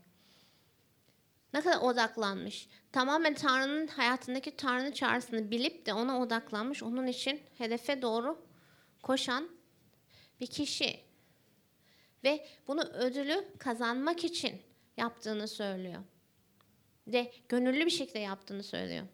Ne 1.54 1.62
kadar 1.62 1.82
odaklanmış. 1.82 2.68
Tamamen 2.92 3.34
Tanrı'nın 3.34 3.88
hayatındaki 3.88 4.56
Tanrı'nın 4.56 4.92
çağrısını 4.92 5.52
bilip 5.52 5.86
de 5.86 5.94
ona 5.94 6.20
odaklanmış. 6.20 6.84
Onun 6.84 7.08
için 7.08 7.42
hedefe 7.58 8.02
doğru 8.02 8.46
koşan 9.04 9.50
bir 10.40 10.48
kişi. 10.48 11.00
Ve 12.24 12.48
bunu 12.68 12.82
ödülü 12.82 13.46
kazanmak 13.58 14.24
için 14.24 14.62
yaptığını 14.98 15.48
söylüyor. 15.48 16.02
Ve 17.08 17.32
gönüllü 17.50 17.86
bir 17.86 17.92
şekilde 17.92 18.20
yaptığını 18.20 18.64
söylüyor. 18.64 19.06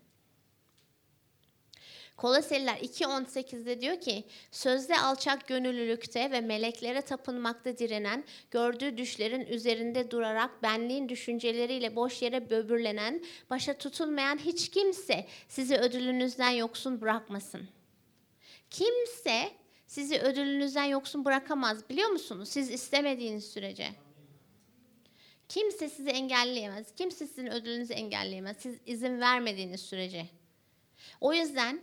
Koloseliler 2.22 2.78
2.18'de 2.78 3.82
diyor 3.82 4.02
ki 4.02 4.24
sözde 4.52 5.00
alçak 5.00 5.48
gönüllülükte 5.48 6.32
ve 6.32 6.42
meleklere 6.42 7.02
tapınmakta 7.02 7.78
direnen, 7.78 8.24
gördüğü 8.52 8.98
düşlerin 8.98 9.46
üzerinde 9.46 10.12
durarak 10.12 10.64
benliğin 10.64 11.10
düşünceleriyle 11.10 11.96
boş 11.96 12.22
yere 12.22 12.50
böbürlenen, 12.50 13.24
başa 13.50 13.74
tutulmayan 13.74 14.38
hiç 14.38 14.70
kimse 14.70 15.26
sizi 15.48 15.78
ödülünüzden 15.78 16.50
yoksun 16.50 17.02
bırakmasın. 17.02 17.68
Kimse 18.70 19.52
sizi 19.88 20.20
ödülünüzden 20.20 20.86
yoksun 20.86 21.26
bırakamaz 21.26 21.89
biliyor 21.89 22.10
musunuz? 22.10 22.50
Siz 22.50 22.72
istemediğiniz 22.72 23.52
sürece. 23.52 23.88
Kimse 25.52 25.89
sizi 25.89 26.10
engelleyemez. 26.10 26.95
Kimse 26.95 27.28
sizin 27.28 27.47
ödülünüzü 27.47 27.93
engelleyemez. 27.93 28.58
Siz 28.60 28.80
izin 28.86 29.22
vermediğiniz 29.22 29.82
sürece. 29.82 30.28
O 31.22 31.34
yüzden 31.34 31.82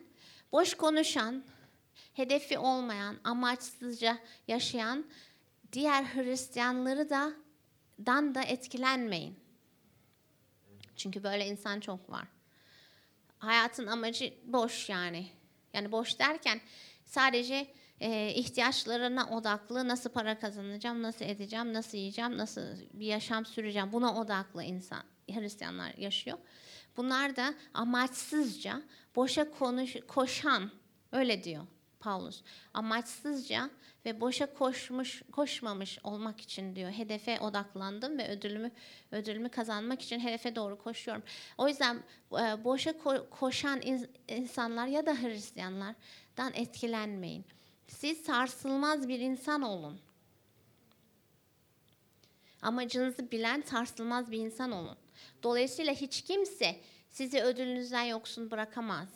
boş 0.52 0.74
konuşan, 0.74 1.44
hedefi 2.14 2.58
olmayan, 2.58 3.16
amaçsızca 3.24 4.18
yaşayan 4.48 5.06
diğer 5.72 6.04
Hristiyanları 6.04 7.10
da 7.10 7.32
dan 8.06 8.34
da 8.34 8.42
etkilenmeyin. 8.42 9.38
Çünkü 10.96 11.22
böyle 11.22 11.46
insan 11.46 11.80
çok 11.80 12.10
var. 12.10 12.28
Hayatın 13.38 13.86
amacı 13.86 14.34
boş 14.44 14.88
yani. 14.88 15.26
Yani 15.72 15.92
boş 15.92 16.18
derken 16.18 16.60
sadece 17.04 17.66
e, 18.00 18.34
ihtiyaçlarına 18.34 19.28
odaklı 19.30 19.88
nasıl 19.88 20.10
para 20.10 20.38
kazanacağım, 20.38 21.02
nasıl 21.02 21.24
edeceğim, 21.24 21.72
nasıl 21.72 21.98
yiyeceğim, 21.98 22.38
nasıl 22.38 22.62
bir 22.92 23.06
yaşam 23.06 23.46
süreceğim 23.46 23.92
buna 23.92 24.20
odaklı 24.20 24.64
insan 24.64 25.02
Hristiyanlar 25.30 25.94
yaşıyor. 25.94 26.38
Bunlar 26.96 27.36
da 27.36 27.54
amaçsızca 27.74 28.82
boşa 29.16 29.50
konuş, 29.50 29.96
koşan 30.08 30.70
öyle 31.12 31.44
diyor 31.44 31.66
Paulus. 32.00 32.42
Amaçsızca 32.74 33.70
ve 34.04 34.20
boşa 34.20 34.54
koşmuş 34.54 35.22
koşmamış 35.32 35.98
olmak 36.04 36.40
için 36.40 36.76
diyor. 36.76 36.90
Hedefe 36.90 37.40
odaklandım 37.40 38.18
ve 38.18 38.28
ödülümü 38.28 38.70
ödülümü 39.12 39.48
kazanmak 39.48 40.02
için 40.02 40.20
hedefe 40.20 40.56
doğru 40.56 40.78
koşuyorum. 40.78 41.22
O 41.58 41.68
yüzden 41.68 42.02
boşa 42.64 42.90
ko- 42.90 43.30
koşan 43.30 43.80
in- 43.82 44.10
insanlar 44.28 44.86
ya 44.86 45.06
da 45.06 45.14
Hristiyanlardan 45.14 46.52
etkilenmeyin. 46.54 47.44
Siz 47.88 48.24
sarsılmaz 48.24 49.08
bir 49.08 49.20
insan 49.20 49.62
olun. 49.62 50.00
Amacınızı 52.62 53.30
bilen 53.30 53.62
sarsılmaz 53.66 54.30
bir 54.30 54.38
insan 54.38 54.72
olun. 54.72 54.96
Dolayısıyla 55.42 55.92
hiç 55.92 56.22
kimse 56.22 56.80
sizi 57.10 57.42
ödülünüzden 57.42 58.02
yoksun 58.02 58.50
bırakamaz. 58.50 59.08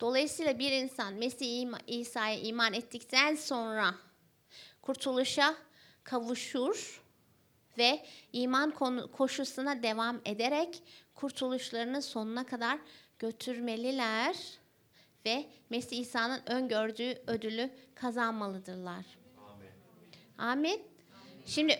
Dolayısıyla 0.00 0.58
bir 0.58 0.72
insan 0.72 1.14
Mesih 1.14 1.68
İsa'ya 1.86 2.38
iman 2.38 2.72
ettikten 2.72 3.34
sonra 3.34 3.94
kurtuluşa 4.82 5.56
kavuşur 6.04 7.02
ve 7.78 8.06
iman 8.32 8.70
koşusuna 9.12 9.82
devam 9.82 10.20
ederek 10.24 10.82
kurtuluşlarını 11.14 12.02
sonuna 12.02 12.46
kadar 12.46 12.78
götürmeliler 13.18 14.59
ve 15.26 15.46
Mesih 15.70 15.98
İsa'nın 15.98 16.42
öngördüğü 16.46 17.22
ödülü 17.26 17.70
kazanmalıdırlar. 17.94 19.04
Amin. 20.38 20.60
Amin. 20.62 20.82
Şimdi 21.46 21.78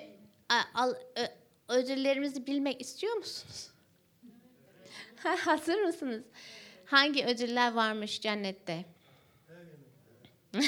al, 0.74 0.94
ödüllerimizi 1.68 2.46
bilmek 2.46 2.80
istiyor 2.80 3.16
musunuz? 3.16 3.70
Hazır 5.44 5.82
mısınız? 5.82 6.22
Hangi 6.84 7.26
ödüller 7.26 7.72
varmış 7.72 8.20
cennette? 8.20 8.84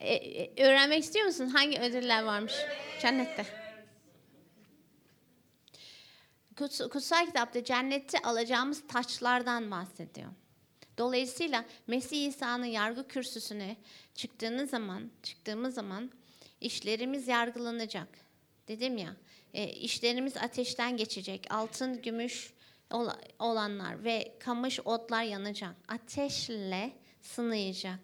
e, 0.00 0.14
e, 0.14 0.64
öğrenmek 0.64 1.04
istiyor 1.04 1.26
musun? 1.26 1.46
Hangi 1.46 1.80
ödüller 1.80 2.22
varmış 2.22 2.54
cennette? 3.00 3.61
Kutsal 6.68 7.26
kitapta 7.26 7.64
cennette 7.64 8.18
alacağımız 8.18 8.86
taçlardan 8.88 9.70
bahsediyor. 9.70 10.28
Dolayısıyla 10.98 11.64
Mesih 11.86 12.26
İsa'nın 12.26 12.66
yargı 12.66 13.08
kürsüsüne 13.08 13.76
çıktığınız 14.14 14.70
zaman, 14.70 15.10
çıktığımız 15.22 15.74
zaman 15.74 16.10
işlerimiz 16.60 17.28
yargılanacak. 17.28 18.08
Dedim 18.68 18.98
ya, 18.98 19.16
e, 19.54 19.68
işlerimiz 19.68 20.36
ateşten 20.36 20.96
geçecek. 20.96 21.46
Altın, 21.50 22.02
gümüş 22.02 22.52
olanlar 23.38 24.04
ve 24.04 24.36
kamış 24.40 24.80
otlar 24.80 25.22
yanacak. 25.22 25.74
Ateşle 25.88 26.92
sınayacak 27.20 28.00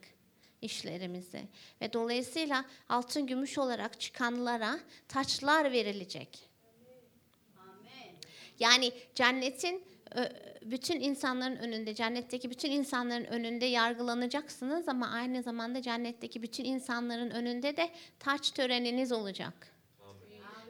işlerimizi. 0.62 1.48
Ve 1.80 1.92
dolayısıyla 1.92 2.64
altın, 2.88 3.26
gümüş 3.26 3.58
olarak 3.58 4.00
çıkanlara 4.00 4.80
taçlar 5.08 5.72
verilecek. 5.72 6.47
Yani 8.58 8.92
cennetin 9.14 9.84
bütün 10.62 11.00
insanların 11.00 11.56
önünde, 11.56 11.94
cennetteki 11.94 12.50
bütün 12.50 12.70
insanların 12.70 13.24
önünde 13.24 13.64
yargılanacaksınız 13.64 14.88
ama 14.88 15.10
aynı 15.10 15.42
zamanda 15.42 15.82
cennetteki 15.82 16.42
bütün 16.42 16.64
insanların 16.64 17.30
önünde 17.30 17.76
de 17.76 17.90
taç 18.18 18.50
töreniniz 18.50 19.12
olacak. 19.12 19.74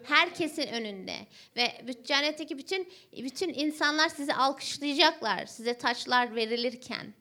Herkesin 0.04 0.66
önünde 0.66 1.16
ve 1.56 1.84
cennetteki 2.04 2.58
bütün 2.58 2.92
bütün 3.12 3.54
insanlar 3.54 4.08
sizi 4.08 4.34
alkışlayacaklar 4.34 5.46
size 5.46 5.78
taçlar 5.78 6.34
verilirken. 6.34 7.14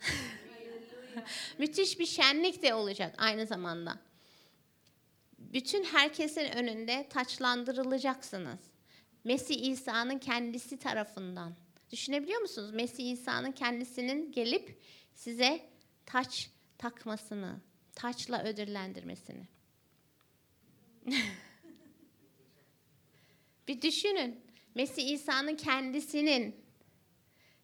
Müthiş 1.58 1.98
bir 1.98 2.06
şenlik 2.06 2.62
de 2.62 2.74
olacak 2.74 3.14
aynı 3.18 3.46
zamanda. 3.46 3.98
Bütün 5.38 5.84
herkesin 5.84 6.44
önünde 6.56 7.06
taçlandırılacaksınız. 7.10 8.69
Mesih 9.24 9.70
İsa'nın 9.70 10.18
kendisi 10.18 10.78
tarafından. 10.78 11.54
Düşünebiliyor 11.90 12.40
musunuz? 12.40 12.70
Mesih 12.70 13.12
İsa'nın 13.12 13.52
kendisinin 13.52 14.32
gelip 14.32 14.82
size 15.14 15.70
taç 16.06 16.50
takmasını, 16.78 17.60
taçla 17.94 18.44
ödüllendirmesini. 18.44 19.48
bir 23.68 23.82
düşünün. 23.82 24.40
Mesih 24.74 25.08
İsa'nın 25.08 25.56
kendisinin 25.56 26.64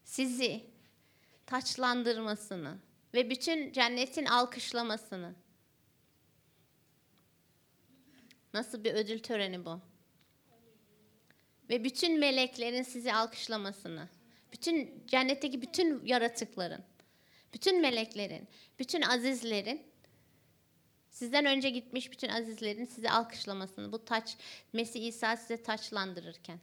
sizi 0.05 0.71
taçlandırmasını 1.47 2.79
ve 3.15 3.31
bütün 3.31 3.73
cennetin 3.73 4.25
alkışlamasını. 4.25 5.35
Nasıl 8.55 8.85
bir 8.85 8.95
ödül 8.95 9.19
töreni 9.19 9.65
bu? 9.65 9.81
Ve 11.71 11.85
bütün 11.85 12.19
meleklerin 12.19 12.83
sizi 12.83 13.13
alkışlamasını. 13.13 14.09
Bütün 14.53 15.05
cennetteki 15.07 15.63
bütün 15.63 16.07
yaratıkların, 16.07 16.85
bütün 17.55 17.81
meleklerin, 17.81 18.49
bütün 18.79 19.03
azizlerin 19.03 19.83
sizden 21.11 21.45
önce 21.45 21.71
gitmiş 21.71 22.13
bütün 22.13 22.29
azizlerin 22.29 22.85
sizi 22.85 23.11
alkışlamasını. 23.11 23.93
Bu 23.93 24.05
taç 24.05 24.37
Mesih 24.73 25.07
İsa 25.07 25.37
size 25.37 25.63
taçlandırırken. 25.63 26.61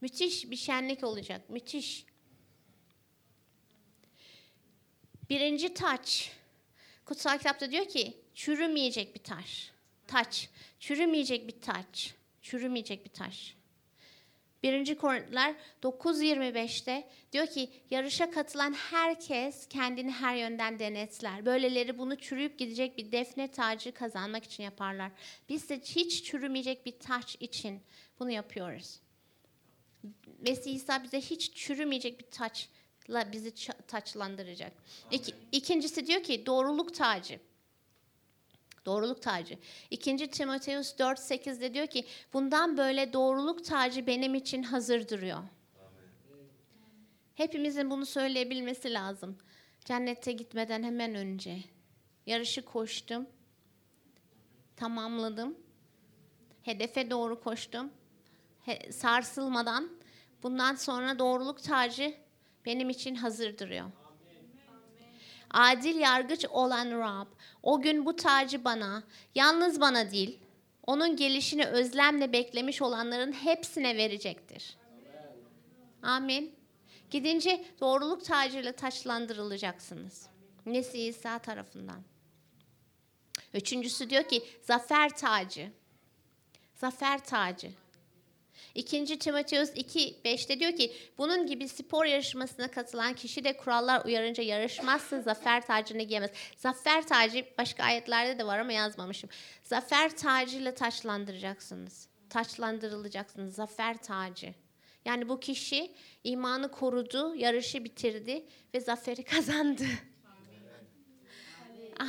Müthiş 0.00 0.50
bir 0.50 0.56
şenlik 0.56 1.04
olacak. 1.04 1.50
Müthiş. 1.50 2.06
Birinci 5.30 5.74
taç. 5.74 6.32
Kutsal 7.04 7.38
kitapta 7.38 7.70
diyor 7.70 7.88
ki 7.88 8.16
çürümeyecek 8.34 9.14
bir 9.14 9.22
taş. 9.22 9.72
Taç. 10.06 10.48
Çürümeyecek 10.80 11.48
bir 11.48 11.60
taç 11.60 12.14
çürümeyecek 12.46 13.04
bir 13.04 13.10
taş. 13.10 13.56
1. 14.62 14.96
Korintiler 14.96 15.54
9.25'te 15.82 17.08
diyor 17.32 17.46
ki 17.46 17.70
yarışa 17.90 18.30
katılan 18.30 18.72
herkes 18.72 19.68
kendini 19.68 20.10
her 20.10 20.36
yönden 20.36 20.78
denetler. 20.78 21.46
Böyleleri 21.46 21.98
bunu 21.98 22.16
çürüyüp 22.16 22.58
gidecek 22.58 22.98
bir 22.98 23.12
defne 23.12 23.50
tacı 23.50 23.92
kazanmak 23.92 24.44
için 24.44 24.62
yaparlar. 24.62 25.10
Biz 25.48 25.68
de 25.68 25.80
hiç 25.80 26.24
çürümeyecek 26.24 26.86
bir 26.86 26.98
taş 26.98 27.36
için 27.40 27.80
bunu 28.18 28.30
yapıyoruz. 28.30 29.00
Mesih 30.38 30.74
İsa 30.74 31.02
bize 31.02 31.20
hiç 31.20 31.54
çürümeyecek 31.54 32.20
bir 32.20 32.30
taçla 32.30 33.32
bizi 33.32 33.54
taçlandıracak. 33.88 34.72
İki, 35.10 35.34
ikincisi 35.52 36.06
diyor 36.06 36.22
ki 36.22 36.46
doğruluk 36.46 36.94
tacı. 36.94 37.40
Doğruluk 38.86 39.22
tacı. 39.22 39.58
2. 39.90 40.30
Timoteus 40.30 40.94
4.8'de 40.94 41.74
diyor 41.74 41.86
ki 41.86 42.04
bundan 42.32 42.76
böyle 42.76 43.12
doğruluk 43.12 43.64
tacı 43.64 44.06
benim 44.06 44.34
için 44.34 44.62
hazır 44.62 45.08
duruyor. 45.08 45.38
Hepimizin 47.34 47.90
bunu 47.90 48.06
söyleyebilmesi 48.06 48.92
lazım. 48.92 49.38
Cennete 49.84 50.32
gitmeden 50.32 50.82
hemen 50.82 51.14
önce. 51.14 51.58
Yarışı 52.26 52.64
koştum. 52.64 53.26
Tamamladım. 54.76 55.58
Hedefe 56.62 57.10
doğru 57.10 57.40
koştum. 57.40 57.90
He- 58.64 58.92
sarsılmadan 58.92 59.90
bundan 60.42 60.74
sonra 60.74 61.18
doğruluk 61.18 61.62
tacı 61.62 62.14
benim 62.66 62.90
için 62.90 63.14
hazır 63.14 63.58
duruyor. 63.58 63.90
Adil 65.50 65.96
yargıç 65.96 66.46
olan 66.46 66.90
Rab, 66.90 67.26
o 67.62 67.80
gün 67.80 68.06
bu 68.06 68.16
tacı 68.16 68.64
bana, 68.64 69.02
yalnız 69.34 69.80
bana 69.80 70.10
değil, 70.10 70.38
onun 70.86 71.16
gelişini 71.16 71.66
özlemle 71.66 72.32
beklemiş 72.32 72.82
olanların 72.82 73.32
hepsine 73.32 73.96
verecektir. 73.96 74.76
Amin. 76.02 76.54
Gidince 77.10 77.64
doğruluk 77.80 78.24
tacıyla 78.24 78.72
taçlandırılacaksınız. 78.72 80.26
Mesih 80.64 81.08
İsa 81.08 81.38
tarafından. 81.38 82.02
Üçüncüsü 83.54 84.10
diyor 84.10 84.24
ki 84.24 84.42
zafer 84.62 85.16
tacı. 85.16 85.72
Zafer 86.74 87.24
tacı. 87.24 87.70
2. 88.74 89.18
Timoteus 89.18 89.70
2, 89.74 90.16
5'te 90.24 90.60
diyor 90.60 90.72
ki 90.72 90.92
bunun 91.18 91.46
gibi 91.46 91.68
spor 91.68 92.04
yarışmasına 92.04 92.70
katılan 92.70 93.14
kişi 93.14 93.44
de 93.44 93.56
kurallar 93.56 94.04
uyarınca 94.04 94.42
yarışmazsa 94.42 95.20
zafer 95.22 95.66
tacını 95.66 96.02
giyemez. 96.02 96.30
Zafer 96.56 97.06
tacı 97.06 97.44
başka 97.58 97.82
ayetlerde 97.84 98.38
de 98.38 98.46
var 98.46 98.58
ama 98.58 98.72
yazmamışım. 98.72 99.30
Zafer 99.62 100.16
tacıyla 100.16 100.74
taçlandıracaksınız. 100.74 102.08
Taçlandırılacaksınız. 102.30 103.54
Zafer 103.54 103.96
tacı. 104.02 104.54
Yani 105.04 105.28
bu 105.28 105.40
kişi 105.40 105.92
imanı 106.24 106.70
korudu, 106.70 107.34
yarışı 107.34 107.84
bitirdi 107.84 108.44
ve 108.74 108.80
zaferi 108.80 109.22
kazandı. 109.34 109.84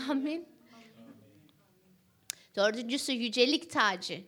Amin. 0.09 0.47
Dördüncüsü 2.55 3.11
yücelik 3.11 3.71
tacı. 3.71 4.21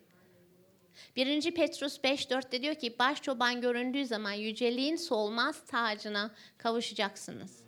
1. 1.16 1.54
Petrus 1.54 1.98
5.4'te 1.98 2.62
diyor 2.62 2.74
ki 2.74 2.98
baş 2.98 3.22
çoban 3.22 3.60
göründüğü 3.60 4.06
zaman 4.06 4.32
yüceliğin 4.32 4.96
solmaz 4.96 5.66
tacına 5.66 6.34
kavuşacaksınız. 6.58 7.62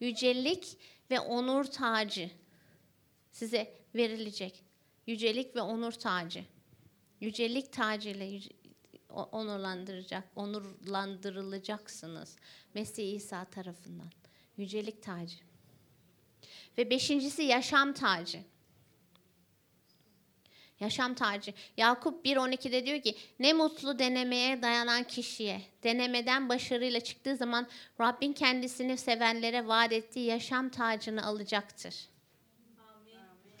Yücelik 0.00 0.78
ve 1.10 1.20
onur 1.20 1.64
tacı 1.64 2.30
size 3.32 3.74
verilecek. 3.94 4.64
Yücelik 5.06 5.56
ve 5.56 5.60
onur 5.60 5.92
tacı. 5.92 6.44
Yücelik 7.20 7.72
tacıyla 7.72 8.26
yüce, 8.26 8.50
onurlandıracak, 9.08 10.24
onurlandırılacaksınız. 10.36 12.36
Mesih 12.74 13.14
İsa 13.14 13.44
tarafından. 13.44 14.10
Yücelik 14.56 15.02
tacı. 15.02 15.36
Ve 16.78 16.90
beşincisi 16.90 17.42
yaşam 17.42 17.92
tacı. 17.92 18.40
Yaşam 20.80 21.14
tacı. 21.14 21.52
Yakup 21.76 22.26
1.12'de 22.26 22.86
diyor 22.86 23.02
ki 23.02 23.14
ne 23.38 23.52
mutlu 23.52 23.98
denemeye 23.98 24.62
dayanan 24.62 25.04
kişiye. 25.04 25.60
Denemeden 25.84 26.48
başarıyla 26.48 27.00
çıktığı 27.00 27.36
zaman 27.36 27.66
Rabbin 28.00 28.32
kendisini 28.32 28.96
sevenlere 28.96 29.66
vaat 29.66 29.92
ettiği 29.92 30.26
yaşam 30.26 30.68
tacını 30.68 31.26
alacaktır. 31.26 31.94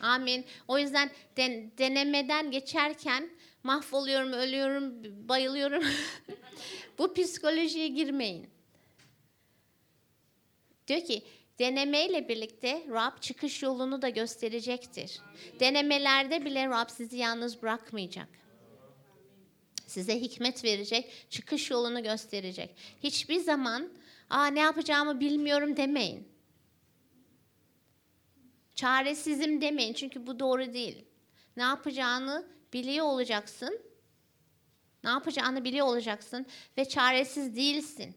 Amin. 0.00 0.44
O 0.68 0.78
yüzden 0.78 1.10
den, 1.36 1.72
denemeden 1.78 2.50
geçerken 2.50 3.30
mahvoluyorum, 3.62 4.32
ölüyorum, 4.32 4.94
bayılıyorum. 5.28 5.82
Bu 6.98 7.14
psikolojiye 7.14 7.88
girmeyin. 7.88 8.50
Diyor 10.88 11.00
ki 11.00 11.22
Denemeyle 11.58 12.28
birlikte 12.28 12.86
Rab 12.90 13.20
çıkış 13.20 13.62
yolunu 13.62 14.02
da 14.02 14.08
gösterecektir. 14.08 15.20
Denemelerde 15.60 16.44
bile 16.44 16.68
Rab 16.68 16.88
sizi 16.88 17.16
yalnız 17.16 17.62
bırakmayacak. 17.62 18.28
Size 19.86 20.20
hikmet 20.20 20.64
verecek, 20.64 21.26
çıkış 21.30 21.70
yolunu 21.70 22.02
gösterecek. 22.02 22.76
Hiçbir 23.02 23.40
zaman 23.40 23.90
Aa, 24.30 24.46
ne 24.46 24.60
yapacağımı 24.60 25.20
bilmiyorum 25.20 25.76
demeyin. 25.76 26.28
Çaresizim 28.74 29.60
demeyin 29.60 29.92
çünkü 29.92 30.26
bu 30.26 30.38
doğru 30.38 30.72
değil. 30.72 31.04
Ne 31.56 31.62
yapacağını 31.62 32.46
biliyor 32.72 33.06
olacaksın. 33.06 33.80
Ne 35.04 35.10
yapacağını 35.10 35.64
biliyor 35.64 35.86
olacaksın 35.86 36.46
ve 36.78 36.88
çaresiz 36.88 37.56
değilsin. 37.56 38.16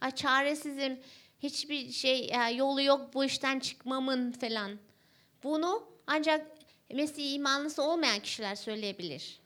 Ay 0.00 0.14
çaresizim, 0.14 1.00
hiçbir 1.42 1.92
şey 1.92 2.30
e, 2.32 2.50
yolu 2.54 2.82
yok 2.82 3.14
bu 3.14 3.24
işten 3.24 3.60
çıkmamın 3.60 4.32
falan. 4.32 4.78
Bunu 5.42 5.88
ancak 6.06 6.46
Mesih 6.92 7.34
imanlısı 7.34 7.82
olmayan 7.82 8.20
kişiler 8.20 8.54
söyleyebilir. 8.54 9.40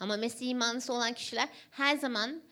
Ama 0.00 0.16
Mesih 0.16 0.48
imanlısı 0.48 0.92
olan 0.92 1.12
kişiler 1.12 1.48
her 1.70 1.96
zaman 1.96 2.42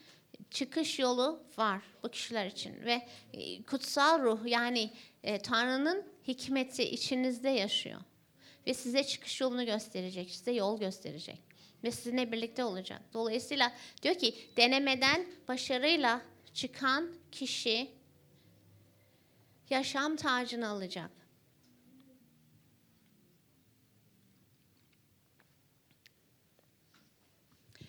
çıkış 0.50 0.98
yolu 0.98 1.42
var 1.56 1.82
bu 2.02 2.08
kişiler 2.08 2.46
için 2.46 2.84
ve 2.84 3.08
e, 3.32 3.62
kutsal 3.62 4.22
ruh 4.22 4.46
yani 4.46 4.90
e, 5.22 5.38
Tanrı'nın 5.38 6.04
hikmeti 6.28 6.82
içinizde 6.82 7.48
yaşıyor 7.48 8.00
ve 8.66 8.74
size 8.74 9.04
çıkış 9.04 9.40
yolunu 9.40 9.66
gösterecek, 9.66 10.30
size 10.30 10.52
yol 10.52 10.80
gösterecek 10.80 11.47
ve 11.84 11.90
sizinle 11.90 12.32
birlikte 12.32 12.64
olacak. 12.64 13.02
Dolayısıyla 13.14 13.72
diyor 14.02 14.14
ki 14.14 14.34
denemeden 14.56 15.26
başarıyla 15.48 16.22
çıkan 16.54 17.14
kişi 17.32 17.90
yaşam 19.70 20.16
tacını 20.16 20.68
alacak. 20.68 21.10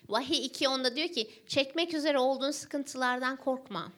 Vahiy 0.08 0.46
2.10'da 0.46 0.96
diyor 0.96 1.08
ki 1.08 1.30
çekmek 1.46 1.94
üzere 1.94 2.18
olduğun 2.18 2.50
sıkıntılardan 2.50 3.36
korkma. 3.36 3.92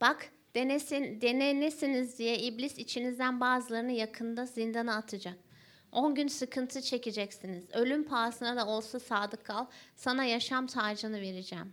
Bak 0.00 0.32
denesin, 0.54 1.20
denenesiniz 1.20 2.18
diye 2.18 2.38
iblis 2.38 2.78
içinizden 2.78 3.40
bazılarını 3.40 3.92
yakında 3.92 4.46
zindana 4.46 4.96
atacak. 4.96 5.47
10 5.92 6.14
gün 6.14 6.28
sıkıntı 6.28 6.82
çekeceksiniz. 6.82 7.70
Ölüm 7.70 8.04
pahasına 8.04 8.56
da 8.56 8.66
olsa 8.66 9.00
sadık 9.00 9.44
kal. 9.44 9.66
Sana 9.96 10.24
yaşam 10.24 10.66
tacını 10.66 11.20
vereceğim. 11.20 11.72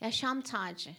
Yaşam 0.00 0.40
tacı. 0.40 0.90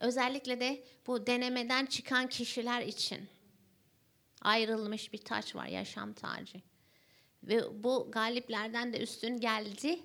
Özellikle 0.00 0.60
de 0.60 0.84
bu 1.06 1.26
denemeden 1.26 1.86
çıkan 1.86 2.28
kişiler 2.28 2.82
için 2.82 3.28
ayrılmış 4.42 5.12
bir 5.12 5.18
taç 5.18 5.56
var, 5.56 5.66
yaşam 5.66 6.12
tacı. 6.12 6.62
Ve 7.42 7.84
bu 7.84 8.08
galiplerden 8.12 8.92
de 8.92 9.00
üstün 9.00 9.40
geldi, 9.40 10.00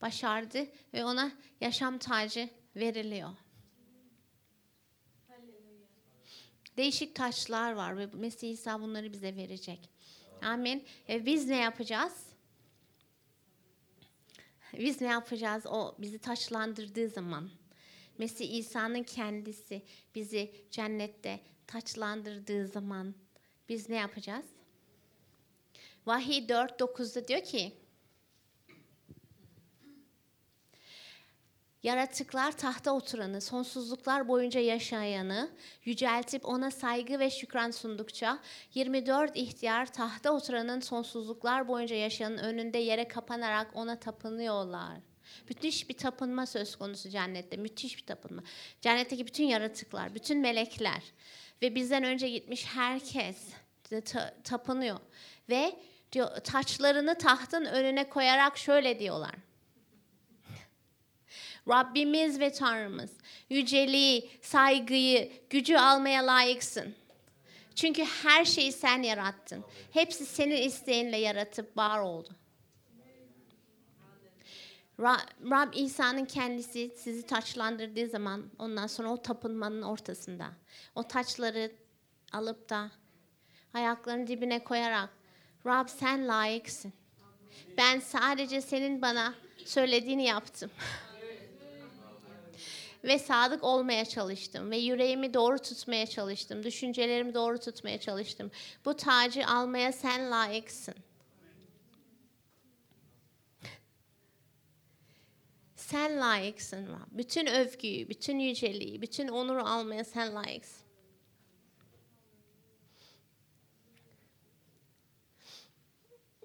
başardı 0.00 0.66
ve 0.94 1.04
ona 1.04 1.32
yaşam 1.60 1.98
tacı 1.98 2.50
veriliyor. 2.76 3.30
Değişik 6.76 7.14
taçlar 7.14 7.72
var 7.72 7.98
ve 7.98 8.06
Mesih 8.06 8.50
İsa 8.50 8.80
bunları 8.80 9.12
bize 9.12 9.36
verecek. 9.36 9.90
Amin. 10.42 10.84
E 11.08 11.26
biz 11.26 11.48
ne 11.48 11.56
yapacağız? 11.56 12.26
Biz 14.78 15.00
ne 15.00 15.06
yapacağız? 15.06 15.66
O 15.66 15.94
bizi 15.98 16.18
taçlandırdığı 16.18 17.08
zaman. 17.08 17.50
Mesih 18.18 18.54
İsa'nın 18.54 19.02
kendisi 19.02 19.82
bizi 20.14 20.52
cennette 20.70 21.40
taçlandırdığı 21.66 22.68
zaman 22.68 23.14
biz 23.68 23.88
ne 23.88 23.96
yapacağız? 23.96 24.44
Vahiy 26.06 26.38
4.9'da 26.38 27.28
diyor 27.28 27.44
ki 27.44 27.72
Yaratıklar 31.84 32.52
tahta 32.52 32.92
oturanı, 32.92 33.40
sonsuzluklar 33.40 34.28
boyunca 34.28 34.60
yaşayanı 34.60 35.50
yüceltip 35.84 36.48
ona 36.48 36.70
saygı 36.70 37.18
ve 37.18 37.30
şükran 37.30 37.70
sundukça 37.70 38.38
24 38.74 39.36
ihtiyar 39.36 39.92
tahta 39.92 40.32
oturanın 40.32 40.80
sonsuzluklar 40.80 41.68
boyunca 41.68 41.96
yaşayanın 41.96 42.38
önünde 42.38 42.78
yere 42.78 43.08
kapanarak 43.08 43.70
ona 43.74 44.00
tapınıyorlar. 44.00 44.96
Müthiş 45.48 45.88
bir 45.88 45.94
tapınma 45.94 46.46
söz 46.46 46.76
konusu 46.76 47.08
cennette. 47.08 47.56
Müthiş 47.56 47.98
bir 47.98 48.06
tapınma. 48.06 48.42
Cennetteki 48.80 49.26
bütün 49.26 49.44
yaratıklar, 49.44 50.14
bütün 50.14 50.38
melekler 50.38 51.02
ve 51.62 51.74
bizden 51.74 52.04
önce 52.04 52.28
gitmiş 52.28 52.66
herkes 52.66 53.48
ta- 54.04 54.34
tapınıyor. 54.44 54.98
Ve 55.48 55.78
diyor, 56.12 56.36
taçlarını 56.36 57.18
tahtın 57.18 57.64
önüne 57.64 58.08
koyarak 58.08 58.58
şöyle 58.58 58.98
diyorlar. 58.98 59.34
Rabbimiz 61.68 62.40
ve 62.40 62.52
Tanrımız. 62.52 63.10
Yüceliği, 63.50 64.30
saygıyı, 64.42 65.32
gücü 65.50 65.76
almaya 65.76 66.26
layıksın. 66.26 66.94
Çünkü 67.74 68.04
her 68.04 68.44
şeyi 68.44 68.72
sen 68.72 69.02
yarattın. 69.02 69.64
Hepsi 69.92 70.26
senin 70.26 70.62
isteğinle 70.62 71.16
yaratıp 71.16 71.76
var 71.76 71.98
oldu. 71.98 72.28
Ra- 74.98 75.50
Rab 75.50 75.72
İsa'nın 75.74 76.24
kendisi 76.24 76.92
sizi 76.96 77.26
taçlandırdığı 77.26 78.06
zaman 78.08 78.50
ondan 78.58 78.86
sonra 78.86 79.08
o 79.08 79.22
tapınmanın 79.22 79.82
ortasında 79.82 80.46
o 80.94 81.02
taçları 81.02 81.72
alıp 82.32 82.70
da 82.70 82.90
ayaklarının 83.74 84.26
dibine 84.26 84.64
koyarak 84.64 85.10
Rab 85.66 85.88
sen 85.88 86.28
layıksın. 86.28 86.92
Ben 87.76 88.00
sadece 88.00 88.60
senin 88.60 89.02
bana 89.02 89.34
söylediğini 89.64 90.24
yaptım. 90.24 90.70
ve 93.04 93.18
sadık 93.18 93.64
olmaya 93.64 94.04
çalıştım 94.04 94.70
ve 94.70 94.76
yüreğimi 94.76 95.34
doğru 95.34 95.58
tutmaya 95.58 96.06
çalıştım. 96.06 96.62
Düşüncelerimi 96.62 97.34
doğru 97.34 97.58
tutmaya 97.58 98.00
çalıştım. 98.00 98.50
Bu 98.84 98.96
tacı 98.96 99.46
almaya 99.46 99.92
sen 99.92 100.30
layıksın. 100.30 100.94
Sen 105.76 106.20
layıksın 106.20 106.86
Rab. 106.86 107.08
Bütün 107.10 107.46
övgüyü, 107.46 108.08
bütün 108.08 108.38
yüceliği, 108.38 109.02
bütün 109.02 109.28
onuru 109.28 109.64
almaya 109.64 110.04
sen 110.04 110.34
layıksın. 110.34 110.84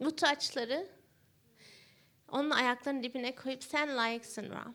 Bu 0.01 0.15
taçları 0.15 0.87
onun 2.31 2.49
ayaklarının 2.49 3.03
dibine 3.03 3.35
koyup 3.35 3.63
sen 3.63 3.97
layıksın 3.97 4.49
Rab. 4.49 4.73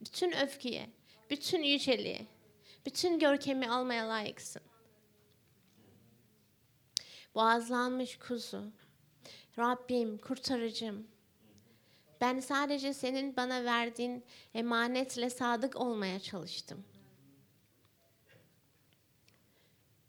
Bütün 0.00 0.32
övgüye, 0.32 0.90
bütün 1.30 1.62
yüceliğe, 1.62 2.26
bütün 2.86 3.18
görkemi 3.18 3.70
almaya 3.70 4.08
layıksın. 4.08 4.62
Boğazlanmış 7.34 8.18
kuzu, 8.18 8.72
Rabbim, 9.58 10.18
kurtarıcım, 10.18 11.06
ben 12.20 12.40
sadece 12.40 12.94
senin 12.94 13.36
bana 13.36 13.64
verdiğin 13.64 14.24
emanetle 14.54 15.30
sadık 15.30 15.76
olmaya 15.76 16.20
çalıştım. 16.20 16.84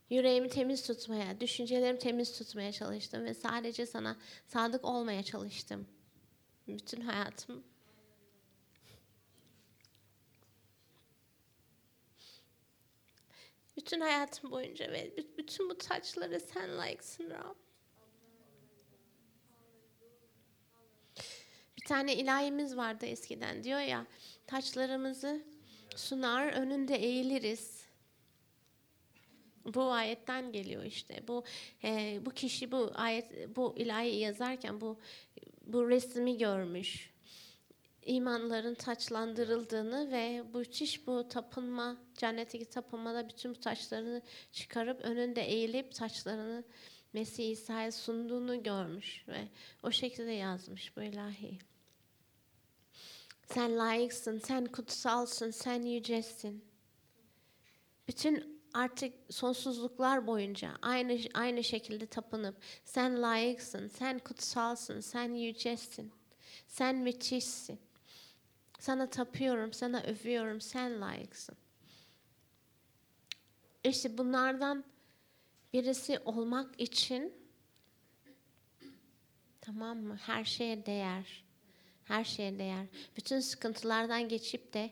Yüreğimi 0.09 0.49
temiz 0.49 0.87
tutmaya, 0.87 1.39
düşüncelerimi 1.39 1.99
temiz 1.99 2.37
tutmaya 2.37 2.71
çalıştım 2.71 3.25
ve 3.25 3.33
sadece 3.33 3.85
sana 3.85 4.17
sadık 4.47 4.85
olmaya 4.85 5.23
çalıştım. 5.23 5.87
Bütün 6.67 7.01
hayatım. 7.01 7.63
Bütün 13.89 14.01
hayatım 14.01 14.51
boyunca 14.51 14.91
ve 14.91 15.11
bütün 15.37 15.69
bu 15.69 15.77
taçları 15.77 16.39
sen 16.39 16.77
layıksın 16.77 17.29
Rab. 17.29 17.55
Bir 21.77 21.85
tane 21.87 22.15
ilahimiz 22.15 22.77
vardı 22.77 23.05
eskiden 23.05 23.63
diyor 23.63 23.79
ya 23.79 24.05
taçlarımızı 24.47 25.43
sunar 25.95 26.53
önünde 26.53 26.95
eğiliriz. 26.95 27.85
Bu 29.65 29.91
ayetten 29.91 30.51
geliyor 30.51 30.83
işte. 30.83 31.27
Bu 31.27 31.43
e, 31.83 32.19
bu 32.25 32.29
kişi 32.31 32.71
bu 32.71 32.91
ayet 32.95 33.55
bu 33.55 33.75
ilahi 33.77 34.15
yazarken 34.15 34.81
bu 34.81 34.99
bu 35.61 35.89
resmi 35.89 36.37
görmüş. 36.37 37.08
İmanların 38.05 38.75
taçlandırıldığını 38.75 40.11
ve 40.11 40.43
bu 40.53 40.57
müthiş 40.57 41.07
bu 41.07 41.27
tapınma, 41.27 41.97
cennetteki 42.15 42.65
tapınmada 42.65 43.29
bütün 43.29 43.55
bu 43.55 43.59
taçlarını 43.59 44.21
çıkarıp 44.51 45.01
önünde 45.01 45.41
eğilip 45.41 45.95
taçlarını 45.95 46.63
Mesih 47.13 47.51
İsa'ya 47.51 47.91
sunduğunu 47.91 48.63
görmüş 48.63 49.27
ve 49.27 49.47
o 49.83 49.91
şekilde 49.91 50.31
yazmış 50.31 50.97
bu 50.97 51.01
ilahi. 51.01 51.59
Sen 53.45 53.77
layıksın, 53.77 54.39
sen 54.39 54.65
kutsalsın, 54.65 55.51
sen 55.51 55.81
yücesin. 55.81 56.65
Bütün 58.07 58.61
artık 58.73 59.13
sonsuzluklar 59.29 60.27
boyunca 60.27 60.71
aynı 60.81 61.19
aynı 61.33 61.63
şekilde 61.63 62.05
tapınıp 62.05 62.55
sen 62.85 63.21
layıksın, 63.21 63.87
sen 63.87 64.19
kutsalsın, 64.19 64.99
sen 64.99 65.33
yücesin. 65.33 66.11
Sen 66.67 66.95
müthişsin. 66.95 67.79
Sana 68.79 69.09
tapıyorum, 69.09 69.73
sana 69.73 70.01
övüyorum, 70.03 70.61
sen 70.61 71.01
layıksın. 71.01 71.57
İşte 73.83 74.17
bunlardan 74.17 74.83
birisi 75.73 76.19
olmak 76.19 76.81
için 76.81 77.33
tamam 79.61 79.97
mı? 79.97 80.17
Her 80.21 80.45
şeye 80.45 80.85
değer. 80.85 81.43
Her 82.03 82.23
şeye 82.23 82.59
değer. 82.59 82.85
Bütün 83.17 83.39
sıkıntılardan 83.39 84.29
geçip 84.29 84.73
de 84.73 84.91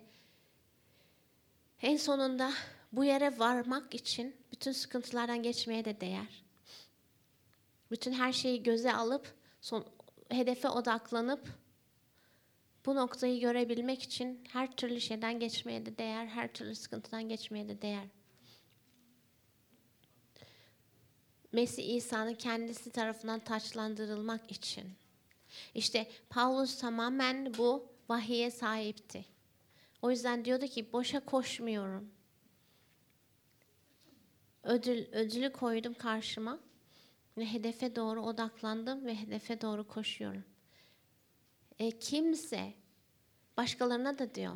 en 1.81 1.97
sonunda 1.97 2.53
bu 2.91 3.03
yere 3.03 3.39
varmak 3.39 3.93
için 3.93 4.35
bütün 4.51 4.71
sıkıntılardan 4.71 5.43
geçmeye 5.43 5.85
de 5.85 6.01
değer. 6.01 6.43
Bütün 7.91 8.13
her 8.13 8.33
şeyi 8.33 8.63
göze 8.63 8.93
alıp 8.93 9.35
son, 9.61 9.85
hedefe 10.29 10.69
odaklanıp 10.69 11.47
bu 12.87 12.95
noktayı 12.95 13.39
görebilmek 13.39 14.03
için 14.03 14.43
her 14.53 14.75
türlü 14.75 15.01
şeyden 15.01 15.39
geçmeye 15.39 15.85
de 15.85 15.97
değer, 15.97 16.25
her 16.25 16.53
türlü 16.53 16.75
sıkıntıdan 16.75 17.29
geçmeye 17.29 17.67
de 17.69 17.81
değer. 17.81 18.07
Mesih 21.51 21.95
İsa'nın 21.95 22.33
kendisi 22.33 22.91
tarafından 22.91 23.39
taçlandırılmak 23.39 24.51
için. 24.51 24.85
İşte 25.75 26.11
Paulus 26.29 26.77
tamamen 26.77 27.53
bu 27.57 27.91
vahiye 28.09 28.51
sahipti. 28.51 29.25
O 30.01 30.11
yüzden 30.11 30.45
diyordu 30.45 30.65
ki 30.65 30.93
boşa 30.93 31.19
koşmuyorum. 31.19 32.11
Ödül, 34.63 35.11
ödülü 35.11 35.51
koydum 35.51 35.93
karşıma 35.93 36.59
ve 37.37 37.53
hedefe 37.53 37.95
doğru 37.95 38.21
odaklandım 38.21 39.05
ve 39.05 39.15
hedefe 39.15 39.61
doğru 39.61 39.87
koşuyorum. 39.87 40.43
E, 41.79 41.99
kimse 41.99 42.73
başkalarına 43.57 44.19
da 44.19 44.35
diyor 44.35 44.55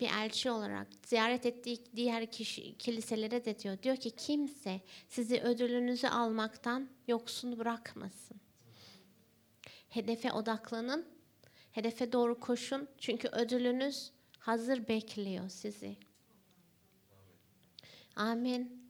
bir 0.00 0.10
elçi 0.10 0.50
olarak 0.50 0.86
ziyaret 1.06 1.46
ettiği 1.46 1.84
diğer 1.96 2.30
kişi, 2.30 2.78
kiliselere 2.78 3.44
de 3.44 3.58
diyor. 3.58 3.82
Diyor 3.82 3.96
ki 3.96 4.10
kimse 4.10 4.80
sizi 5.08 5.40
ödülünüzü 5.40 6.06
almaktan 6.06 6.88
yoksun 7.08 7.58
bırakmasın. 7.58 8.40
Hedefe 9.88 10.32
odaklanın. 10.32 11.06
Hedefe 11.72 12.12
doğru 12.12 12.40
koşun. 12.40 12.88
Çünkü 12.98 13.28
ödülünüz 13.28 14.12
hazır 14.38 14.88
bekliyor 14.88 15.48
sizi. 15.48 15.96
Amin. 18.16 18.85